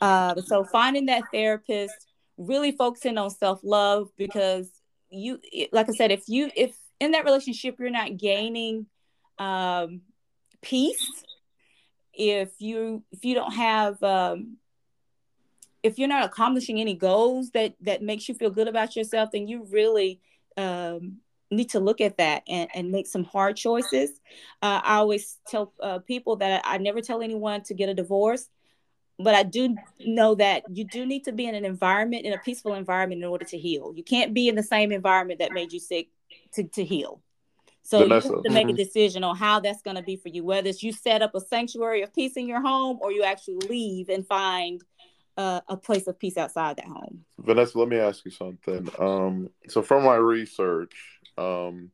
Uh, 0.00 0.40
so 0.40 0.62
finding 0.62 1.06
that 1.06 1.24
therapist, 1.32 2.06
really 2.36 2.70
focusing 2.70 3.18
on 3.18 3.30
self 3.30 3.58
love 3.64 4.08
because 4.16 4.70
you, 5.10 5.40
like 5.72 5.88
I 5.88 5.94
said, 5.94 6.12
if 6.12 6.28
you 6.28 6.48
if 6.54 6.76
in 7.00 7.10
that 7.10 7.24
relationship 7.24 7.74
you're 7.80 7.90
not 7.90 8.16
gaining 8.16 8.86
um, 9.40 10.02
peace, 10.60 11.24
if 12.14 12.52
you 12.60 13.02
if 13.10 13.24
you 13.24 13.34
don't 13.34 13.52
have 13.52 14.00
um, 14.04 14.58
if 15.82 15.98
you're 15.98 16.08
not 16.08 16.24
accomplishing 16.24 16.80
any 16.80 16.94
goals 16.94 17.50
that 17.50 17.74
that 17.80 18.02
makes 18.02 18.28
you 18.28 18.34
feel 18.34 18.50
good 18.50 18.68
about 18.68 18.96
yourself, 18.96 19.30
then 19.32 19.48
you 19.48 19.66
really 19.70 20.20
um, 20.56 21.18
need 21.50 21.70
to 21.70 21.80
look 21.80 22.00
at 22.00 22.18
that 22.18 22.42
and, 22.48 22.68
and 22.74 22.90
make 22.90 23.06
some 23.06 23.24
hard 23.24 23.56
choices. 23.56 24.10
Uh, 24.60 24.80
I 24.82 24.96
always 24.96 25.38
tell 25.46 25.72
uh, 25.80 25.98
people 25.98 26.36
that 26.36 26.62
I, 26.64 26.74
I 26.74 26.78
never 26.78 27.00
tell 27.00 27.22
anyone 27.22 27.62
to 27.64 27.74
get 27.74 27.88
a 27.88 27.94
divorce, 27.94 28.48
but 29.18 29.34
I 29.34 29.42
do 29.42 29.76
know 30.00 30.34
that 30.36 30.64
you 30.72 30.84
do 30.84 31.04
need 31.04 31.24
to 31.24 31.32
be 31.32 31.46
in 31.46 31.54
an 31.54 31.64
environment, 31.64 32.24
in 32.24 32.32
a 32.32 32.38
peaceful 32.38 32.74
environment, 32.74 33.22
in 33.22 33.28
order 33.28 33.44
to 33.46 33.58
heal. 33.58 33.92
You 33.94 34.04
can't 34.04 34.32
be 34.32 34.48
in 34.48 34.54
the 34.54 34.62
same 34.62 34.92
environment 34.92 35.40
that 35.40 35.52
made 35.52 35.72
you 35.72 35.80
sick 35.80 36.08
to, 36.54 36.64
to 36.64 36.84
heal. 36.84 37.20
So 37.84 37.98
Vanessa. 37.98 38.28
you 38.28 38.34
have 38.34 38.42
to 38.44 38.50
make 38.50 38.68
a 38.68 38.72
decision 38.72 39.24
on 39.24 39.36
how 39.36 39.58
that's 39.58 39.82
going 39.82 39.96
to 39.96 40.02
be 40.02 40.14
for 40.16 40.28
you. 40.28 40.44
Whether 40.44 40.68
it's 40.68 40.84
you 40.84 40.92
set 40.92 41.20
up 41.20 41.34
a 41.34 41.40
sanctuary 41.40 42.02
of 42.02 42.14
peace 42.14 42.36
in 42.36 42.46
your 42.46 42.60
home, 42.60 42.98
or 43.00 43.10
you 43.10 43.24
actually 43.24 43.56
leave 43.68 44.08
and 44.08 44.24
find 44.24 44.82
uh, 45.36 45.60
a 45.68 45.76
place 45.76 46.06
of 46.06 46.18
peace 46.18 46.36
outside 46.36 46.76
that 46.76 46.86
home. 46.86 47.24
Vanessa, 47.38 47.78
let 47.78 47.88
me 47.88 47.98
ask 47.98 48.24
you 48.24 48.30
something. 48.30 48.88
Um, 48.98 49.50
so 49.68 49.82
from 49.82 50.04
my 50.04 50.16
research, 50.16 50.94
um, 51.38 51.90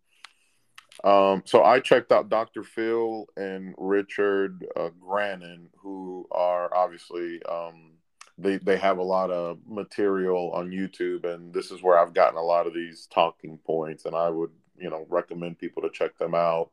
um, 1.04 1.42
so 1.44 1.62
I 1.62 1.80
checked 1.80 2.10
out 2.10 2.28
Dr. 2.28 2.64
Phil 2.64 3.26
and 3.36 3.74
Richard 3.78 4.66
uh, 4.76 4.90
Grannon, 5.00 5.68
who 5.76 6.26
are 6.32 6.74
obviously 6.74 7.40
um, 7.48 7.92
they 8.36 8.56
they 8.58 8.76
have 8.76 8.98
a 8.98 9.02
lot 9.02 9.30
of 9.30 9.58
material 9.66 10.50
on 10.52 10.70
YouTube, 10.70 11.24
and 11.24 11.52
this 11.54 11.70
is 11.70 11.82
where 11.82 11.98
I've 11.98 12.14
gotten 12.14 12.38
a 12.38 12.42
lot 12.42 12.66
of 12.66 12.74
these 12.74 13.06
talking 13.12 13.58
points, 13.58 14.06
and 14.06 14.16
I 14.16 14.28
would 14.28 14.50
you 14.76 14.90
know 14.90 15.06
recommend 15.08 15.58
people 15.58 15.82
to 15.82 15.90
check 15.90 16.18
them 16.18 16.34
out. 16.34 16.70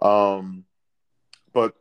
Um, 0.00 0.64
but 1.52 1.74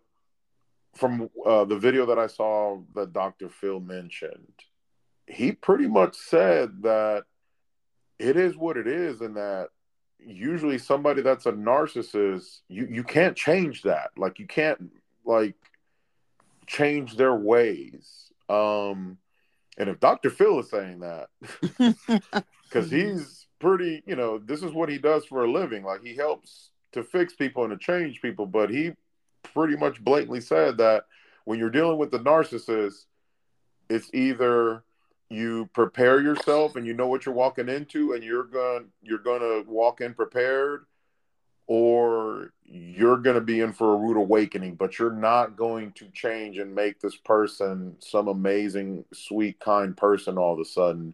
from 0.95 1.29
uh, 1.45 1.65
the 1.65 1.77
video 1.77 2.05
that 2.07 2.19
I 2.19 2.27
saw 2.27 2.79
that 2.95 3.13
Dr. 3.13 3.49
Phil 3.49 3.79
mentioned, 3.79 4.53
he 5.27 5.51
pretty 5.51 5.87
much 5.87 6.15
said 6.15 6.81
that 6.83 7.23
it 8.19 8.37
is 8.37 8.57
what 8.57 8.77
it 8.77 8.87
is, 8.87 9.21
and 9.21 9.37
that 9.37 9.69
usually 10.19 10.77
somebody 10.77 11.21
that's 11.21 11.45
a 11.45 11.51
narcissist, 11.51 12.59
you 12.67 12.87
you 12.89 13.03
can't 13.03 13.35
change 13.35 13.83
that. 13.83 14.11
Like 14.17 14.39
you 14.39 14.47
can't 14.47 14.91
like 15.25 15.55
change 16.67 17.15
their 17.15 17.35
ways. 17.35 18.31
Um, 18.49 19.17
and 19.77 19.89
if 19.89 19.99
Dr. 19.99 20.29
Phil 20.29 20.59
is 20.59 20.69
saying 20.69 20.99
that, 20.99 21.29
because 22.63 22.91
he's 22.91 23.47
pretty, 23.59 24.03
you 24.05 24.15
know, 24.15 24.37
this 24.37 24.61
is 24.61 24.73
what 24.73 24.89
he 24.89 24.97
does 24.97 25.25
for 25.25 25.43
a 25.43 25.51
living. 25.51 25.83
Like 25.83 26.03
he 26.03 26.15
helps 26.15 26.71
to 26.91 27.03
fix 27.03 27.33
people 27.33 27.63
and 27.63 27.71
to 27.71 27.77
change 27.77 28.21
people, 28.21 28.45
but 28.45 28.69
he 28.69 28.91
pretty 29.43 29.75
much 29.75 30.03
blatantly 30.03 30.41
said 30.41 30.77
that 30.77 31.05
when 31.45 31.59
you're 31.59 31.69
dealing 31.69 31.97
with 31.97 32.11
the 32.11 32.19
narcissist, 32.19 33.05
it's 33.89 34.09
either 34.13 34.83
you 35.29 35.69
prepare 35.73 36.21
yourself 36.21 36.75
and 36.75 36.85
you 36.85 36.93
know 36.93 37.07
what 37.07 37.25
you're 37.25 37.35
walking 37.35 37.69
into 37.69 38.13
and 38.13 38.23
you're 38.23 38.43
going 38.43 38.85
you're 39.01 39.17
going 39.17 39.39
to 39.39 39.63
walk 39.69 40.01
in 40.01 40.13
prepared 40.13 40.85
or 41.67 42.51
you're 42.65 43.17
going 43.17 43.35
to 43.35 43.41
be 43.41 43.61
in 43.61 43.71
for 43.71 43.93
a 43.93 43.97
rude 43.97 44.17
awakening 44.17 44.75
but 44.75 44.99
you're 44.99 45.13
not 45.13 45.55
going 45.55 45.91
to 45.93 46.05
change 46.09 46.57
and 46.57 46.75
make 46.75 46.99
this 46.99 47.15
person 47.15 47.95
some 47.99 48.27
amazing 48.27 49.05
sweet 49.13 49.57
kind 49.61 49.95
person 49.95 50.37
all 50.37 50.53
of 50.53 50.59
a 50.59 50.65
sudden. 50.65 51.13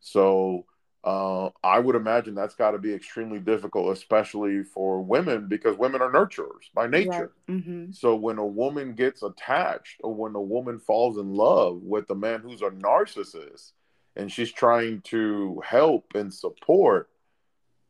So 0.00 0.64
uh, 1.04 1.50
I 1.62 1.78
would 1.78 1.94
imagine 1.94 2.34
that's 2.34 2.54
got 2.54 2.72
to 2.72 2.78
be 2.78 2.92
extremely 2.92 3.38
difficult, 3.38 3.96
especially 3.96 4.64
for 4.64 5.00
women, 5.00 5.46
because 5.46 5.76
women 5.78 6.02
are 6.02 6.10
nurturers 6.10 6.72
by 6.74 6.86
nature. 6.88 7.32
Mm-hmm. 7.48 7.92
So 7.92 8.16
when 8.16 8.38
a 8.38 8.46
woman 8.46 8.94
gets 8.94 9.22
attached 9.22 10.00
or 10.02 10.12
when 10.12 10.34
a 10.34 10.40
woman 10.40 10.78
falls 10.80 11.16
in 11.16 11.34
love 11.34 11.82
with 11.82 12.10
a 12.10 12.14
man 12.14 12.40
who's 12.40 12.62
a 12.62 12.70
narcissist 12.70 13.72
and 14.16 14.30
she's 14.30 14.50
trying 14.50 15.00
to 15.02 15.62
help 15.64 16.12
and 16.14 16.34
support, 16.34 17.08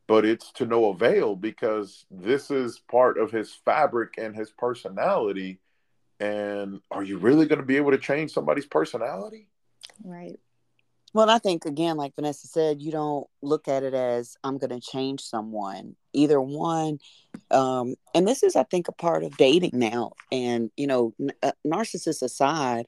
but 0.07 0.23
it's 0.23 0.51
to 0.53 0.65
no 0.65 0.85
avail 0.89 1.35
because 1.35 2.05
this 2.11 2.51
is 2.51 2.79
part 2.91 3.17
of 3.17 3.31
his 3.31 3.53
fabric 3.65 4.15
and 4.17 4.35
his 4.35 4.51
personality. 4.51 5.59
And 6.19 6.81
are 6.91 7.03
you 7.03 7.17
really 7.17 7.47
going 7.47 7.59
to 7.59 7.65
be 7.65 7.77
able 7.77 7.91
to 7.91 7.97
change 7.97 8.31
somebody's 8.31 8.65
personality? 8.65 9.47
Right. 10.03 10.39
Well, 11.13 11.29
I 11.29 11.39
think 11.39 11.65
again, 11.65 11.97
like 11.97 12.15
Vanessa 12.15 12.47
said, 12.47 12.81
you 12.81 12.91
don't 12.91 13.27
look 13.41 13.67
at 13.67 13.83
it 13.83 13.93
as 13.93 14.37
I'm 14.43 14.57
going 14.57 14.69
to 14.69 14.79
change 14.79 15.21
someone. 15.21 15.95
Either 16.13 16.39
one, 16.39 16.99
um, 17.49 17.95
and 18.13 18.27
this 18.27 18.43
is, 18.43 18.55
I 18.55 18.63
think, 18.63 18.87
a 18.87 18.93
part 18.93 19.23
of 19.23 19.35
dating 19.37 19.71
now. 19.73 20.11
And 20.31 20.69
you 20.77 20.85
know, 20.85 21.13
n- 21.19 21.31
uh, 21.41 21.53
narcissists 21.65 22.21
aside, 22.21 22.85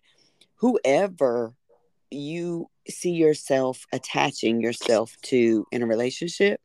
whoever 0.56 1.54
you 2.12 2.70
see 2.88 3.12
yourself 3.12 3.86
attaching 3.92 4.62
yourself 4.62 5.16
to 5.24 5.66
in 5.72 5.82
a 5.82 5.88
relationship, 5.88 6.62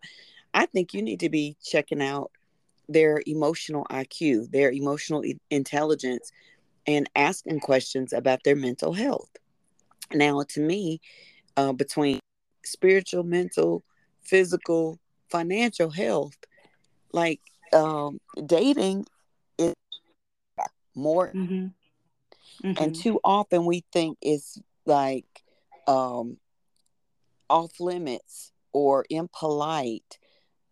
I 0.52 0.66
think 0.66 0.92
you 0.92 1.00
need 1.00 1.20
to 1.20 1.30
be 1.30 1.56
checking 1.64 2.02
out 2.02 2.32
their 2.88 3.22
emotional 3.26 3.86
IQ, 3.90 4.50
their 4.50 4.70
emotional 4.70 5.24
intelligence, 5.50 6.30
and 6.86 7.08
asking 7.16 7.60
questions 7.60 8.12
about 8.12 8.44
their 8.44 8.56
mental 8.56 8.92
health. 8.92 9.30
Now, 10.12 10.42
to 10.50 10.60
me, 10.60 11.00
uh, 11.56 11.72
between 11.72 12.20
spiritual, 12.64 13.22
mental, 13.22 13.84
physical, 14.22 14.98
financial 15.30 15.90
health. 15.90 16.36
Like 17.12 17.40
um, 17.72 18.20
dating 18.44 19.06
is 19.58 19.74
more, 20.94 21.28
mm-hmm. 21.28 21.68
Mm-hmm. 22.66 22.82
and 22.82 22.94
too 22.94 23.20
often 23.24 23.64
we 23.64 23.84
think 23.92 24.18
it's 24.20 24.58
like 24.84 25.24
um, 25.86 26.36
off 27.48 27.80
limits 27.80 28.52
or 28.72 29.04
impolite. 29.08 30.18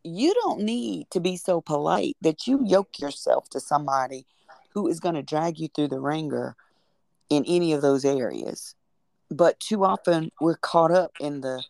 You 0.03 0.35
don't 0.35 0.61
need 0.61 1.11
to 1.13 1.21
be 1.21 1.37
so 1.37 1.63
polite 1.63 2.17
that 2.21 2.47
you 2.47 2.61
yoke 2.67 2.99
yourself 2.99 3.49
to 3.51 3.61
somebody 3.61 4.27
who 4.71 4.89
is 4.89 5.01
going 5.01 5.15
to 5.15 5.23
drag 5.23 5.59
you 5.59 5.69
through 5.69 5.89
the 5.89 6.01
wringer 6.01 6.57
in 7.31 7.45
any 7.47 7.73
of 7.73 7.81
those 7.81 8.05
areas 8.05 8.75
but 9.31 9.59
too 9.61 9.85
often 9.85 10.31
we're 10.41 10.57
caught 10.57 10.91
up 10.91 11.13
in 11.21 11.41
the 11.41 11.63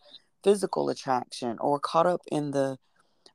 physical 0.43 0.89
attraction 0.89 1.57
or 1.59 1.79
caught 1.79 2.05
up 2.05 2.21
in 2.31 2.51
the 2.51 2.77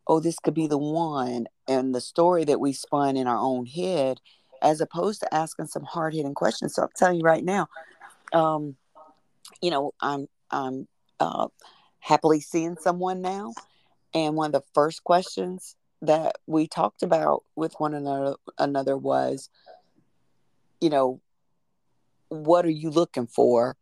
oh 0.06 0.20
this 0.20 0.38
could 0.38 0.54
be 0.54 0.66
the 0.66 0.78
one 0.78 1.46
and 1.66 1.94
the 1.94 2.00
story 2.00 2.44
that 2.44 2.60
we 2.60 2.72
spun 2.72 3.16
in 3.16 3.26
our 3.26 3.38
own 3.38 3.66
head 3.66 4.18
as 4.62 4.80
opposed 4.80 5.20
to 5.20 5.34
asking 5.34 5.66
some 5.66 5.84
hard-hitting 5.84 6.34
questions. 6.34 6.74
So 6.74 6.82
i'm 6.82 6.88
telling 6.96 7.18
you 7.18 7.24
right 7.24 7.44
now 7.44 7.68
um 8.32 8.76
you 9.60 9.70
know 9.70 9.92
i'm 10.00 10.28
i'm 10.50 10.86
uh 11.18 11.48
happily 11.98 12.40
seeing 12.40 12.76
someone 12.76 13.20
now 13.20 13.52
and 14.14 14.34
one 14.34 14.46
of 14.46 14.52
the 14.52 14.68
first 14.74 15.04
questions 15.04 15.76
that 16.02 16.36
we 16.46 16.66
talked 16.66 17.02
about 17.02 17.44
with 17.56 17.74
one 17.78 17.94
another 17.94 18.36
another 18.58 18.96
was 18.96 19.50
you 20.80 20.88
know 20.88 21.20
what 22.28 22.64
are 22.64 22.70
you 22.70 22.90
looking 22.90 23.26
for 23.26 23.76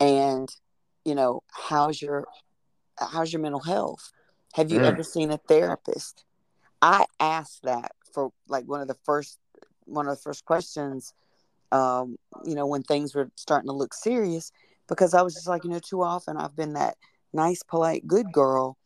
and 0.00 0.48
you 1.04 1.14
know 1.14 1.42
how's 1.52 2.00
your 2.00 2.26
how's 2.98 3.32
your 3.32 3.40
mental 3.40 3.60
health 3.60 4.12
have 4.54 4.70
you 4.70 4.80
mm. 4.80 4.84
ever 4.84 5.02
seen 5.02 5.30
a 5.30 5.38
therapist 5.48 6.24
i 6.82 7.04
asked 7.20 7.62
that 7.62 7.92
for 8.12 8.32
like 8.48 8.64
one 8.66 8.80
of 8.80 8.88
the 8.88 8.96
first 9.04 9.38
one 9.84 10.06
of 10.06 10.16
the 10.16 10.22
first 10.22 10.44
questions 10.44 11.14
um 11.72 12.16
you 12.44 12.54
know 12.54 12.66
when 12.66 12.82
things 12.82 13.14
were 13.14 13.30
starting 13.36 13.68
to 13.68 13.74
look 13.74 13.94
serious 13.94 14.52
because 14.88 15.14
i 15.14 15.22
was 15.22 15.34
just 15.34 15.48
like 15.48 15.64
you 15.64 15.70
know 15.70 15.78
too 15.78 16.02
often 16.02 16.36
i've 16.36 16.56
been 16.56 16.74
that 16.74 16.96
nice 17.32 17.62
polite 17.62 18.06
good 18.06 18.30
girl 18.32 18.76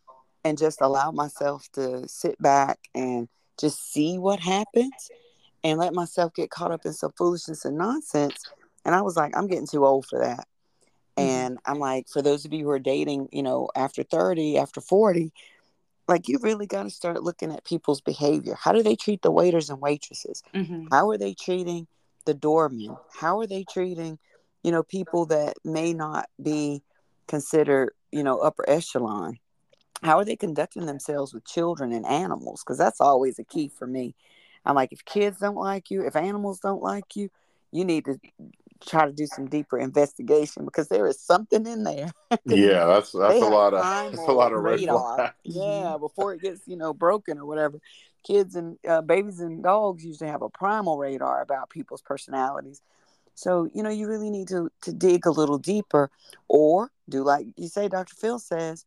and 0.44 0.58
just 0.58 0.80
allow 0.80 1.10
myself 1.10 1.68
to 1.72 2.06
sit 2.08 2.40
back 2.40 2.78
and 2.94 3.28
just 3.58 3.92
see 3.92 4.16
what 4.18 4.40
happens 4.40 5.10
and 5.62 5.78
let 5.78 5.92
myself 5.92 6.32
get 6.34 6.50
caught 6.50 6.72
up 6.72 6.86
in 6.86 6.92
some 6.92 7.12
foolishness 7.16 7.64
and 7.64 7.76
nonsense 7.76 8.44
and 8.84 8.94
i 8.94 9.02
was 9.02 9.16
like 9.16 9.36
i'm 9.36 9.46
getting 9.46 9.66
too 9.66 9.84
old 9.84 10.06
for 10.06 10.18
that. 10.18 10.46
And 11.20 11.58
I'm 11.66 11.78
like, 11.78 12.08
for 12.08 12.22
those 12.22 12.44
of 12.44 12.52
you 12.52 12.64
who 12.64 12.70
are 12.70 12.78
dating, 12.78 13.28
you 13.32 13.42
know, 13.42 13.68
after 13.74 14.02
30, 14.02 14.58
after 14.58 14.80
40, 14.80 15.32
like 16.08 16.28
you 16.28 16.38
really 16.40 16.66
got 16.66 16.82
to 16.84 16.90
start 16.90 17.22
looking 17.22 17.52
at 17.52 17.64
people's 17.64 18.00
behavior. 18.00 18.56
How 18.58 18.72
do 18.72 18.82
they 18.82 18.96
treat 18.96 19.22
the 19.22 19.30
waiters 19.30 19.70
and 19.70 19.80
waitresses? 19.80 20.42
Mm-hmm. 20.54 20.88
How 20.90 21.08
are 21.10 21.18
they 21.18 21.34
treating 21.34 21.86
the 22.24 22.34
doormen? 22.34 22.96
How 23.14 23.38
are 23.38 23.46
they 23.46 23.64
treating, 23.64 24.18
you 24.62 24.72
know, 24.72 24.82
people 24.82 25.26
that 25.26 25.54
may 25.64 25.92
not 25.92 26.28
be 26.42 26.82
considered, 27.28 27.92
you 28.10 28.22
know, 28.22 28.38
upper 28.38 28.68
echelon? 28.68 29.38
How 30.02 30.18
are 30.18 30.24
they 30.24 30.36
conducting 30.36 30.86
themselves 30.86 31.32
with 31.32 31.46
children 31.46 31.92
and 31.92 32.06
animals? 32.06 32.62
Because 32.64 32.78
that's 32.78 33.00
always 33.00 33.38
a 33.38 33.44
key 33.44 33.68
for 33.68 33.86
me. 33.86 34.14
I'm 34.64 34.74
like, 34.74 34.92
if 34.92 35.04
kids 35.04 35.38
don't 35.38 35.56
like 35.56 35.90
you, 35.90 36.02
if 36.02 36.16
animals 36.16 36.60
don't 36.60 36.82
like 36.82 37.16
you, 37.16 37.30
you 37.70 37.84
need 37.84 38.06
to 38.06 38.18
try 38.86 39.06
to 39.06 39.12
do 39.12 39.26
some 39.26 39.46
deeper 39.46 39.78
investigation 39.78 40.64
because 40.64 40.88
there 40.88 41.06
is 41.06 41.20
something 41.20 41.66
in 41.66 41.84
there. 41.84 42.10
yeah, 42.46 42.86
that's 42.86 43.12
that's 43.12 43.40
a 43.42 43.46
lot 43.46 43.74
of 43.74 43.82
that's 43.82 44.26
a 44.26 44.32
lot 44.32 44.52
of 44.52 44.62
radar. 44.62 45.34
Yeah, 45.44 45.96
before 45.98 46.34
it 46.34 46.42
gets 46.42 46.62
you 46.66 46.76
know 46.76 46.92
broken 46.94 47.38
or 47.38 47.46
whatever. 47.46 47.80
Kids 48.22 48.54
and 48.54 48.76
uh, 48.86 49.00
babies 49.00 49.40
and 49.40 49.62
dogs 49.62 50.04
usually 50.04 50.28
have 50.28 50.42
a 50.42 50.50
primal 50.50 50.98
radar 50.98 51.40
about 51.40 51.70
people's 51.70 52.02
personalities. 52.02 52.82
So 53.34 53.68
you 53.72 53.82
know 53.82 53.90
you 53.90 54.06
really 54.08 54.30
need 54.30 54.48
to 54.48 54.70
to 54.82 54.92
dig 54.92 55.26
a 55.26 55.30
little 55.30 55.58
deeper, 55.58 56.10
or 56.48 56.90
do 57.08 57.22
like 57.22 57.46
you 57.56 57.68
say, 57.68 57.88
Dr. 57.88 58.14
Phil 58.14 58.38
says, 58.38 58.84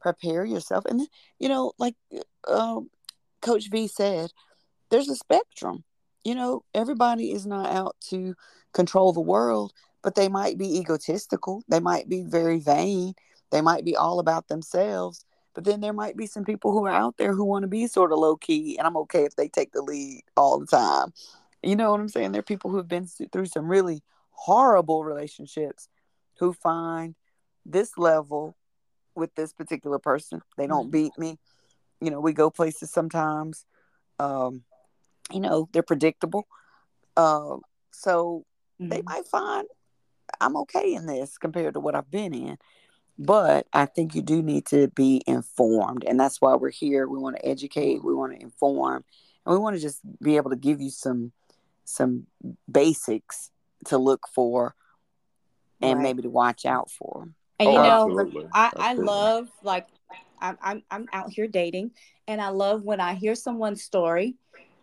prepare 0.00 0.44
yourself, 0.44 0.84
and 0.84 1.08
you 1.38 1.48
know 1.48 1.72
like 1.78 1.94
uh, 2.46 2.80
Coach 3.40 3.70
V 3.70 3.88
said, 3.88 4.30
there's 4.90 5.08
a 5.08 5.16
spectrum. 5.16 5.84
You 6.24 6.34
know, 6.34 6.64
everybody 6.74 7.32
is 7.32 7.46
not 7.46 7.70
out 7.70 7.96
to 8.08 8.34
control 8.72 9.12
the 9.12 9.20
world, 9.20 9.72
but 10.02 10.14
they 10.14 10.28
might 10.28 10.58
be 10.58 10.78
egotistical. 10.78 11.62
They 11.68 11.80
might 11.80 12.08
be 12.08 12.22
very 12.22 12.58
vain. 12.58 13.14
They 13.50 13.60
might 13.60 13.84
be 13.84 13.96
all 13.96 14.18
about 14.18 14.48
themselves. 14.48 15.24
But 15.54 15.64
then 15.64 15.80
there 15.80 15.92
might 15.92 16.16
be 16.16 16.26
some 16.26 16.44
people 16.44 16.72
who 16.72 16.86
are 16.86 16.92
out 16.94 17.16
there 17.16 17.32
who 17.32 17.44
want 17.44 17.62
to 17.62 17.68
be 17.68 17.86
sort 17.86 18.12
of 18.12 18.18
low 18.18 18.36
key, 18.36 18.76
and 18.76 18.86
I'm 18.86 18.96
okay 18.98 19.24
if 19.24 19.36
they 19.36 19.48
take 19.48 19.72
the 19.72 19.82
lead 19.82 20.22
all 20.36 20.58
the 20.58 20.66
time. 20.66 21.12
You 21.62 21.76
know 21.76 21.92
what 21.92 22.00
I'm 22.00 22.08
saying? 22.08 22.32
There 22.32 22.40
are 22.40 22.42
people 22.42 22.70
who 22.70 22.78
have 22.78 22.88
been 22.88 23.06
through 23.06 23.46
some 23.46 23.68
really 23.68 24.02
horrible 24.30 25.04
relationships 25.04 25.88
who 26.38 26.52
find 26.52 27.14
this 27.64 27.96
level 27.96 28.56
with 29.14 29.34
this 29.34 29.52
particular 29.52 29.98
person. 29.98 30.42
They 30.58 30.66
don't 30.66 30.84
mm-hmm. 30.84 30.90
beat 30.90 31.18
me. 31.18 31.38
You 32.00 32.10
know, 32.10 32.20
we 32.20 32.32
go 32.32 32.50
places 32.50 32.90
sometimes. 32.90 33.64
Um, 34.18 34.64
you 35.34 35.40
know, 35.40 35.68
they're 35.72 35.82
predictable. 35.82 36.46
Uh, 37.16 37.56
so 37.90 38.44
mm-hmm. 38.80 38.88
they 38.88 39.02
might 39.02 39.26
find 39.26 39.66
I'm 40.40 40.56
okay 40.58 40.94
in 40.94 41.06
this 41.06 41.38
compared 41.38 41.74
to 41.74 41.80
what 41.80 41.94
I've 41.94 42.10
been 42.10 42.34
in. 42.34 42.58
But 43.18 43.66
I 43.72 43.86
think 43.86 44.14
you 44.14 44.22
do 44.22 44.42
need 44.42 44.66
to 44.66 44.88
be 44.88 45.22
informed. 45.26 46.04
And 46.04 46.18
that's 46.18 46.40
why 46.40 46.56
we're 46.56 46.70
here. 46.70 47.06
We 47.06 47.18
want 47.18 47.36
to 47.36 47.46
educate, 47.46 48.02
we 48.02 48.14
want 48.14 48.32
to 48.32 48.42
inform, 48.42 49.04
and 49.46 49.52
we 49.52 49.58
want 49.58 49.76
to 49.76 49.82
just 49.82 50.00
be 50.20 50.36
able 50.36 50.50
to 50.50 50.56
give 50.56 50.80
you 50.80 50.90
some 50.90 51.32
some 51.84 52.26
basics 52.70 53.50
to 53.86 53.98
look 53.98 54.26
for 54.34 54.74
and 55.80 55.98
right. 55.98 56.02
maybe 56.02 56.22
to 56.22 56.30
watch 56.30 56.64
out 56.64 56.90
for. 56.90 57.28
And 57.60 57.72
you 57.72 57.78
oh, 57.78 57.82
know, 57.82 58.06
absolutely. 58.08 58.46
I, 58.52 58.66
absolutely. 58.66 58.84
I 58.84 58.92
love 59.04 59.48
like 59.62 59.86
I'm, 60.40 60.58
I'm 60.60 60.82
I'm 60.90 61.08
out 61.12 61.30
here 61.30 61.46
dating 61.46 61.92
and 62.26 62.40
I 62.40 62.48
love 62.48 62.82
when 62.82 63.00
I 63.00 63.14
hear 63.14 63.36
someone's 63.36 63.82
story 63.82 64.34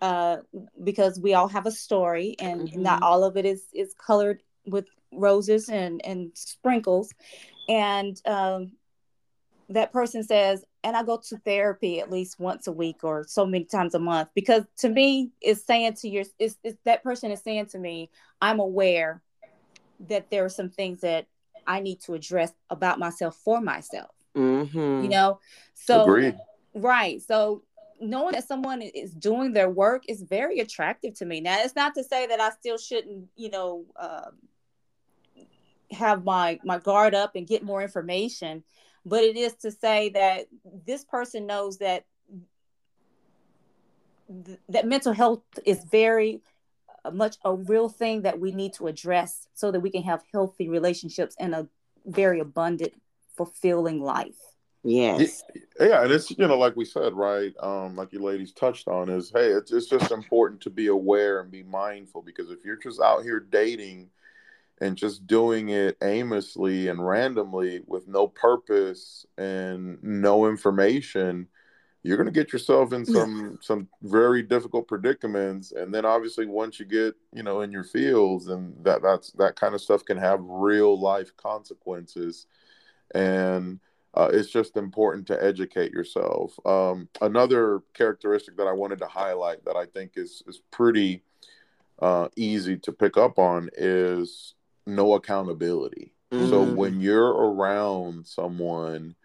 uh, 0.02 0.38
because 0.84 1.20
we 1.20 1.34
all 1.34 1.48
have 1.48 1.66
a 1.66 1.72
story 1.72 2.36
and 2.40 2.62
mm-hmm. 2.62 2.82
not 2.82 3.04
all 3.04 3.24
of 3.24 3.38
it 3.38 3.46
is 3.46 3.64
is 3.74 3.94
colored 3.94 4.42
with 4.66 4.86
roses 5.14 5.70
and 5.70 6.04
and 6.06 6.32
sprinkles 6.34 7.14
and 7.70 8.22
um, 8.26 8.72
that 9.70 9.94
person 9.94 10.24
says 10.24 10.66
and 10.84 10.96
i 10.96 11.04
go 11.04 11.18
to 11.18 11.38
therapy 11.40 12.00
at 12.00 12.12
least 12.12 12.40
once 12.40 12.68
a 12.68 12.72
week 12.72 13.04
or 13.04 13.24
so 13.28 13.46
many 13.46 13.66
times 13.66 13.94
a 13.94 14.00
month 14.00 14.30
because 14.34 14.64
to 14.78 14.90
me 14.90 15.32
it's 15.42 15.64
saying 15.64 15.94
to 15.94 16.10
your 16.10 16.24
is 16.40 16.58
that 16.86 17.04
person 17.04 17.32
is 17.32 17.42
saying 17.42 17.66
to 17.66 17.78
me 17.78 18.10
i'm 18.42 18.60
aware 18.60 19.22
that 20.08 20.30
there 20.32 20.44
are 20.44 20.50
some 20.50 20.70
things 20.70 21.02
that 21.02 21.28
i 21.68 21.80
need 21.80 22.00
to 22.02 22.14
address 22.14 22.52
about 22.70 23.00
myself 23.00 23.38
for 23.44 23.62
myself 23.62 24.12
mm-hmm. 24.36 25.04
you 25.04 25.10
know 25.10 25.40
so 25.74 26.04
Agreed. 26.04 26.38
right 26.74 27.22
so 27.22 27.64
knowing 28.02 28.34
that 28.34 28.48
someone 28.48 28.82
is 28.82 29.14
doing 29.14 29.54
their 29.54 29.70
work 29.70 30.04
is 30.08 30.24
very 30.24 30.60
attractive 30.60 31.14
to 31.16 31.26
me. 31.26 31.40
Now, 31.40 31.58
it's 31.60 31.76
not 31.76 31.94
to 31.96 32.04
say 32.04 32.28
that 32.28 32.40
I 32.40 32.50
still 32.50 32.78
shouldn't, 32.78 33.30
you 33.36 33.50
know, 33.50 33.86
um, 33.98 34.38
have 35.92 36.24
my 36.24 36.60
my 36.64 36.80
guard 36.80 37.14
up 37.14 37.36
and 37.36 37.48
get 37.48 37.64
more 37.64 37.82
information, 37.82 38.64
but 39.06 39.24
it 39.24 39.38
is 39.38 39.56
to 39.56 39.72
say 39.72 40.10
that 40.10 40.48
this 40.86 41.04
person 41.04 41.46
knows 41.46 41.78
that 41.78 42.06
th- 44.46 44.60
that 44.70 44.88
mental 44.88 45.14
health 45.14 45.44
is 45.66 45.84
very 45.84 46.42
uh, 47.04 47.12
much 47.12 47.38
a 47.44 47.54
real 47.54 47.90
thing 47.90 48.22
that 48.24 48.40
we 48.40 48.52
need 48.52 48.74
to 48.74 48.88
address 48.88 49.48
so 49.54 49.72
that 49.72 49.82
we 49.82 49.90
can 49.90 50.04
have 50.04 50.24
healthy 50.32 50.70
relationships 50.70 51.36
and 51.40 51.54
a 51.54 51.68
very 52.06 52.40
abundant, 52.40 52.94
fulfilling 53.36 54.02
life. 54.02 54.51
Yes. 54.84 55.44
Yeah, 55.80 56.04
and 56.04 56.12
it's 56.12 56.32
you 56.32 56.48
know 56.48 56.58
like 56.58 56.76
we 56.76 56.86
said, 56.86 57.14
right? 57.14 57.54
Um, 57.60 57.96
like 57.96 58.12
you 58.14 58.22
ladies 58.22 58.52
touched 58.52 58.88
on 58.88 59.10
is 59.10 59.32
hey, 59.34 59.48
it's 59.50 59.72
it's 59.72 59.88
just 59.88 60.12
important 60.12 60.62
to 60.62 60.70
be 60.70 60.88
aware 60.88 61.40
and 61.40 61.52
be 61.52 61.64
mindful 61.64 62.22
because 62.22 62.50
if 62.50 62.66
you're 62.66 62.78
just 62.78 63.00
out 63.00 63.24
here 63.24 63.40
dating 63.40 64.10
and 64.80 64.98
just 64.98 65.28
doing 65.28 65.70
it 65.70 65.98
aimlessly 66.02 66.88
and 66.88 67.06
randomly 67.06 67.82
with 67.86 68.08
no 68.08 68.28
purpose 68.28 69.26
and 69.38 70.02
no 70.02 70.48
information, 70.48 71.48
you're 72.04 72.18
going 72.18 72.26
to 72.26 72.32
get 72.32 72.52
yourself 72.52 72.94
in 72.94 73.06
some 73.06 73.60
some 73.62 73.88
very 74.02 74.42
difficult 74.42 74.88
predicaments 74.88 75.72
and 75.72 75.94
then 75.94 76.06
obviously 76.06 76.48
once 76.48 76.80
you 76.80 76.86
get 76.86 77.14
you 77.34 77.44
know 77.44 77.62
in 77.62 77.72
your 77.72 77.84
fields 77.84 78.48
and 78.48 78.74
that 78.84 79.04
that's 79.04 79.32
that 79.34 79.56
kind 79.56 79.76
of 79.76 79.82
stuff 79.82 80.04
can 80.04 80.18
have 80.18 80.40
real 80.42 81.00
life 81.00 81.36
consequences 81.38 82.48
and 83.14 83.80
uh, 84.14 84.30
it's 84.32 84.50
just 84.50 84.76
important 84.78 85.28
to 85.28 85.44
educate 85.44 85.92
yourself. 85.92 86.54
Um, 86.66 87.08
another 87.22 87.82
characteristic 87.94 88.58
that 88.58 88.68
I 88.68 88.74
wanted 88.74 89.00
to 89.00 89.08
highlight 89.08 89.64
that 89.66 89.76
I 89.76 89.86
think 89.86 90.14
is 90.16 90.44
is 90.48 90.62
pretty 90.72 91.24
uh, 92.00 92.28
easy 92.36 92.78
to 92.78 92.92
pick 92.92 93.16
up 93.18 93.40
on 93.40 93.70
is 93.78 94.56
no 94.86 95.14
accountability. 95.14 96.14
Mm-hmm. 96.32 96.50
So 96.50 96.64
when 96.64 97.00
you're 97.00 97.32
around 97.32 98.26
someone 98.26 99.16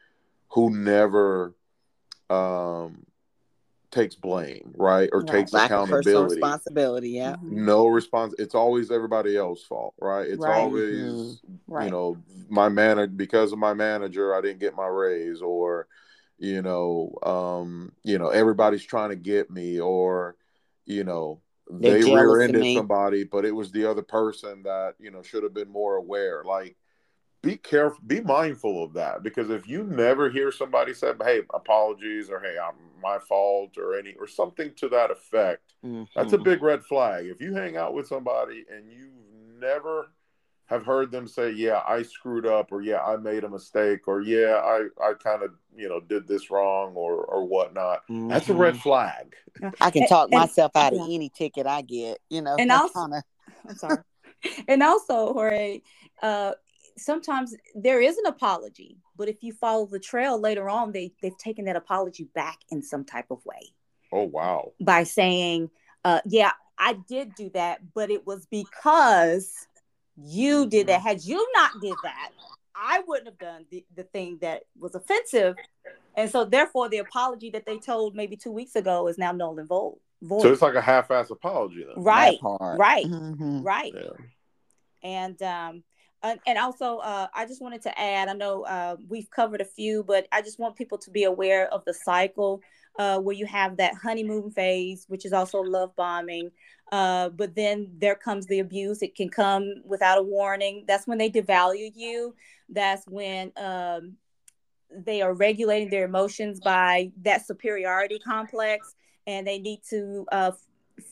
who 0.50 0.70
never 0.70 1.54
um, 2.30 3.06
takes 3.96 4.14
blame, 4.14 4.74
right, 4.76 5.08
or 5.12 5.20
right. 5.20 5.28
takes 5.28 5.52
Lack 5.52 5.70
accountability, 5.70 6.36
responsibility. 6.36 7.10
Yeah, 7.10 7.32
mm-hmm. 7.32 7.64
no 7.64 7.86
response. 7.86 8.34
It's 8.38 8.54
always 8.54 8.90
everybody 8.90 9.36
else's 9.36 9.64
fault, 9.66 9.94
right? 10.00 10.28
It's 10.28 10.42
right. 10.42 10.56
always 10.56 11.40
mm-hmm. 11.40 11.72
right. 11.72 11.84
you 11.86 11.90
know 11.90 12.16
my 12.48 12.68
manager 12.68 13.12
because 13.12 13.52
of 13.52 13.58
my 13.58 13.74
manager, 13.74 14.34
I 14.34 14.40
didn't 14.40 14.60
get 14.60 14.76
my 14.76 14.86
raise, 14.86 15.40
or 15.40 15.88
you 16.38 16.62
know, 16.62 17.12
um, 17.22 17.92
you 18.04 18.18
know, 18.18 18.28
everybody's 18.28 18.84
trying 18.84 19.10
to 19.10 19.16
get 19.16 19.50
me, 19.50 19.80
or 19.80 20.36
you 20.84 21.04
know, 21.04 21.40
They're 21.68 22.02
they 22.02 22.14
rear-ended 22.14 22.76
somebody, 22.76 23.24
but 23.24 23.44
it 23.44 23.52
was 23.52 23.72
the 23.72 23.90
other 23.90 24.02
person 24.02 24.62
that 24.64 24.94
you 24.98 25.10
know 25.10 25.22
should 25.22 25.42
have 25.42 25.54
been 25.54 25.70
more 25.70 25.96
aware, 25.96 26.44
like 26.44 26.76
be 27.42 27.56
careful, 27.56 27.98
be 28.06 28.20
mindful 28.20 28.82
of 28.82 28.92
that 28.94 29.22
because 29.22 29.50
if 29.50 29.68
you 29.68 29.84
never 29.84 30.30
hear 30.30 30.50
somebody 30.50 30.94
say, 30.94 31.12
"Hey, 31.22 31.42
apologies," 31.54 32.30
or 32.30 32.40
"Hey, 32.40 32.56
I'm 32.58 32.74
my 33.02 33.18
fault," 33.18 33.76
or 33.78 33.98
any 33.98 34.14
or 34.14 34.26
something 34.26 34.72
to 34.76 34.88
that 34.88 35.10
effect, 35.10 35.74
mm-hmm. 35.84 36.04
that's 36.14 36.32
a 36.32 36.36
mm-hmm. 36.36 36.44
big 36.44 36.62
red 36.62 36.84
flag. 36.84 37.26
If 37.26 37.40
you 37.40 37.54
hang 37.54 37.76
out 37.76 37.94
with 37.94 38.08
somebody 38.08 38.64
and 38.70 38.90
you 38.90 39.10
never 39.60 40.10
have 40.66 40.84
heard 40.84 41.10
them 41.10 41.28
say, 41.28 41.50
"Yeah, 41.52 41.82
I 41.86 42.02
screwed 42.02 42.46
up," 42.46 42.72
or 42.72 42.82
"Yeah, 42.82 43.02
I 43.02 43.16
made 43.16 43.44
a 43.44 43.48
mistake," 43.48 44.08
or 44.08 44.20
"Yeah, 44.20 44.60
I 44.64 44.88
I 45.00 45.12
kind 45.14 45.42
of 45.42 45.50
you 45.74 45.88
know 45.88 46.00
did 46.00 46.26
this 46.26 46.50
wrong," 46.50 46.94
or 46.94 47.24
or 47.24 47.46
whatnot, 47.46 48.02
mm-hmm. 48.08 48.28
that's 48.28 48.48
a 48.48 48.54
red 48.54 48.74
mm-hmm. 48.74 48.82
flag. 48.82 49.36
I 49.80 49.90
can 49.90 50.06
talk 50.08 50.30
and, 50.32 50.40
myself 50.40 50.72
out 50.74 50.92
of 50.92 51.00
any 51.00 51.28
ticket 51.28 51.66
I 51.66 51.82
get, 51.82 52.18
you 52.28 52.42
know. 52.42 52.56
And 52.58 52.72
also, 52.72 53.02
kinda... 53.02 53.22
I'm 53.68 53.76
sorry. 53.76 53.98
and 54.68 54.82
also, 54.82 55.32
Jorge, 55.32 55.80
uh, 56.22 56.52
sometimes 56.98 57.54
there 57.74 58.00
is 58.00 58.16
an 58.18 58.26
apology, 58.26 58.96
but 59.16 59.28
if 59.28 59.42
you 59.42 59.52
follow 59.52 59.86
the 59.86 59.98
trail 59.98 60.40
later 60.40 60.68
on, 60.68 60.92
they 60.92 61.12
they've 61.22 61.36
taken 61.38 61.64
that 61.66 61.76
apology 61.76 62.28
back 62.34 62.58
in 62.70 62.82
some 62.82 63.04
type 63.04 63.26
of 63.30 63.44
way. 63.44 63.72
Oh 64.12 64.24
wow! 64.24 64.72
By 64.80 65.04
saying, 65.04 65.70
uh, 66.04 66.20
"Yeah, 66.24 66.52
I 66.78 66.98
did 67.08 67.34
do 67.34 67.50
that, 67.50 67.80
but 67.94 68.10
it 68.10 68.26
was 68.26 68.46
because 68.46 69.52
you 70.16 70.66
did 70.66 70.86
that. 70.88 71.02
Had 71.02 71.24
you 71.24 71.46
not 71.54 71.72
did 71.80 71.96
that, 72.02 72.30
I 72.74 73.02
wouldn't 73.06 73.28
have 73.28 73.38
done 73.38 73.66
the, 73.70 73.84
the 73.94 74.04
thing 74.04 74.38
that 74.40 74.64
was 74.78 74.94
offensive." 74.94 75.56
And 76.16 76.30
so, 76.30 76.44
therefore, 76.44 76.88
the 76.88 76.98
apology 76.98 77.50
that 77.50 77.66
they 77.66 77.78
told 77.78 78.16
maybe 78.16 78.36
two 78.36 78.52
weeks 78.52 78.74
ago 78.74 79.06
is 79.08 79.18
now 79.18 79.32
null 79.32 79.58
and 79.58 79.68
void. 79.68 79.96
void. 80.22 80.42
So 80.42 80.52
it's 80.52 80.62
like 80.62 80.74
a 80.74 80.80
half-ass 80.80 81.30
apology, 81.30 81.84
then. 81.84 82.02
Right, 82.02 82.38
right, 82.42 83.04
mm-hmm. 83.04 83.62
right. 83.62 83.92
Yeah. 83.94 84.10
And 85.02 85.42
um, 85.42 85.84
and 86.46 86.58
also, 86.58 86.98
uh, 86.98 87.26
I 87.34 87.46
just 87.46 87.60
wanted 87.60 87.82
to 87.82 87.98
add 87.98 88.28
I 88.28 88.32
know 88.32 88.62
uh, 88.62 88.96
we've 89.08 89.30
covered 89.30 89.60
a 89.60 89.64
few, 89.64 90.02
but 90.02 90.26
I 90.32 90.42
just 90.42 90.58
want 90.58 90.76
people 90.76 90.98
to 90.98 91.10
be 91.10 91.24
aware 91.24 91.72
of 91.72 91.84
the 91.84 91.94
cycle 91.94 92.62
uh, 92.98 93.18
where 93.18 93.36
you 93.36 93.46
have 93.46 93.76
that 93.76 93.94
honeymoon 93.94 94.50
phase, 94.50 95.04
which 95.08 95.24
is 95.24 95.32
also 95.32 95.60
love 95.60 95.94
bombing. 95.96 96.50
Uh, 96.92 97.28
but 97.30 97.54
then 97.54 97.90
there 97.98 98.14
comes 98.14 98.46
the 98.46 98.60
abuse. 98.60 99.02
It 99.02 99.14
can 99.14 99.28
come 99.28 99.82
without 99.84 100.18
a 100.18 100.22
warning. 100.22 100.84
That's 100.86 101.06
when 101.06 101.18
they 101.18 101.30
devalue 101.30 101.92
you. 101.94 102.34
That's 102.68 103.06
when 103.06 103.52
um, 103.56 104.16
they 104.90 105.20
are 105.20 105.34
regulating 105.34 105.90
their 105.90 106.04
emotions 106.04 106.60
by 106.60 107.10
that 107.22 107.46
superiority 107.46 108.18
complex, 108.18 108.94
and 109.26 109.46
they 109.46 109.58
need 109.58 109.80
to 109.90 110.26
uh, 110.30 110.52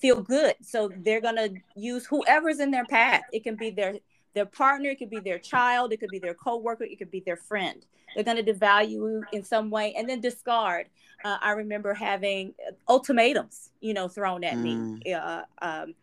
feel 0.01 0.23
good. 0.23 0.55
So 0.63 0.91
they're 1.05 1.21
gonna 1.21 1.49
use 1.77 2.07
whoever's 2.07 2.61
in 2.61 2.71
their 2.71 2.87
path. 2.87 3.23
It 3.33 3.45
can 3.45 3.57
be 3.57 3.71
their 3.71 3.95
their 4.35 4.47
partner, 4.47 4.91
it 4.91 4.99
could 4.99 5.11
be 5.11 5.21
their 5.21 5.39
child, 5.39 5.93
it 5.93 6.01
could 6.01 6.11
be 6.11 6.19
their 6.19 6.35
coworker, 6.35 6.85
it 6.85 6.99
could 6.99 7.11
be 7.11 7.21
their 7.21 7.37
friend. 7.37 7.87
They're 8.15 8.25
gonna 8.25 8.43
devalue 8.43 8.91
you 8.91 9.25
in 9.33 9.43
some 9.43 9.71
way 9.71 9.95
and 9.97 10.09
then 10.09 10.21
discard. 10.21 10.87
Uh, 11.25 11.39
I 11.41 11.53
remember 11.53 11.95
having 11.95 12.55
ultimatums, 12.89 13.71
you 13.81 13.95
know, 13.95 14.09
thrown 14.09 14.45
at 14.45 14.55
mm. 14.55 15.03
me. 15.03 15.13
Uh, 15.13 15.43
um, 15.63 15.95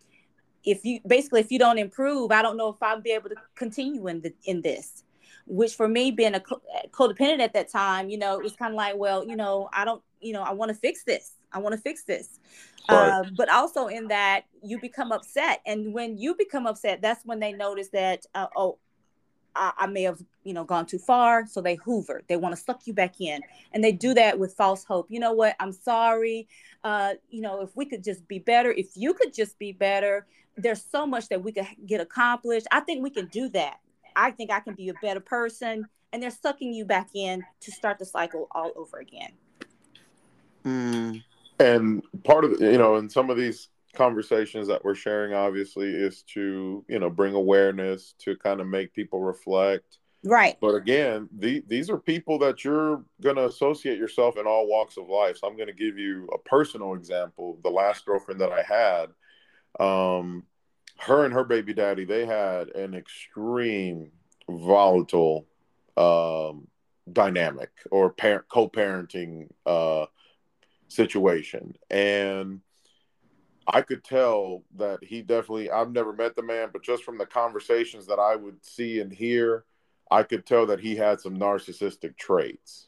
if 0.64 0.86
you 0.86 1.00
basically 1.06 1.42
if 1.42 1.52
you 1.52 1.60
don't 1.60 1.78
improve, 1.78 2.32
I 2.32 2.42
don't 2.42 2.58
know 2.58 2.70
if 2.70 2.82
I'll 2.82 3.02
be 3.02 3.12
able 3.12 3.30
to 3.30 3.36
continue 3.56 4.08
in 4.08 4.22
the 4.22 4.34
in 4.46 4.62
this. 4.62 5.04
Which 5.48 5.76
for 5.76 5.88
me, 5.88 6.12
being 6.12 6.36
a 6.36 6.40
co- 6.40 6.62
codependent 6.92 7.40
at 7.40 7.54
that 7.54 7.70
time, 7.70 8.10
you 8.10 8.18
know, 8.18 8.38
it 8.38 8.44
was 8.44 8.56
kind 8.56 8.74
of 8.74 8.78
like, 8.78 8.96
well, 8.96 9.26
you 9.26 9.36
know, 9.36 9.70
I 9.74 9.86
don't, 9.86 10.02
you 10.22 10.34
know, 10.34 10.44
I 10.44 10.52
want 10.52 10.70
to 10.70 10.76
fix 10.76 11.04
this. 11.04 11.34
I 11.52 11.60
want 11.60 11.76
to 11.76 11.82
fix 11.82 12.04
this. 12.04 12.40
Right. 12.90 13.10
Uh, 13.10 13.24
but 13.36 13.50
also 13.50 13.88
in 13.88 14.08
that 14.08 14.46
you 14.64 14.80
become 14.80 15.12
upset, 15.12 15.62
and 15.66 15.94
when 15.94 16.18
you 16.18 16.36
become 16.36 16.66
upset, 16.66 17.02
that's 17.02 17.26
when 17.26 17.40
they 17.40 17.54
notice 17.54 17.90
that 17.90 18.26
uh, 18.34 18.48
oh, 18.56 18.78
I, 19.56 19.74
I, 19.78 19.88
may 19.88 20.04
have 20.04 20.22
you 20.44 20.54
know 20.54 20.64
gone 20.64 20.86
too 20.86 20.98
far, 20.98 21.46
so 21.46 21.62
they 21.62 21.76
hoover. 21.76 22.24
They 22.28 22.38
want 22.38 22.56
to 22.56 22.62
suck 22.62 22.82
you 22.86 22.94
back 22.94 23.20
in, 23.20 23.42
and 23.74 23.84
they 23.84 23.92
do 23.92 24.14
that 24.14 24.40
with 24.40 24.54
false 24.54 24.84
hope. 24.84 25.08
You 25.10 25.20
know 25.20 25.34
what? 25.34 25.56
I'm 25.60 25.72
sorry. 25.72 26.48
Uh, 26.84 27.14
you 27.30 27.42
know, 27.42 27.62
if 27.62 27.76
we 27.76 27.86
could 27.86 28.04
just 28.04 28.28
be 28.28 28.40
better, 28.40 28.72
if 28.72 28.90
you 28.96 29.14
could 29.14 29.34
just 29.34 29.60
be 29.60 29.72
better, 29.72 30.26
there's 30.58 30.84
so 30.84 31.06
much 31.06 31.30
that 31.30 31.44
we 31.44 31.52
could 31.52 31.68
get 31.86 32.02
accomplished. 32.02 32.68
I 32.72 32.82
think 32.82 33.04
we 33.04 33.10
can 33.10 33.28
do 33.28 33.50
that. 33.50 33.80
I 34.16 34.32
think 34.32 34.52
I 34.52 34.60
can 34.60 34.76
be 34.76 34.90
a 34.90 34.94
better 35.02 35.20
person, 35.20 35.86
and 36.12 36.22
they're 36.22 36.32
sucking 36.32 36.74
you 36.74 36.86
back 36.86 37.10
in 37.14 37.44
to 37.62 37.72
start 37.72 38.00
the 38.00 38.06
cycle 38.06 38.48
all 38.52 38.72
over 38.76 38.98
again. 38.98 39.32
Mm. 40.66 41.24
And 41.60 42.04
part 42.24 42.46
of 42.46 42.60
you 42.60 42.78
know 42.78 42.98
in 42.98 43.10
some 43.10 43.30
of 43.30 43.38
these 43.38 43.70
conversations 43.94 44.68
that 44.68 44.84
we're 44.84 44.96
sharing 44.96 45.34
obviously 45.34 45.90
is 45.90 46.24
to 46.24 46.84
you 46.88 47.00
know 47.00 47.10
bring 47.10 47.36
awareness 47.36 48.16
to 48.20 48.36
kind 48.38 48.62
of 48.62 48.68
make 48.68 48.94
people 48.94 49.22
reflect. 49.22 49.98
Right. 50.24 50.58
But 50.62 50.76
again 50.76 51.30
the, 51.38 51.64
these 51.68 51.90
are 51.90 51.98
people 51.98 52.40
that 52.40 52.64
you're 52.64 53.04
going 53.22 53.36
to 53.36 53.46
associate 53.46 53.98
yourself 53.98 54.38
in 54.38 54.46
all 54.46 54.68
walks 54.68 54.98
of 54.98 55.10
life. 55.10 55.38
So 55.38 55.48
i'm 55.48 55.56
going 55.56 55.68
to 55.68 55.74
give 55.74 55.98
you 55.98 56.28
a 56.34 56.38
personal 56.38 56.94
example 56.94 57.60
the 57.64 57.70
last 57.70 58.06
girlfriend 58.06 58.42
that 58.42 58.52
i 58.52 58.62
had. 58.62 59.10
Um 59.84 60.44
her 60.98 61.26
and 61.26 61.34
her 61.34 61.44
baby 61.44 61.74
daddy 61.74 62.06
they 62.06 62.26
had 62.26 62.70
an 62.70 62.94
extreme 62.94 64.12
volatile 64.50 65.48
um 65.98 66.68
dynamic 67.12 67.72
or 67.90 68.12
parent 68.12 68.46
co-parenting 68.48 69.48
uh 69.66 70.06
situation. 70.92 71.76
And 71.90 72.62
I 73.68 73.82
could 73.82 74.04
tell 74.04 74.64
that 74.76 75.04
he 75.04 75.22
definitely, 75.22 75.72
I've 75.72 75.92
never 75.92 76.14
met 76.14 76.36
the 76.36 76.44
man, 76.44 76.70
but 76.74 76.84
just 76.84 77.04
from 77.04 77.18
the 77.18 77.26
conversations 77.26 78.08
that 78.08 78.20
I 78.20 78.36
would 78.36 78.64
see 78.66 79.00
and 79.00 79.12
hear, 79.12 79.66
I 80.10 80.24
could 80.24 80.46
tell 80.46 80.66
that 80.68 80.80
he 80.80 80.96
had 80.96 81.22
some 81.22 81.38
narcissistic 81.38 82.18
traits. 82.18 82.88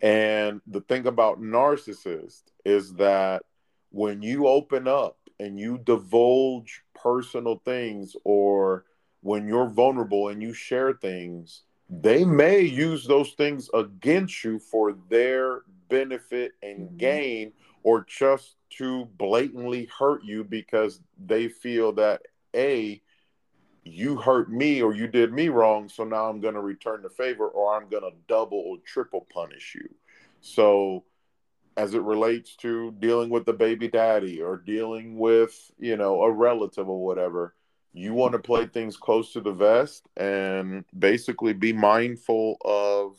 And 0.00 0.60
the 0.66 0.80
thing 0.82 1.06
about 1.06 1.40
narcissists 1.40 2.44
is 2.64 2.94
that 2.94 3.42
when 3.90 4.22
you 4.22 4.46
open 4.46 4.88
up 4.88 5.18
and 5.38 5.58
you 5.58 5.78
divulge 5.78 6.82
personal 6.94 7.60
things 7.64 8.16
or 8.24 8.84
when 9.20 9.46
you're 9.46 9.68
vulnerable 9.68 10.28
and 10.28 10.42
you 10.42 10.52
share 10.52 10.92
things, 10.92 11.62
they 11.88 12.24
may 12.24 12.60
use 12.60 13.06
those 13.06 13.32
things 13.32 13.70
against 13.74 14.42
you 14.44 14.58
for 14.58 14.94
their 15.08 15.62
benefit 15.88 16.52
and 16.62 16.80
mm-hmm. 16.80 16.96
gain 16.96 17.52
or 17.82 18.04
just 18.08 18.56
to 18.70 19.04
blatantly 19.16 19.88
hurt 19.96 20.24
you 20.24 20.42
because 20.42 21.00
they 21.24 21.48
feel 21.48 21.92
that 21.92 22.22
a 22.54 23.00
you 23.84 24.16
hurt 24.16 24.50
me 24.50 24.82
or 24.82 24.92
you 24.92 25.06
did 25.06 25.32
me 25.32 25.48
wrong 25.48 25.88
so 25.88 26.02
now 26.02 26.28
i'm 26.28 26.40
going 26.40 26.54
to 26.54 26.60
return 26.60 27.02
the 27.02 27.08
favor 27.08 27.46
or 27.46 27.76
i'm 27.76 27.88
going 27.88 28.02
to 28.02 28.10
double 28.26 28.58
or 28.58 28.78
triple 28.84 29.26
punish 29.32 29.76
you 29.76 29.88
so 30.40 31.04
as 31.76 31.94
it 31.94 32.02
relates 32.02 32.56
to 32.56 32.90
dealing 32.98 33.30
with 33.30 33.44
the 33.44 33.52
baby 33.52 33.86
daddy 33.86 34.42
or 34.42 34.56
dealing 34.56 35.16
with 35.18 35.70
you 35.78 35.96
know 35.96 36.22
a 36.22 36.30
relative 36.30 36.88
or 36.88 37.04
whatever 37.04 37.54
you 37.96 38.12
want 38.12 38.32
to 38.32 38.38
play 38.38 38.66
things 38.66 38.96
close 38.96 39.32
to 39.32 39.40
the 39.40 39.52
vest 39.52 40.06
and 40.18 40.84
basically 40.98 41.54
be 41.54 41.72
mindful 41.72 42.58
of 42.62 43.16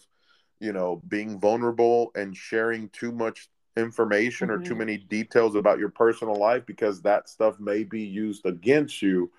you 0.59 0.71
know 0.71 1.01
being 1.07 1.39
vulnerable 1.39 2.11
and 2.15 2.37
sharing 2.37 2.87
too 2.89 3.11
much 3.11 3.49
information 3.75 4.49
mm-hmm. 4.49 4.61
or 4.61 4.63
too 4.63 4.71
mm-hmm. 4.71 4.79
many 4.79 4.97
details 4.97 5.55
about 5.55 5.79
your 5.79 5.89
personal 5.89 6.35
life 6.35 6.65
because 6.65 7.01
that 7.01 7.27
stuff 7.27 7.59
may 7.59 7.83
be 7.83 8.01
used 8.01 8.45
against 8.45 9.01
you 9.01 9.31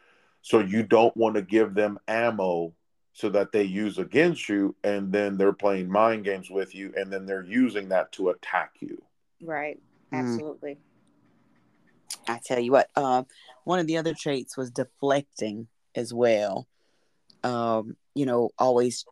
so 0.42 0.58
you 0.58 0.82
don't 0.82 1.16
want 1.16 1.36
to 1.36 1.42
give 1.42 1.72
them 1.72 1.98
ammo 2.08 2.72
so 3.12 3.28
that 3.28 3.52
they 3.52 3.64
use 3.64 3.98
against 3.98 4.48
you 4.48 4.74
and 4.82 5.12
then 5.12 5.36
they're 5.36 5.52
playing 5.52 5.90
mind 5.90 6.24
games 6.24 6.50
with 6.50 6.74
you 6.74 6.92
and 6.96 7.12
then 7.12 7.26
they're 7.26 7.44
using 7.44 7.88
that 7.88 8.10
to 8.10 8.30
attack 8.30 8.72
you 8.80 9.00
right 9.42 9.80
mm. 10.12 10.18
absolutely 10.18 10.72
mm. 10.72 10.78
I 12.28 12.40
tell 12.44 12.58
you 12.58 12.72
what 12.72 12.88
uh, 12.96 13.22
one 13.64 13.78
of 13.78 13.86
the 13.86 13.96
other 13.96 14.14
traits 14.14 14.56
was 14.56 14.70
deflecting 14.70 15.68
as 15.94 16.12
well 16.12 16.66
um, 17.44 17.96
you 18.14 18.26
know 18.26 18.50
always 18.58 19.04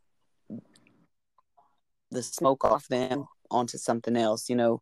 the 2.10 2.22
smoke 2.22 2.64
off 2.64 2.86
them 2.88 3.26
onto 3.50 3.78
something 3.78 4.16
else 4.16 4.48
you 4.48 4.56
know 4.56 4.80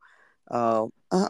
uh, 0.50 0.86
uh 1.10 1.28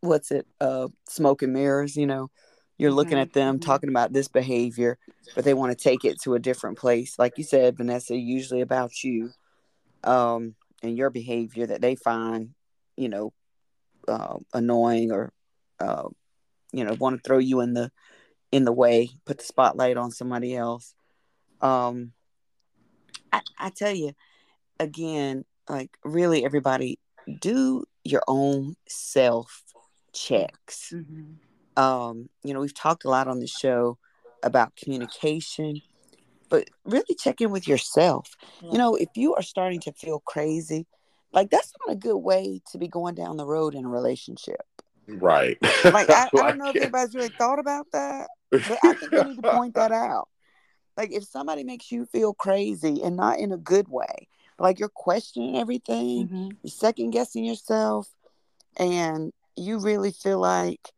what's 0.00 0.30
it 0.30 0.46
uh 0.60 0.88
smoke 1.08 1.42
and 1.42 1.52
mirrors 1.52 1.96
you 1.96 2.06
know 2.06 2.30
you're 2.78 2.92
looking 2.92 3.14
mm-hmm. 3.14 3.22
at 3.22 3.32
them 3.32 3.56
mm-hmm. 3.56 3.66
talking 3.66 3.88
about 3.88 4.12
this 4.12 4.28
behavior 4.28 4.98
but 5.34 5.44
they 5.44 5.54
want 5.54 5.76
to 5.76 5.82
take 5.82 6.04
it 6.04 6.20
to 6.20 6.34
a 6.34 6.38
different 6.38 6.78
place 6.78 7.18
like 7.18 7.38
you 7.38 7.44
said 7.44 7.76
vanessa 7.76 8.14
usually 8.16 8.60
about 8.60 9.02
you 9.02 9.30
um 10.04 10.54
and 10.82 10.96
your 10.96 11.10
behavior 11.10 11.66
that 11.66 11.80
they 11.80 11.94
find 11.94 12.50
you 12.96 13.08
know 13.08 13.32
uh, 14.08 14.36
annoying 14.54 15.10
or 15.10 15.32
uh, 15.80 16.08
you 16.76 16.84
know 16.84 16.96
want 16.98 17.16
to 17.16 17.22
throw 17.26 17.38
you 17.38 17.60
in 17.60 17.74
the 17.74 17.90
in 18.52 18.64
the 18.64 18.72
way 18.72 19.10
put 19.24 19.38
the 19.38 19.44
spotlight 19.44 19.96
on 19.96 20.10
somebody 20.10 20.54
else 20.54 20.94
um 21.60 22.12
I, 23.32 23.40
I 23.58 23.70
tell 23.70 23.94
you 23.94 24.12
again, 24.78 25.44
like 25.68 25.96
really 26.04 26.44
everybody 26.44 26.98
do 27.40 27.84
your 28.04 28.22
own 28.28 28.76
self 28.88 29.62
checks. 30.12 30.92
Mm-hmm. 30.94 31.82
Um, 31.82 32.28
you 32.42 32.54
know, 32.54 32.60
we've 32.60 32.74
talked 32.74 33.04
a 33.04 33.10
lot 33.10 33.28
on 33.28 33.40
the 33.40 33.46
show 33.46 33.98
about 34.42 34.76
communication, 34.76 35.82
but 36.48 36.68
really 36.84 37.14
check 37.18 37.40
in 37.40 37.50
with 37.50 37.68
yourself. 37.68 38.34
Yeah. 38.62 38.72
You 38.72 38.78
know, 38.78 38.94
if 38.94 39.08
you 39.14 39.34
are 39.34 39.42
starting 39.42 39.80
to 39.80 39.92
feel 39.92 40.20
crazy, 40.20 40.86
like 41.32 41.50
that's 41.50 41.72
not 41.86 41.94
a 41.94 41.98
good 41.98 42.18
way 42.18 42.62
to 42.72 42.78
be 42.78 42.88
going 42.88 43.14
down 43.14 43.36
the 43.36 43.46
road 43.46 43.74
in 43.74 43.84
a 43.84 43.88
relationship. 43.88 44.62
Right. 45.08 45.58
Like 45.84 46.10
I, 46.10 46.24
I 46.24 46.28
don't 46.32 46.58
know 46.58 46.70
if 46.70 46.76
anybody's 46.76 47.14
really 47.14 47.28
thought 47.28 47.58
about 47.58 47.86
that, 47.92 48.28
but 48.50 48.78
I 48.82 48.94
think 48.94 49.12
we 49.12 49.22
need 49.22 49.42
to 49.42 49.50
point 49.52 49.74
that 49.74 49.92
out. 49.92 50.28
Like 50.96 51.12
if 51.12 51.24
somebody 51.24 51.62
makes 51.62 51.92
you 51.92 52.06
feel 52.06 52.34
crazy 52.34 53.02
and 53.02 53.16
not 53.16 53.38
in 53.38 53.52
a 53.52 53.56
good 53.56 53.88
way, 53.88 54.28
like 54.58 54.78
you're 54.78 54.88
questioning 54.88 55.56
everything, 55.56 56.26
mm-hmm. 56.26 56.48
you're 56.62 56.70
second 56.70 57.10
guessing 57.10 57.44
yourself, 57.44 58.08
and 58.76 59.32
you 59.54 59.78
really 59.78 60.10
feel 60.10 60.40
like 60.40 60.92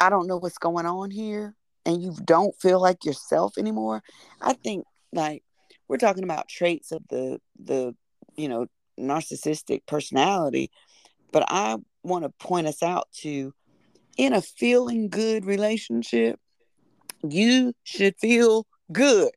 I 0.00 0.10
don't 0.10 0.26
know 0.26 0.36
what's 0.36 0.58
going 0.58 0.86
on 0.86 1.10
here, 1.10 1.54
and 1.84 2.02
you 2.02 2.14
don't 2.24 2.54
feel 2.60 2.80
like 2.80 3.04
yourself 3.04 3.56
anymore. 3.56 4.02
I 4.42 4.52
think 4.54 4.84
like 5.12 5.42
we're 5.88 5.96
talking 5.96 6.24
about 6.24 6.48
traits 6.48 6.92
of 6.92 7.02
the 7.08 7.40
the 7.58 7.94
you 8.36 8.48
know 8.48 8.66
narcissistic 8.98 9.86
personality, 9.86 10.70
but 11.32 11.44
I 11.48 11.76
want 12.06 12.24
to 12.24 12.30
point 12.46 12.66
us 12.66 12.82
out 12.82 13.08
to 13.20 13.52
in 14.16 14.32
a 14.32 14.40
feeling 14.40 15.08
good 15.08 15.44
relationship, 15.44 16.38
you 17.22 17.72
should 17.84 18.16
feel 18.18 18.66
good. 18.92 19.30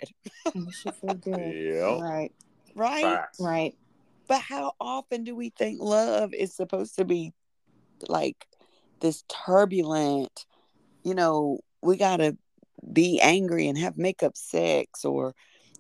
you 0.54 0.72
should 0.72 0.96
feel 0.96 1.14
good. 1.16 1.54
Yeah. 1.54 2.00
Right 2.02 2.32
right? 2.80 3.04
Facts. 3.04 3.40
Right. 3.40 3.76
But 4.28 4.42
how 4.42 4.74
often 4.80 5.24
do 5.24 5.36
we 5.36 5.50
think 5.50 5.82
love 5.82 6.34
is 6.34 6.56
supposed 6.56 6.96
to 6.96 7.06
be 7.06 7.34
like 8.08 8.48
this 9.02 9.24
turbulent, 9.28 10.46
you 11.04 11.14
know, 11.14 11.60
we 11.82 11.98
got 11.98 12.18
to 12.18 12.38
be 12.92 13.20
angry 13.22 13.68
and 13.68 13.78
have 13.78 13.98
makeup 13.98 14.38
sex 14.38 15.04
or 15.04 15.34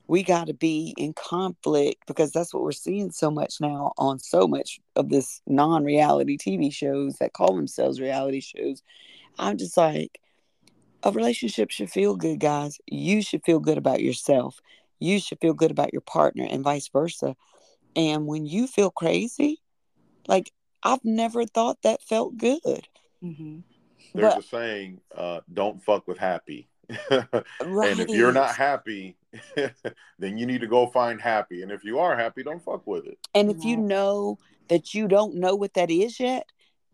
we 0.09 0.23
got 0.23 0.47
to 0.47 0.53
be 0.53 0.93
in 0.97 1.13
conflict 1.13 2.03
because 2.07 2.31
that's 2.31 2.53
what 2.53 2.63
we're 2.63 2.71
seeing 2.73 3.11
so 3.11 3.31
much 3.31 3.61
now 3.61 3.93
on 3.97 4.19
so 4.19 4.47
much 4.47 4.79
of 4.97 5.09
this 5.09 5.41
non-reality 5.47 6.37
TV 6.37 6.73
shows 6.73 7.15
that 7.17 7.33
call 7.33 7.55
themselves 7.55 8.01
reality 8.01 8.41
shows. 8.41 8.83
I'm 9.37 9.57
just 9.57 9.77
like 9.77 10.19
a 11.03 11.11
relationship 11.11 11.71
should 11.71 11.89
feel 11.89 12.17
good, 12.17 12.41
guys. 12.41 12.77
You 12.87 13.21
should 13.21 13.45
feel 13.45 13.59
good 13.59 13.77
about 13.77 14.01
yourself 14.01 14.59
you 14.99 15.19
should 15.19 15.39
feel 15.39 15.53
good 15.53 15.71
about 15.71 15.93
your 15.93 16.01
partner 16.01 16.45
and 16.49 16.63
vice 16.63 16.89
versa. 16.89 17.35
And 17.95 18.27
when 18.27 18.45
you 18.45 18.67
feel 18.67 18.91
crazy, 18.91 19.61
like 20.27 20.51
I've 20.83 21.03
never 21.03 21.45
thought 21.45 21.81
that 21.83 22.03
felt 22.03 22.37
good. 22.37 22.87
Mm-hmm. 23.23 23.59
there's 24.13 24.33
but, 24.35 24.43
a 24.43 24.47
saying, 24.47 25.01
uh, 25.15 25.41
"Don't 25.51 25.83
fuck 25.83 26.07
with 26.07 26.17
happy." 26.17 26.69
Right. 27.11 27.45
And 27.89 27.99
if 27.99 28.09
you're 28.09 28.31
not 28.31 28.55
happy, 28.55 29.17
then 30.19 30.37
you 30.37 30.45
need 30.45 30.61
to 30.61 30.67
go 30.67 30.87
find 30.87 31.21
happy. 31.21 31.61
And 31.61 31.71
if 31.71 31.83
you 31.83 31.99
are 31.99 32.15
happy, 32.15 32.43
don't 32.43 32.63
fuck 32.63 32.85
with 32.87 33.05
it. 33.05 33.17
And 33.33 33.51
if 33.51 33.63
you 33.63 33.77
know 33.77 34.37
that 34.69 34.93
you 34.93 35.07
don't 35.07 35.35
know 35.35 35.55
what 35.55 35.73
that 35.75 35.91
is 35.91 36.19
yet, 36.19 36.45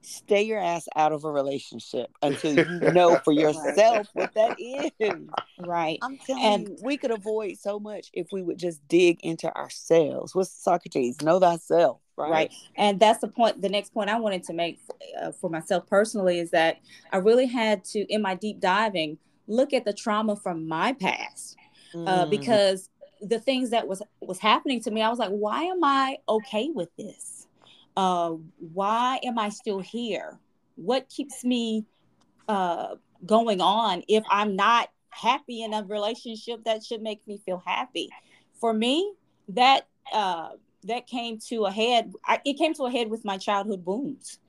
stay 0.05 0.43
your 0.43 0.59
ass 0.59 0.87
out 0.95 1.11
of 1.11 1.23
a 1.23 1.31
relationship 1.31 2.09
until 2.21 2.53
you 2.55 2.91
know 2.91 3.19
for 3.23 3.33
yourself 3.33 4.07
what 4.13 4.33
that 4.35 4.57
is. 4.59 4.91
Right. 5.59 5.97
I'm 6.01 6.17
telling 6.17 6.43
and, 6.43 6.67
you, 6.69 6.77
we 6.83 6.97
could 6.97 7.11
avoid 7.11 7.57
so 7.57 7.79
much 7.79 8.09
if 8.13 8.27
we 8.31 8.41
would 8.41 8.57
just 8.57 8.87
dig 8.87 9.19
into 9.23 9.53
ourselves. 9.55 10.35
What's 10.35 10.51
Socrates? 10.51 11.21
Know 11.21 11.39
thyself. 11.39 12.01
Right? 12.17 12.31
right. 12.31 12.53
And 12.77 12.99
that's 12.99 13.19
the 13.19 13.27
point. 13.27 13.61
The 13.61 13.69
next 13.69 13.93
point 13.93 14.09
I 14.09 14.19
wanted 14.19 14.43
to 14.45 14.53
make 14.53 14.79
uh, 15.21 15.31
for 15.31 15.49
myself 15.49 15.85
personally 15.87 16.39
is 16.39 16.51
that 16.51 16.77
I 17.11 17.17
really 17.17 17.45
had 17.45 17.83
to, 17.85 17.99
in 18.13 18.21
my 18.21 18.35
deep 18.35 18.59
diving, 18.59 19.17
look 19.47 19.73
at 19.73 19.85
the 19.85 19.93
trauma 19.93 20.35
from 20.35 20.67
my 20.67 20.93
past 20.93 21.57
uh, 21.93 21.97
mm. 21.97 22.07
uh, 22.07 22.25
because 22.25 22.89
the 23.21 23.39
things 23.39 23.69
that 23.71 23.87
was 23.87 24.01
was 24.21 24.39
happening 24.39 24.81
to 24.81 24.91
me, 24.91 25.01
I 25.01 25.09
was 25.09 25.19
like, 25.19 25.31
why 25.31 25.63
am 25.63 25.83
I 25.83 26.17
okay 26.27 26.69
with 26.73 26.89
this? 26.97 27.45
uh, 27.97 28.31
why 28.73 29.19
am 29.23 29.39
I 29.39 29.49
still 29.49 29.79
here? 29.79 30.37
What 30.75 31.09
keeps 31.09 31.43
me 31.43 31.85
uh, 32.47 32.95
going 33.25 33.61
on 33.61 34.03
if 34.07 34.23
I'm 34.29 34.55
not 34.55 34.89
happy 35.09 35.63
in 35.63 35.73
a 35.73 35.83
relationship 35.83 36.63
that 36.65 36.83
should 36.83 37.01
make 37.01 37.25
me 37.27 37.41
feel 37.45 37.61
happy? 37.65 38.09
For 38.59 38.73
me, 38.73 39.13
that 39.49 39.87
uh, 40.13 40.49
that 40.83 41.07
came 41.07 41.39
to 41.49 41.65
a 41.65 41.71
head. 41.71 42.13
I, 42.25 42.41
it 42.45 42.57
came 42.57 42.73
to 42.75 42.83
a 42.83 42.91
head 42.91 43.09
with 43.09 43.25
my 43.25 43.37
childhood 43.37 43.85
wounds, 43.85 44.39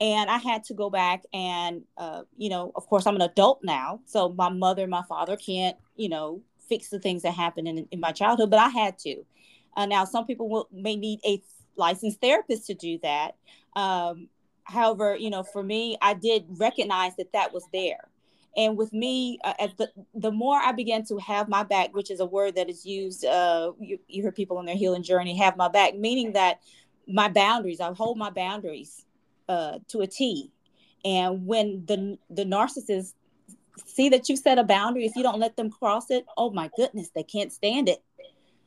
and 0.00 0.30
I 0.30 0.38
had 0.38 0.64
to 0.64 0.74
go 0.74 0.90
back 0.90 1.24
and, 1.32 1.82
uh, 1.96 2.22
you 2.36 2.50
know, 2.50 2.72
of 2.76 2.86
course, 2.86 3.06
I'm 3.06 3.16
an 3.16 3.22
adult 3.22 3.60
now, 3.62 4.00
so 4.06 4.30
my 4.30 4.48
mother, 4.48 4.82
and 4.82 4.90
my 4.90 5.02
father 5.08 5.36
can't, 5.36 5.76
you 5.96 6.08
know, 6.08 6.40
fix 6.68 6.88
the 6.88 7.00
things 7.00 7.22
that 7.22 7.32
happened 7.34 7.66
in, 7.66 7.88
in 7.90 8.00
my 8.00 8.12
childhood, 8.12 8.50
but 8.50 8.60
I 8.60 8.68
had 8.68 8.98
to. 8.98 9.24
Uh, 9.76 9.86
now, 9.86 10.04
some 10.04 10.26
people 10.26 10.48
will, 10.48 10.68
may 10.72 10.96
need 10.96 11.20
a 11.24 11.42
licensed 11.76 12.20
therapist 12.20 12.66
to 12.66 12.74
do 12.74 12.98
that. 13.02 13.36
Um, 13.74 14.28
however, 14.64 15.16
you 15.16 15.30
know, 15.30 15.42
for 15.42 15.62
me, 15.62 15.96
I 16.00 16.14
did 16.14 16.44
recognize 16.48 17.16
that 17.16 17.32
that 17.32 17.52
was 17.52 17.64
there. 17.72 18.08
And 18.56 18.76
with 18.76 18.92
me, 18.92 19.38
uh, 19.44 19.54
as 19.60 19.70
the 19.78 19.88
the 20.14 20.32
more 20.32 20.58
I 20.58 20.72
began 20.72 21.04
to 21.06 21.18
have 21.18 21.48
my 21.48 21.62
back, 21.62 21.94
which 21.94 22.10
is 22.10 22.18
a 22.18 22.26
word 22.26 22.56
that 22.56 22.68
is 22.68 22.84
used, 22.84 23.24
uh, 23.24 23.72
you, 23.78 23.98
you 24.08 24.22
hear 24.22 24.32
people 24.32 24.58
on 24.58 24.64
their 24.64 24.74
healing 24.74 25.02
journey 25.02 25.36
have 25.36 25.56
my 25.56 25.68
back, 25.68 25.96
meaning 25.96 26.32
that 26.32 26.60
my 27.06 27.28
boundaries, 27.28 27.80
I 27.80 27.92
hold 27.92 28.18
my 28.18 28.30
boundaries 28.30 29.04
uh, 29.48 29.78
to 29.88 30.00
a 30.00 30.06
T. 30.06 30.50
And 31.04 31.46
when 31.46 31.84
the 31.86 32.18
the 32.30 32.44
narcissist 32.44 33.14
see 33.86 34.08
that 34.08 34.28
you 34.28 34.36
set 34.36 34.58
a 34.58 34.64
boundary, 34.64 35.06
if 35.06 35.14
you 35.16 35.22
don't 35.22 35.38
let 35.38 35.56
them 35.56 35.70
cross 35.70 36.10
it, 36.10 36.26
oh 36.36 36.50
my 36.50 36.70
goodness, 36.76 37.10
they 37.14 37.22
can't 37.22 37.52
stand 37.52 37.88
it. 37.88 38.02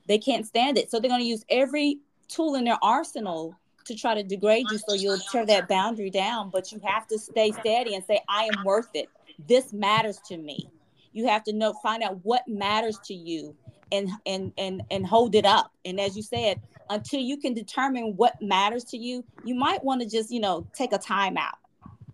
They 0.07 0.17
can't 0.17 0.45
stand 0.45 0.77
it. 0.77 0.89
So 0.89 0.99
they're 0.99 1.09
going 1.09 1.21
to 1.21 1.27
use 1.27 1.45
every 1.49 1.99
tool 2.27 2.55
in 2.55 2.63
their 2.63 2.79
arsenal 2.81 3.55
to 3.85 3.95
try 3.95 4.15
to 4.15 4.23
degrade 4.23 4.69
you 4.71 4.77
so 4.77 4.93
you'll 4.93 5.19
tear 5.31 5.45
that 5.45 5.67
boundary 5.67 6.09
down 6.09 6.49
but 6.49 6.71
you 6.71 6.79
have 6.83 7.07
to 7.07 7.17
stay 7.17 7.51
steady 7.51 7.95
and 7.95 8.03
say 8.05 8.21
i 8.29 8.43
am 8.43 8.63
worth 8.63 8.89
it 8.93 9.09
this 9.47 9.73
matters 9.73 10.19
to 10.19 10.37
me 10.37 10.69
you 11.13 11.27
have 11.27 11.43
to 11.43 11.53
know 11.53 11.73
find 11.81 12.03
out 12.03 12.19
what 12.23 12.47
matters 12.47 12.99
to 13.03 13.13
you 13.13 13.55
and 13.91 14.09
and 14.25 14.53
and 14.57 14.81
and 14.91 15.05
hold 15.05 15.35
it 15.35 15.45
up 15.45 15.71
and 15.83 15.99
as 15.99 16.15
you 16.15 16.23
said 16.23 16.61
until 16.91 17.19
you 17.19 17.37
can 17.37 17.53
determine 17.53 18.13
what 18.17 18.39
matters 18.41 18.83
to 18.83 18.97
you 18.97 19.23
you 19.43 19.55
might 19.55 19.83
want 19.83 20.01
to 20.01 20.07
just 20.07 20.29
you 20.31 20.39
know 20.39 20.67
take 20.73 20.93
a 20.93 20.97
time 20.97 21.37
out 21.37 21.55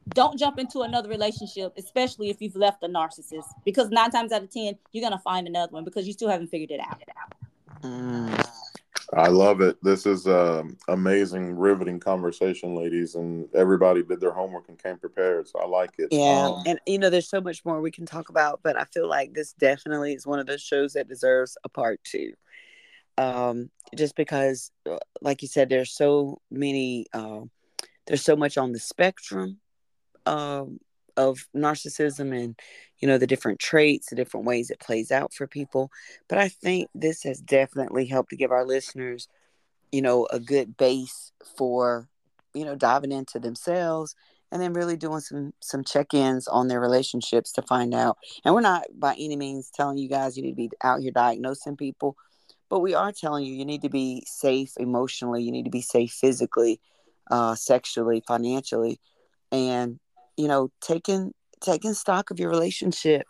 don't 0.10 0.40
jump 0.40 0.58
into 0.58 0.82
another 0.82 1.10
relationship 1.10 1.74
especially 1.78 2.30
if 2.30 2.42
you've 2.42 2.56
left 2.56 2.82
a 2.84 2.88
narcissist 2.88 3.48
because 3.66 3.90
nine 3.90 4.12
times 4.12 4.32
out 4.32 4.44
of 4.44 4.50
ten 4.50 4.78
you're 4.92 5.02
going 5.02 5.18
to 5.18 5.24
find 5.24 5.48
another 5.48 5.72
one 5.72 5.84
because 5.84 6.08
you 6.08 6.14
still 6.14 6.30
haven't 6.30 6.48
figured 6.48 6.72
it 6.72 6.80
out 6.80 7.02
mm. 7.82 8.48
I 9.14 9.28
love 9.28 9.62
it. 9.62 9.82
This 9.82 10.06
is 10.06 10.28
um, 10.28 10.78
amazing, 10.90 11.56
riveting 11.56 12.00
conversation, 12.00 12.76
ladies, 12.76 13.16
and 13.16 13.48
everybody 13.56 14.04
did 14.04 14.20
their 14.20 14.34
homework 14.34 14.68
and 14.68 14.82
came 14.82 14.98
prepared. 14.98 15.48
So 15.48 15.60
I 15.60 15.66
like 15.66 15.92
it. 15.98 16.10
Yeah, 16.12 16.50
um, 16.50 16.64
and 16.66 16.80
you 16.86 17.00
know, 17.00 17.10
there's 17.10 17.30
so 17.30 17.40
much 17.40 17.64
more 17.64 17.80
we 17.80 17.92
can 17.92 18.06
talk 18.06 18.28
about, 18.28 18.60
but 18.64 18.78
I 18.78 18.84
feel 18.84 19.08
like 19.08 19.34
this 19.34 19.54
definitely 19.54 20.14
is 20.14 20.28
one 20.28 20.40
of 20.40 20.46
those 20.46 20.62
shows 20.62 20.94
that 20.94 21.08
deserves 21.08 21.58
a 21.64 21.70
part 21.70 22.02
two. 22.04 22.34
Um, 23.18 23.70
just 23.96 24.16
because, 24.16 24.72
uh, 24.90 24.98
like 25.22 25.42
you 25.42 25.48
said, 25.48 25.70
there's 25.70 25.96
so 25.96 26.40
many, 26.52 27.08
uh, 27.14 27.42
there's 28.06 28.24
so 28.24 28.36
much 28.36 28.58
on 28.58 28.72
the 28.72 28.80
spectrum 28.80 29.60
um, 30.26 30.80
of 31.16 31.48
narcissism 31.56 32.38
and 32.38 32.60
you 33.00 33.08
know 33.08 33.18
the 33.18 33.28
different 33.28 33.60
traits 33.60 34.10
the 34.10 34.16
different 34.16 34.46
ways 34.46 34.70
it 34.70 34.80
plays 34.80 35.12
out 35.12 35.34
for 35.34 35.48
people. 35.48 35.90
But 36.30 36.38
i 36.38 36.48
think 36.48 36.90
this 36.94 37.24
has 37.24 37.40
definitely 37.40 38.06
helped 38.06 38.30
to 38.30 38.36
give 38.38 38.52
our 38.52 38.66
listeners 38.66 39.28
you 39.92 40.02
know 40.02 40.28
a 40.32 40.40
good 40.40 40.78
base 40.78 41.32
for 41.58 42.08
you 42.54 42.66
know 42.66 42.76
diving 42.76 43.12
into 43.12 43.40
themselves 43.40 44.16
and 44.52 44.62
then 44.62 44.74
really 44.74 44.98
doing 44.98 45.20
some 45.20 45.54
some 45.60 45.84
check-ins 45.84 46.48
on 46.48 46.68
their 46.68 46.80
relationships 46.80 47.52
to 47.54 47.62
find 47.64 47.94
out. 47.94 48.18
And 48.46 48.56
we're 48.56 48.62
not 48.62 48.86
by 48.98 49.14
any 49.14 49.36
means 49.36 49.70
telling 49.74 49.98
you 49.98 50.08
guys 50.08 50.38
you 50.38 50.44
need 50.44 50.52
to 50.52 50.56
be 50.56 50.70
out 50.84 51.02
here 51.02 51.12
diagnosing 51.12 51.76
people 51.76 52.16
but 52.70 52.80
we 52.80 52.94
are 52.94 53.12
telling 53.12 53.46
you 53.46 53.54
you 53.54 53.66
need 53.66 53.82
to 53.82 53.90
be 53.90 54.24
safe 54.26 54.74
emotionally 54.78 55.44
you 55.44 55.52
need 55.52 55.66
to 55.66 55.72
be 55.72 55.82
safe 55.82 56.12
physically 56.12 56.80
uh, 57.30 57.56
sexually 57.56 58.24
financially 58.26 59.00
and 59.52 60.00
you 60.38 60.48
know 60.48 60.72
taking 60.82 61.34
taking 61.60 61.94
stock 61.94 62.32
of 62.32 62.40
your 62.40 62.50
relationship 62.50 63.28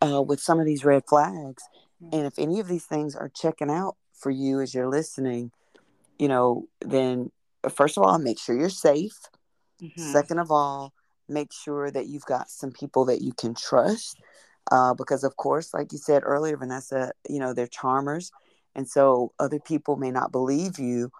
uh, 0.00 0.20
with 0.20 0.40
some 0.40 0.58
of 0.58 0.66
these 0.66 0.84
red 0.84 1.02
flags. 1.06 1.62
And 2.10 2.26
if 2.26 2.38
any 2.38 2.58
of 2.58 2.66
these 2.66 2.86
things 2.86 3.14
are 3.14 3.28
checking 3.28 3.70
out 3.70 3.96
for 4.14 4.30
you 4.30 4.60
as 4.60 4.74
you're 4.74 4.88
listening 4.88 5.52
you 6.18 6.28
know 6.28 6.68
then 6.80 7.30
first 7.74 7.96
of 7.98 8.04
all 8.04 8.18
make 8.18 8.38
sure 8.38 8.56
you're 8.56 8.70
safe. 8.70 9.18
Mm-hmm. 9.82 10.12
second 10.12 10.38
of 10.38 10.52
all 10.52 10.92
make 11.28 11.52
sure 11.52 11.90
that 11.90 12.06
you've 12.06 12.24
got 12.24 12.48
some 12.48 12.70
people 12.70 13.04
that 13.06 13.20
you 13.20 13.32
can 13.32 13.52
trust 13.52 14.16
uh, 14.70 14.94
because 14.94 15.24
of 15.24 15.36
course 15.36 15.74
like 15.74 15.90
you 15.90 15.98
said 15.98 16.22
earlier 16.24 16.56
vanessa 16.56 17.10
you 17.28 17.40
know 17.40 17.52
they're 17.52 17.66
charmers 17.66 18.30
and 18.74 18.88
so 18.88 19.32
other 19.38 19.58
people 19.58 19.96
may 19.96 20.10
not 20.10 20.32
believe 20.32 20.78
you 20.78 21.10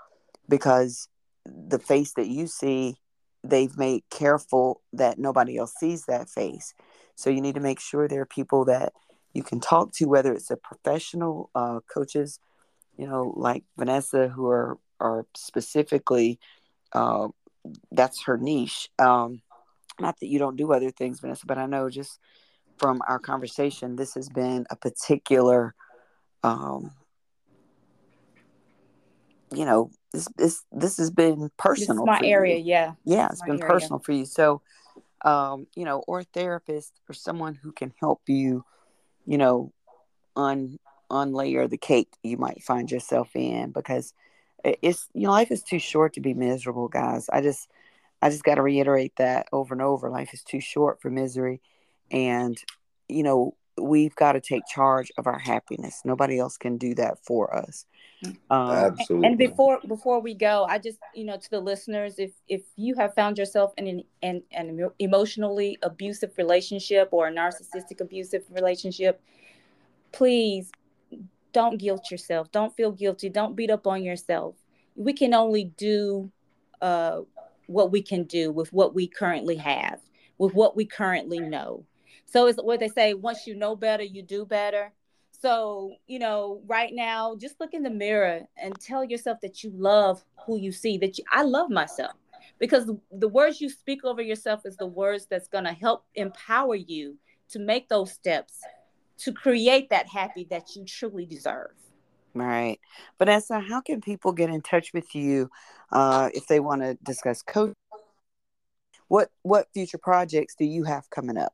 because 0.49 1.09
the 1.45 1.79
face 1.79 2.13
that 2.15 2.29
you 2.29 2.47
see 2.47 2.97
they've 3.45 3.77
made 3.77 4.05
careful 4.11 4.81
that 4.93 5.19
nobody 5.19 5.57
else 5.57 5.75
sees 5.75 6.05
that 6.05 6.29
face. 6.29 6.75
So 7.17 7.29
you 7.29 7.41
need 7.41 7.57
to 7.57 7.61
make 7.61 7.81
sure 7.81 8.07
there 8.07 8.21
are 8.21 8.27
people 8.27 8.65
that 8.67 8.93
you 9.33 9.43
can 9.43 9.59
talk 9.59 9.93
to, 9.95 10.07
whether 10.07 10.33
it's 10.33 10.51
a 10.51 10.57
professional 10.57 11.51
uh, 11.55 11.81
coaches, 11.93 12.39
you 12.97 13.07
know, 13.07 13.33
like 13.37 13.65
Vanessa, 13.77 14.29
who 14.29 14.49
are 14.49 14.79
are 15.01 15.27
specifically 15.35 16.39
uh, 16.93 17.29
that's 17.91 18.25
her 18.25 18.37
niche. 18.37 18.89
Um, 18.99 19.43
not 20.01 20.19
that 20.21 20.29
you 20.29 20.39
don't 20.39 20.57
do 20.57 20.73
other 20.73 20.91
things, 20.91 21.21
Vanessa, 21.21 21.47
but 21.47 21.59
I 21.59 21.67
know 21.67 21.91
just 21.91 22.19
from 22.79 23.03
our 23.07 23.19
conversation, 23.19 23.97
this 23.97 24.15
has 24.15 24.29
been 24.29 24.67
a 24.71 24.77
particular, 24.77 25.75
um, 26.43 26.93
you 29.55 29.65
know, 29.65 29.91
this 30.13 30.29
this 30.37 30.65
this 30.73 30.97
has 30.99 31.11
been 31.11 31.51
personal. 31.57 32.07
my 32.07 32.21
area, 32.23 32.57
you. 32.57 32.65
yeah. 32.65 32.93
Yeah, 33.05 33.29
it's 33.31 33.43
been 33.43 33.63
area. 33.63 33.67
personal 33.67 33.99
for 33.99 34.13
you. 34.13 34.25
So, 34.25 34.63
um, 35.25 35.67
you 35.75 35.85
know, 35.85 36.03
or 36.07 36.21
a 36.21 36.25
therapist 36.25 37.01
or 37.09 37.15
someone 37.15 37.55
who 37.55 37.73
can 37.73 37.93
help 38.01 38.23
you, 38.27 38.65
you 39.27 39.39
know, 39.39 39.73
un 40.37 40.79
unlayer 41.11 41.69
the 41.69 41.77
cake 41.77 42.09
you 42.23 42.39
might 42.39 42.63
find 42.63 42.91
yourself 42.91 43.29
in 43.35 43.71
because 43.71 44.15
it's 44.65 45.09
you 45.13 45.27
know 45.27 45.31
life 45.31 45.51
is 45.51 45.63
too 45.63 45.79
short 45.79 46.15
to 46.15 46.21
be 46.21 46.35
miserable, 46.35 46.89
guys. 46.89 47.29
I 47.29 47.41
just 47.41 47.69
I 48.21 48.31
just 48.31 48.45
got 48.45 48.55
to 48.55 48.63
reiterate 48.63 49.15
that 49.17 49.47
over 49.53 49.75
and 49.75 49.83
over. 49.83 50.09
Life 50.09 50.33
is 50.33 50.43
too 50.43 50.61
short 50.61 51.01
for 51.01 51.11
misery, 51.11 51.61
and 52.11 52.57
you 53.09 53.23
know 53.23 53.57
we've 53.81 54.15
got 54.17 54.33
to 54.33 54.41
take 54.41 54.63
charge 54.67 55.11
of 55.19 55.27
our 55.27 55.39
happiness. 55.39 56.03
Nobody 56.05 56.39
else 56.39 56.57
can 56.57 56.77
do 56.77 56.95
that 56.97 57.25
for 57.25 57.55
us. 57.55 57.87
Um, 58.51 58.71
Absolutely. 58.71 59.29
And 59.29 59.39
before 59.39 59.81
before 59.89 60.21
we 60.21 60.35
go, 60.35 60.65
I 60.69 60.79
just 60.79 60.99
you 61.15 61.25
know 61.25 61.37
to 61.37 61.51
the 61.51 61.61
listeners, 61.61 62.19
if 62.19 62.33
if 62.49 62.63
you 62.77 62.95
have 62.95 63.15
found 63.15 63.39
yourself 63.39 63.73
in 63.77 63.89
an, 63.89 64.03
an, 64.23 64.43
an 64.53 64.91
emotionally 64.99 65.79
abusive 65.83 66.33
relationship 66.39 67.09
or 67.11 67.29
a 67.29 67.33
narcissistic 67.33 68.01
abusive 68.01 68.45
relationship, 68.51 69.21
please 70.13 70.71
don't 71.53 71.79
guilt 71.79 72.11
yourself. 72.11 72.51
Don't 72.53 72.75
feel 72.77 72.93
guilty. 72.93 73.29
Don't 73.29 73.57
beat 73.57 73.71
up 73.71 73.87
on 73.87 74.05
yourself. 74.05 74.55
We 74.95 75.13
can 75.13 75.35
only 75.35 75.65
do 75.77 76.31
uh, 76.81 77.23
what 77.67 77.91
we 77.91 78.03
can 78.03 78.25
do 78.25 78.53
with 78.53 78.73
what 78.73 78.95
we 78.95 79.07
currently 79.07 79.57
have, 79.57 80.01
with 80.39 80.55
what 80.55 80.77
we 80.77 80.85
currently 80.85 81.41
know. 81.41 81.85
So 82.33 82.47
it's 82.47 82.61
what 82.63 82.81
they 82.81 82.89
say: 82.89 83.15
once 83.15 83.47
you 83.47 83.55
know 83.55 83.77
better, 83.77 84.03
you 84.03 84.23
do 84.23 84.45
better 84.45 84.93
so, 85.43 85.97
you 86.07 86.21
know, 86.21 86.63
right 86.67 86.95
now, 86.95 87.35
just 87.35 87.59
look 87.59 87.75
in 87.75 87.83
the 87.83 87.91
mirror 87.91 88.43
and 88.57 88.79
tell 88.79 89.03
yourself 89.03 89.41
that 89.43 89.65
you 89.65 89.73
love 89.75 90.25
who 90.47 90.57
you 90.57 90.71
see, 90.71 90.99
that 90.99 91.19
you, 91.19 91.25
I 91.33 91.43
love 91.43 91.69
myself. 91.69 92.13
because 92.61 92.89
the, 93.11 93.29
words 93.29 93.61
you 93.61 93.69
speak 93.69 94.05
over 94.05 94.23
yourself 94.23 94.61
is 94.65 94.77
the 94.77 94.87
words 94.87 95.27
that's 95.29 95.49
going 95.49 95.65
to 95.65 95.73
help 95.73 96.05
empower 96.15 96.77
you 96.77 97.17
to 97.49 97.59
make 97.59 97.89
those 97.89 98.13
steps 98.13 98.61
to 99.19 99.33
create 99.33 99.91
that 99.91 100.07
happy 100.07 100.47
that 100.51 100.77
you 100.77 100.85
truly 100.85 101.27
deserve. 101.27 101.73
Right. 102.35 102.79
Vanessa, 103.19 103.59
how 103.59 103.81
can 103.81 104.01
people 104.01 104.31
get 104.33 104.49
in 104.49 104.63
touch 104.63 104.93
with 104.95 105.13
you 105.13 105.51
uh, 105.91 106.31
if 106.35 106.47
they 106.47 106.61
want 106.61 106.83
to 106.83 106.97
discuss 107.03 107.43
coach? 107.43 107.75
What 109.09 109.31
what 109.43 109.67
future 109.75 109.99
projects 109.99 110.55
do 110.55 110.65
you 110.65 110.85
have 110.85 111.11
coming 111.11 111.37
up? 111.37 111.53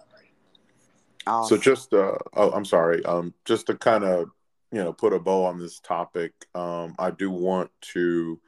Awesome. 1.28 1.58
So 1.58 1.62
just, 1.62 1.94
uh, 1.94 2.18
oh, 2.34 2.52
I'm 2.52 2.66
sorry, 2.66 3.04
um, 3.06 3.34
just 3.46 3.68
to 3.68 3.76
kind 3.76 4.04
of, 4.04 4.30
you 4.72 4.84
know, 4.84 4.94
put 4.94 5.14
a 5.14 5.20
bow 5.20 5.46
on 5.46 5.60
this 5.60 5.80
topic, 5.80 6.34
um, 6.54 6.96
I 7.00 7.12
do 7.12 7.32
want 7.32 7.72
to 7.94 8.40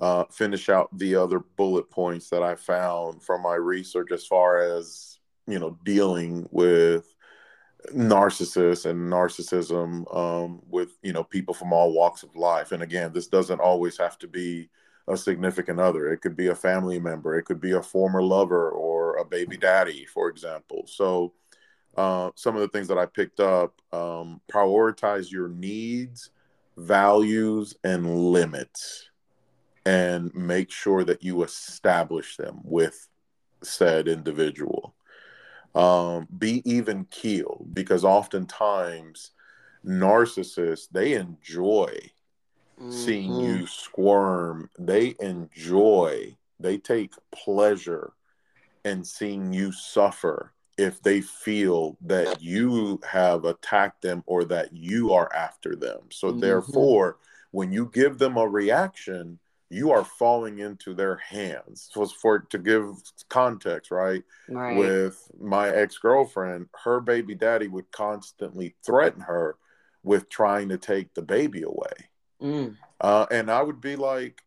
uh, 0.00 0.24
finish 0.30 0.68
out 0.68 0.96
the 0.96 1.16
other 1.16 1.40
bullet 1.40 1.90
points 1.90 2.30
that 2.30 2.42
I 2.42 2.54
found 2.54 3.22
from 3.22 3.42
my 3.42 3.54
research 3.54 4.12
as 4.12 4.26
far 4.26 4.58
as, 4.58 5.18
you 5.46 5.58
know, 5.58 5.78
dealing 5.84 6.48
with 6.50 7.14
narcissists 7.92 8.86
and 8.86 9.10
narcissism 9.10 10.14
um, 10.14 10.60
with 10.68 10.98
you 11.02 11.12
know 11.12 11.24
people 11.24 11.54
from 11.54 11.72
all 11.72 11.92
walks 11.92 12.22
of 12.22 12.34
life. 12.36 12.72
And 12.72 12.82
again 12.82 13.12
this 13.12 13.28
doesn't 13.28 13.60
always 13.60 13.96
have 13.98 14.18
to 14.18 14.28
be 14.28 14.68
a 15.06 15.16
significant 15.16 15.80
other. 15.80 16.12
It 16.12 16.18
could 16.18 16.36
be 16.36 16.48
a 16.48 16.54
family 16.54 16.98
member. 16.98 17.38
It 17.38 17.44
could 17.44 17.60
be 17.60 17.72
a 17.72 17.82
former 17.82 18.22
lover 18.22 18.70
or 18.70 19.16
a 19.16 19.24
baby 19.24 19.56
daddy 19.56 20.04
for 20.06 20.28
example. 20.28 20.84
So 20.86 21.32
uh, 21.98 22.30
some 22.34 22.54
of 22.54 22.62
the 22.62 22.68
things 22.68 22.88
that 22.88 22.98
i 22.98 23.06
picked 23.06 23.40
up 23.40 23.80
um, 23.92 24.40
prioritize 24.50 25.30
your 25.30 25.48
needs 25.48 26.30
values 26.78 27.74
and 27.84 28.32
limits 28.32 29.10
and 29.84 30.34
make 30.34 30.70
sure 30.70 31.04
that 31.04 31.22
you 31.22 31.42
establish 31.42 32.36
them 32.36 32.60
with 32.62 33.08
said 33.62 34.08
individual. 34.08 34.94
Um, 35.74 36.26
be 36.38 36.62
even 36.70 37.04
keel 37.06 37.66
because 37.72 38.04
oftentimes 38.04 39.32
narcissists 39.84 40.88
they 40.90 41.14
enjoy 41.14 41.90
mm-hmm. 42.80 42.90
seeing 42.90 43.34
you 43.40 43.66
squirm. 43.66 44.70
They 44.78 45.14
enjoy 45.20 46.36
they 46.60 46.78
take 46.78 47.14
pleasure 47.32 48.12
in 48.84 49.04
seeing 49.04 49.52
you 49.52 49.72
suffer 49.72 50.52
if 50.78 51.02
they 51.02 51.20
feel 51.20 51.98
that 52.00 52.40
you 52.40 53.00
have 53.06 53.44
attacked 53.44 54.00
them 54.00 54.22
or 54.26 54.44
that 54.44 54.72
you 54.72 55.12
are 55.12 55.32
after 55.34 55.76
them 55.76 56.00
so 56.10 56.28
mm-hmm. 56.28 56.40
therefore 56.40 57.18
when 57.50 57.72
you 57.72 57.90
give 57.92 58.18
them 58.18 58.36
a 58.36 58.46
reaction 58.46 59.38
you 59.70 59.90
are 59.90 60.04
falling 60.04 60.60
into 60.60 60.94
their 60.94 61.16
hands. 61.16 61.90
So 61.92 62.06
for 62.06 62.40
to 62.40 62.58
give 62.58 62.94
context, 63.28 63.90
right? 63.90 64.22
right. 64.48 64.76
With 64.76 65.30
my 65.40 65.68
ex 65.68 65.98
girlfriend, 65.98 66.68
her 66.84 67.00
baby 67.00 67.34
daddy 67.34 67.68
would 67.68 67.90
constantly 67.92 68.74
threaten 68.84 69.20
her 69.22 69.56
with 70.02 70.30
trying 70.30 70.70
to 70.70 70.78
take 70.78 71.12
the 71.14 71.22
baby 71.22 71.62
away. 71.62 71.92
Mm. 72.42 72.76
Uh, 73.00 73.26
and 73.30 73.50
I 73.50 73.62
would 73.62 73.80
be 73.80 73.96
like, 73.96 74.42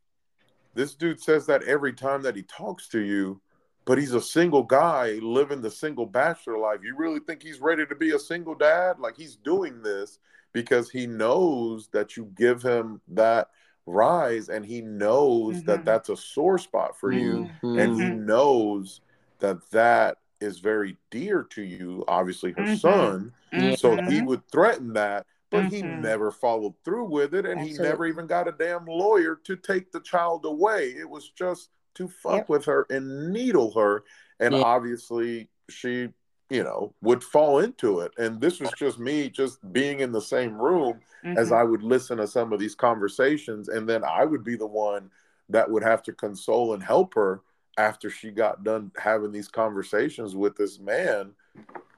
this 0.74 0.96
dude 0.96 1.22
says 1.22 1.46
that 1.48 1.64
every 1.64 1.94
time 1.94 2.24
that 2.24 2.36
he 2.36 2.44
talks 2.44 2.88
to 2.90 3.00
you, 3.00 3.42
but 3.86 3.98
he's 3.98 4.14
a 4.14 4.22
single 4.22 4.64
guy 4.64 5.14
living 5.22 5.62
the 5.62 5.72
single 5.72 6.06
bachelor 6.06 6.58
life. 6.58 6.80
You 6.84 6.96
really 6.96 7.20
think 7.20 7.42
he's 7.42 7.60
ready 7.60 7.86
to 7.86 7.96
be 7.96 8.12
a 8.12 8.20
single 8.20 8.56
dad? 8.56 9.00
Like 9.00 9.18
he's 9.18 9.36
doing 9.36 9.82
this 9.82 10.20
because 10.54 10.90
he 10.90 11.08
knows 11.08 11.88
that 11.92 12.16
you 12.16 12.32
give 12.36 12.62
him 12.62 13.02
that 13.10 13.50
rise 13.86 14.50
and 14.50 14.66
he 14.66 14.82
knows 14.82 15.58
mm-hmm. 15.58 15.66
that 15.66 15.86
that's 15.86 16.10
a 16.10 16.18
sore 16.18 16.58
spot 16.58 16.98
for 16.98 17.12
you 17.12 17.50
mm-hmm. 17.64 17.80
and 17.80 17.96
he 17.96 18.08
mm-hmm. 18.08 18.26
knows 18.26 19.02
that 19.40 19.58
that 19.72 20.18
is 20.40 20.60
very 20.60 20.96
dear 21.10 21.44
to 21.50 21.64
you 21.64 22.04
obviously 22.08 22.52
her 22.52 22.62
mm-hmm. 22.62 22.76
son 22.76 23.34
so 23.76 23.96
he 23.96 24.02
mm-hmm. 24.02 24.26
would 24.26 24.48
threaten 24.52 24.94
that 24.94 25.26
but 25.50 25.66
he 25.66 25.82
mm-hmm. 25.82 26.02
never 26.02 26.32
followed 26.32 26.74
through 26.86 27.06
with 27.06 27.34
it 27.34 27.46
and 27.46 27.60
Absolutely. 27.60 27.86
he 27.86 27.90
never 27.90 28.06
even 28.06 28.28
got 28.28 28.48
a 28.48 28.52
damn 28.52 28.86
lawyer 28.86 29.40
to 29.44 29.56
take 29.56 29.92
the 29.92 30.00
child 30.02 30.46
away 30.46 30.94
it 30.98 31.10
was 31.10 31.30
just 31.30 31.70
to 31.96 32.08
fuck 32.08 32.38
yep. 32.38 32.50
with 32.50 32.66
her 32.66 32.86
and 32.90 33.32
needle 33.32 33.74
her 33.74 34.04
and 34.40 34.56
obviously 34.56 35.50
she 35.70 36.10
you 36.52 36.66
know, 36.66 36.94
would 37.02 37.24
fall 37.24 37.60
into 37.60 38.02
it. 38.02 38.12
And 38.18 38.42
this 38.42 38.60
was 38.60 38.72
just 38.78 39.00
me 39.00 39.30
just 39.30 39.60
being 39.72 40.02
in 40.02 40.12
the 40.12 40.22
same 40.22 40.62
room 40.62 41.00
mm-hmm. 41.24 41.38
as 41.38 41.54
I 41.54 41.64
would 41.64 41.82
listen 41.82 42.18
to 42.18 42.28
some 42.28 42.52
of 42.52 42.60
these 42.60 42.76
conversations. 42.76 43.70
And 43.70 43.88
then 43.88 44.04
I 44.04 44.26
would 44.26 44.44
be 44.44 44.58
the 44.58 44.68
one 44.68 45.10
that 45.48 45.72
would 45.72 45.82
have 45.82 46.04
to 46.04 46.14
console 46.14 46.74
and 46.74 46.84
help 46.84 47.14
her 47.14 47.42
after 47.78 48.10
she 48.10 48.32
got 48.32 48.66
done 48.66 48.92
having 48.98 49.32
these 49.32 49.48
conversations 49.48 50.36
with 50.36 50.58
this 50.58 50.78
man 50.78 51.32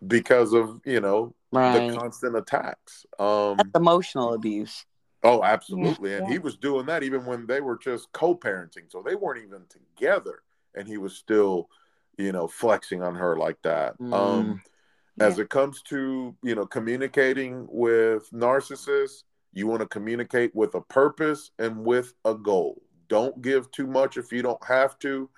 because 0.06 0.54
of, 0.54 0.80
you 0.86 1.02
know, 1.02 1.34
right. 1.52 1.89
the 1.89 1.98
constant 1.98 2.38
attacks. 2.38 3.08
Um, 3.18 3.58
That's 3.58 3.72
emotional 3.74 4.36
abuse. 4.36 4.86
Oh, 5.24 5.43
absolutely. 5.43 6.11
Yeah. 6.11 6.17
And 6.17 6.28
he 6.28 6.39
was 6.39 6.57
doing 6.57 6.86
that 6.88 7.03
even 7.03 7.26
when 7.26 7.45
they 7.45 7.61
were 7.61 7.78
just 7.78 8.11
co 8.11 8.36
parenting. 8.36 8.89
So 8.89 9.01
they 9.01 9.15
weren't 9.15 9.43
even 9.43 9.61
together. 9.69 10.41
And 10.76 10.88
he 10.88 10.97
was 10.97 11.15
still 11.15 11.69
you 12.17 12.32
know, 12.32 12.47
flexing 12.47 13.01
on 13.01 13.15
her 13.15 13.38
like 13.38 13.61
that. 13.63 13.97
Mm. 13.99 14.13
Um, 14.13 14.61
yeah. 15.17 15.28
As 15.28 15.39
it 15.39 15.49
comes 15.49 15.82
to, 15.84 16.36
you 16.43 16.55
know, 16.55 16.65
communicating 16.65 17.67
with 17.69 18.30
narcissists, 18.32 19.24
you 19.53 19.67
want 19.67 19.82
to 19.82 19.88
communicate 19.88 20.55
with 20.55 20.74
a 20.74 20.82
purpose 20.82 21.51
and 21.59 21.86
with 21.86 22.13
a 22.26 22.34
goal. 22.34 22.82
Don't 23.09 23.39
give 23.41 23.69
too 23.71 23.86
much 23.86 24.17
if 24.17 24.32
you 24.32 24.41
don't 24.41 24.63
have 24.65 24.97
to. 24.99 25.30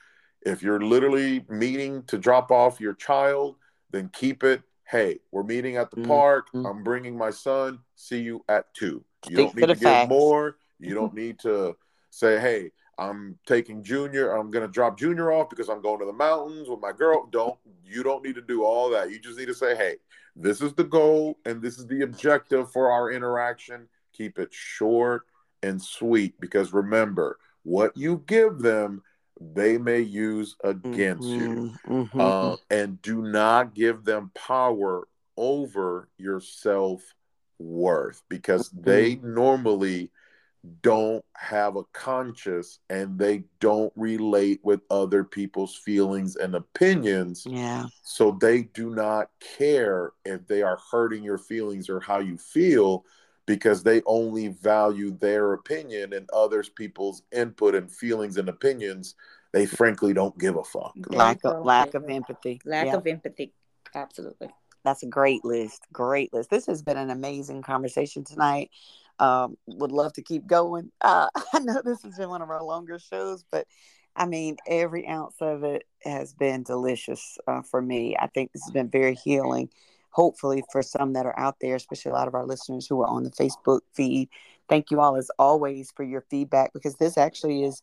If 0.46 0.64
you're 0.64 0.80
literally 0.80 1.46
meeting 1.50 2.04
to 2.04 2.18
drop 2.18 2.52
off 2.52 2.80
your 2.80 2.94
child, 2.94 3.58
then 3.92 4.10
keep 4.14 4.44
it. 4.44 4.62
Hey, 4.88 5.20
we're 5.32 5.44
meeting 5.44 5.76
at 5.76 5.92
the 5.92 5.98
mm 5.98 6.08
park. 6.08 6.48
I'm 6.54 6.84
bringing 6.84 7.18
my 7.18 7.32
son. 7.32 7.80
See 7.96 8.20
you 8.20 8.46
at 8.48 8.74
two. 8.74 9.04
You 9.30 9.38
don't 9.38 9.56
need 9.56 9.68
to, 9.68 9.76
to 9.76 9.76
give 9.76 10.10
more. 10.10 10.58
You 10.80 10.94
don't 10.94 11.14
need 11.14 11.40
to 11.40 11.76
say, 12.10 12.40
hey, 12.40 12.72
I'm 12.98 13.38
taking 13.46 13.84
junior. 13.84 14.32
I'm 14.32 14.52
gonna 14.52 14.68
drop 14.68 14.98
junior 14.98 15.32
off 15.32 15.50
because 15.50 15.70
I'm 15.70 15.82
going 15.82 16.00
to 16.00 16.06
the 16.06 16.14
mountains 16.14 16.70
with 16.70 16.80
my 16.80 16.92
girl. 16.92 17.28
Don't 17.32 17.58
you 17.84 18.04
don't 18.04 18.24
need 18.24 18.36
to 18.36 18.42
do 18.42 18.64
all 18.64 18.90
that. 18.92 19.12
You 19.12 19.20
just 19.20 19.38
need 19.38 19.48
to 19.48 19.54
say, 19.54 19.76
hey, 19.76 19.96
this 20.36 20.62
is 20.62 20.74
the 20.74 20.84
goal 20.84 21.38
and 21.46 21.62
this 21.62 21.78
is 21.78 21.88
the 21.88 22.02
objective 22.02 22.72
for 22.72 22.92
our 22.92 23.12
interaction. 23.12 23.88
Keep 24.14 24.40
it 24.40 24.54
short 24.54 25.24
and 25.64 25.82
sweet 25.82 26.40
because 26.40 26.74
remember, 26.74 27.40
what 27.64 27.96
you 27.98 28.24
give 28.28 28.60
them, 28.60 29.02
they 29.40 29.78
may 29.78 30.00
use 30.00 30.56
against 30.64 31.24
mm-hmm, 31.24 31.66
you. 31.66 31.74
Mm-hmm. 31.88 32.22
Uh, 32.22 32.56
and 32.70 33.02
do 33.02 33.22
not 33.22 33.74
give 33.74 34.06
them 34.06 34.32
power 34.36 35.08
over 35.36 36.08
your 36.18 36.40
self 36.40 37.02
worth 37.60 38.22
because 38.30 38.70
mm-hmm. 38.70 38.90
they 38.90 39.16
normally 39.18 40.12
don't 40.82 41.24
have 41.36 41.76
a 41.76 41.84
conscious 41.94 42.80
and 42.90 43.20
they 43.20 43.44
don't 43.60 43.94
relate 43.96 44.60
with 44.64 44.82
other 44.90 45.24
people's 45.24 45.76
feelings 45.76 46.36
and 46.36 46.56
opinions. 46.56 47.46
Yeah. 47.48 47.86
So 48.04 48.38
they 48.40 48.64
do 48.64 48.90
not 48.90 49.30
care 49.58 50.14
if 50.26 50.48
they 50.48 50.62
are 50.62 50.80
hurting 50.92 51.24
your 51.24 51.38
feelings 51.38 51.90
or 51.90 52.00
how 52.00 52.20
you 52.20 52.38
feel 52.38 53.06
because 53.46 53.84
they 53.84 54.02
only 54.06 54.48
value 54.48 55.12
their 55.12 55.54
opinion 55.54 56.14
and 56.14 56.28
others 56.32 56.70
people's 56.70 57.22
input 57.32 57.76
and 57.76 57.92
feelings 57.92 58.38
and 58.38 58.50
opinions. 58.50 59.16
They 59.54 59.66
frankly 59.66 60.14
don't 60.14 60.38
give 60.38 60.58
a 60.58 60.64
fuck. 60.64 60.94
Lack 61.08 61.40
of 61.46 61.64
lack 61.64 61.94
of 61.94 62.10
empathy. 62.10 62.60
Lack 62.66 62.88
yeah. 62.88 62.96
of 62.96 63.08
empathy. 63.08 63.54
Absolutely. 63.94 64.50
That's 64.86 65.04
a 65.04 65.08
great 65.08 65.44
list. 65.44 65.86
Great 65.92 66.32
list. 66.32 66.50
This 66.50 66.68
has 66.68 66.82
been 66.84 66.98
an 66.98 67.10
amazing 67.10 67.64
conversation 67.64 68.24
tonight. 68.24 68.70
Um, 69.20 69.58
would 69.66 69.92
love 69.92 70.14
to 70.14 70.22
keep 70.22 70.46
going. 70.46 70.92
Uh, 71.02 71.28
I 71.54 71.60
know 71.60 71.82
this 71.84 72.04
has 72.04 72.18
been 72.18 72.30
one 72.30 72.42
of 72.42 72.50
our 72.52 72.64
longer 72.64 73.00
shows, 73.00 73.44
but 73.52 73.68
I 74.16 74.26
mean, 74.26 74.58
every 74.68 75.08
ounce 75.08 75.36
of 75.42 75.64
it 75.64 75.84
has 76.04 76.34
been 76.34 76.64
delicious 76.64 77.38
uh, 77.48 77.64
for 77.64 77.82
me. 77.82 78.16
I 78.18 78.28
think 78.28 78.54
this 78.54 78.64
has 78.64 78.72
been 78.72 78.90
very 78.90 79.16
healing. 79.16 79.70
Hopefully, 80.12 80.64
for 80.72 80.82
some 80.82 81.14
that 81.14 81.26
are 81.26 81.38
out 81.38 81.58
there, 81.60 81.76
especially 81.76 82.12
a 82.12 82.16
lot 82.16 82.30
of 82.30 82.36
our 82.36 82.46
listeners 82.46 82.88
who 82.88 83.02
are 83.02 83.08
on 83.08 83.24
the 83.24 83.32
Facebook 83.32 83.82
feed. 83.94 84.30
Thank 84.70 84.90
you 84.92 85.02
all, 85.02 85.18
as 85.18 85.30
always, 85.38 85.92
for 85.92 86.04
your 86.04 86.22
feedback 86.30 86.72
because 86.74 86.96
this 86.96 87.18
actually 87.18 87.64
is 87.64 87.82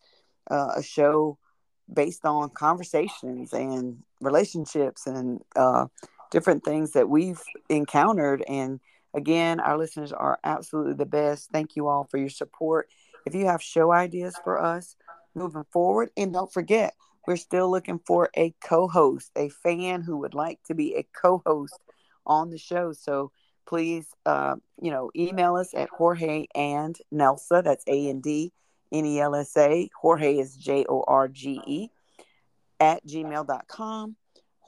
uh, 0.51 0.73
a 0.77 0.83
show 0.83 1.37
based 1.93 2.25
on 2.25 2.49
conversations 2.51 3.53
and 3.53 3.99
relationships 4.21 5.07
and 5.07 5.41
uh, 5.57 5.87
different 6.33 6.65
things 6.65 6.93
that 6.93 7.09
we've 7.09 7.41
encountered. 7.69 8.43
And 8.49 8.81
again, 9.15 9.61
our 9.61 9.79
listeners 9.79 10.13
are 10.13 10.41
absolutely 10.43 10.95
the 10.95 11.07
best. 11.07 11.51
Thank 11.53 11.77
you 11.77 11.87
all 11.87 12.05
for 12.05 12.17
your 12.17 12.31
support. 12.31 12.89
If 13.25 13.35
you 13.35 13.47
have 13.47 13.63
show 13.63 13.93
ideas 13.93 14.35
for 14.43 14.61
us 14.61 14.97
moving 15.35 15.67
forward, 15.71 16.11
and 16.17 16.33
don't 16.33 16.53
forget, 16.53 16.95
we're 17.27 17.37
still 17.37 17.71
looking 17.71 18.01
for 18.05 18.31
a 18.37 18.53
co 18.65 18.89
host, 18.89 19.31
a 19.37 19.49
fan 19.51 20.03
who 20.03 20.17
would 20.19 20.35
like 20.35 20.59
to 20.65 20.75
be 20.75 20.97
a 20.97 21.07
co 21.15 21.41
host 21.47 21.79
on 22.27 22.51
the 22.51 22.59
show. 22.59 22.93
So 22.93 23.31
please, 23.65 24.07
uh, 24.27 24.57
you 24.81 24.91
know, 24.91 25.11
email 25.15 25.55
us 25.55 25.73
at 25.75 25.91
Jorge 25.91 26.47
and 26.55 26.97
Nelsa, 27.13 27.63
that's 27.63 27.85
A 27.87 28.09
and 28.09 28.23
D 28.23 28.53
N 28.91 29.07
E 29.07 29.21
L 29.21 29.37
S 29.37 29.57
A. 29.57 29.89
Jorge 30.01 30.39
is 30.39 30.57
J 30.57 30.85
O 30.89 31.05
R 31.07 31.29
G 31.29 31.61
E 31.67 31.89
at 32.81 33.07
gmail.com. 33.07 34.17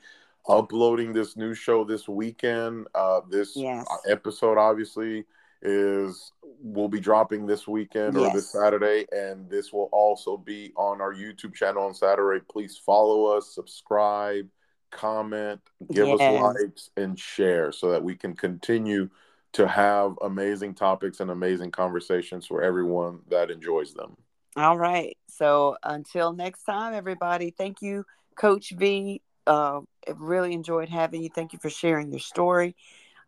uploading 0.46 1.14
this 1.14 1.34
new 1.34 1.54
show 1.54 1.82
this 1.82 2.06
weekend. 2.06 2.86
Uh, 2.94 3.22
this 3.30 3.56
yes. 3.56 3.86
episode, 4.06 4.58
obviously, 4.58 5.24
is 5.62 6.32
will 6.62 6.88
be 6.88 7.00
dropping 7.00 7.46
this 7.46 7.66
weekend 7.66 8.14
yes. 8.14 8.22
or 8.22 8.34
this 8.34 8.50
Saturday, 8.50 9.06
and 9.12 9.48
this 9.48 9.72
will 9.72 9.88
also 9.92 10.36
be 10.36 10.72
on 10.76 11.00
our 11.00 11.14
YouTube 11.14 11.54
channel 11.54 11.84
on 11.84 11.94
Saturday. 11.94 12.44
Please 12.50 12.76
follow 12.76 13.26
us, 13.26 13.54
subscribe, 13.54 14.48
comment, 14.90 15.60
give 15.92 16.08
yes. 16.08 16.20
us 16.20 16.40
likes, 16.42 16.90
and 16.96 17.18
share 17.18 17.72
so 17.72 17.90
that 17.90 18.02
we 18.02 18.14
can 18.14 18.34
continue 18.34 19.08
to 19.52 19.66
have 19.66 20.14
amazing 20.22 20.74
topics 20.74 21.20
and 21.20 21.30
amazing 21.30 21.70
conversations 21.70 22.46
for 22.46 22.62
everyone 22.62 23.18
that 23.28 23.50
enjoys 23.50 23.94
them. 23.94 24.16
All 24.56 24.78
right. 24.78 25.16
So 25.28 25.76
until 25.82 26.32
next 26.32 26.64
time, 26.64 26.94
everybody, 26.94 27.50
thank 27.50 27.82
you, 27.82 28.04
Coach 28.36 28.72
V. 28.76 29.22
Uh, 29.46 29.80
really 30.16 30.52
enjoyed 30.52 30.88
having 30.88 31.22
you. 31.22 31.30
Thank 31.34 31.52
you 31.52 31.58
for 31.58 31.70
sharing 31.70 32.10
your 32.10 32.20
story. 32.20 32.76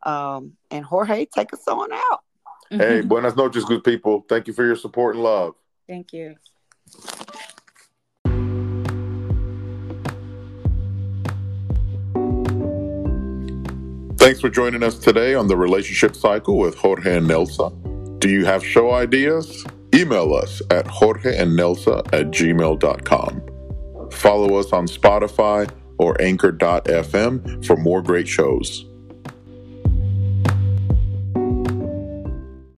Um, 0.05 0.53
and 0.71 0.85
Jorge, 0.85 1.27
take 1.27 1.53
us 1.53 1.67
on 1.69 1.93
out. 1.93 2.21
Hey, 2.71 3.03
buenas 3.03 3.37
noches, 3.37 3.65
good 3.65 3.85
people. 3.85 4.25
Thank 4.29 4.47
you 4.47 4.55
for 4.55 4.65
your 4.65 4.77
support 4.77 5.15
and 5.15 5.23
love. 5.23 5.55
Thank 5.87 6.13
you. 6.13 6.37
Thanks 14.17 14.41
for 14.41 14.49
joining 14.49 14.83
us 14.83 14.99
today 14.99 15.35
on 15.35 15.49
the 15.49 15.57
Relationship 15.57 16.15
Cycle 16.15 16.57
with 16.57 16.77
Jorge 16.77 17.17
and 17.17 17.27
Nelsa. 17.27 17.71
Do 18.21 18.31
you 18.31 18.45
have 18.47 18.65
show 18.65 18.93
ideas? 18.93 19.67
Email 19.95 20.33
us 20.35 20.63
at 20.71 20.87
jorgeandnelsa 20.87 21.99
at 22.13 22.31
gmail.com. 22.31 23.43
Follow 24.13 24.55
us 24.55 24.73
on 24.73 24.87
Spotify 24.87 25.69
or 25.99 26.21
anchor.fm 26.23 27.67
for 27.67 27.77
more 27.77 28.01
great 28.01 28.29
shows. 28.29 28.87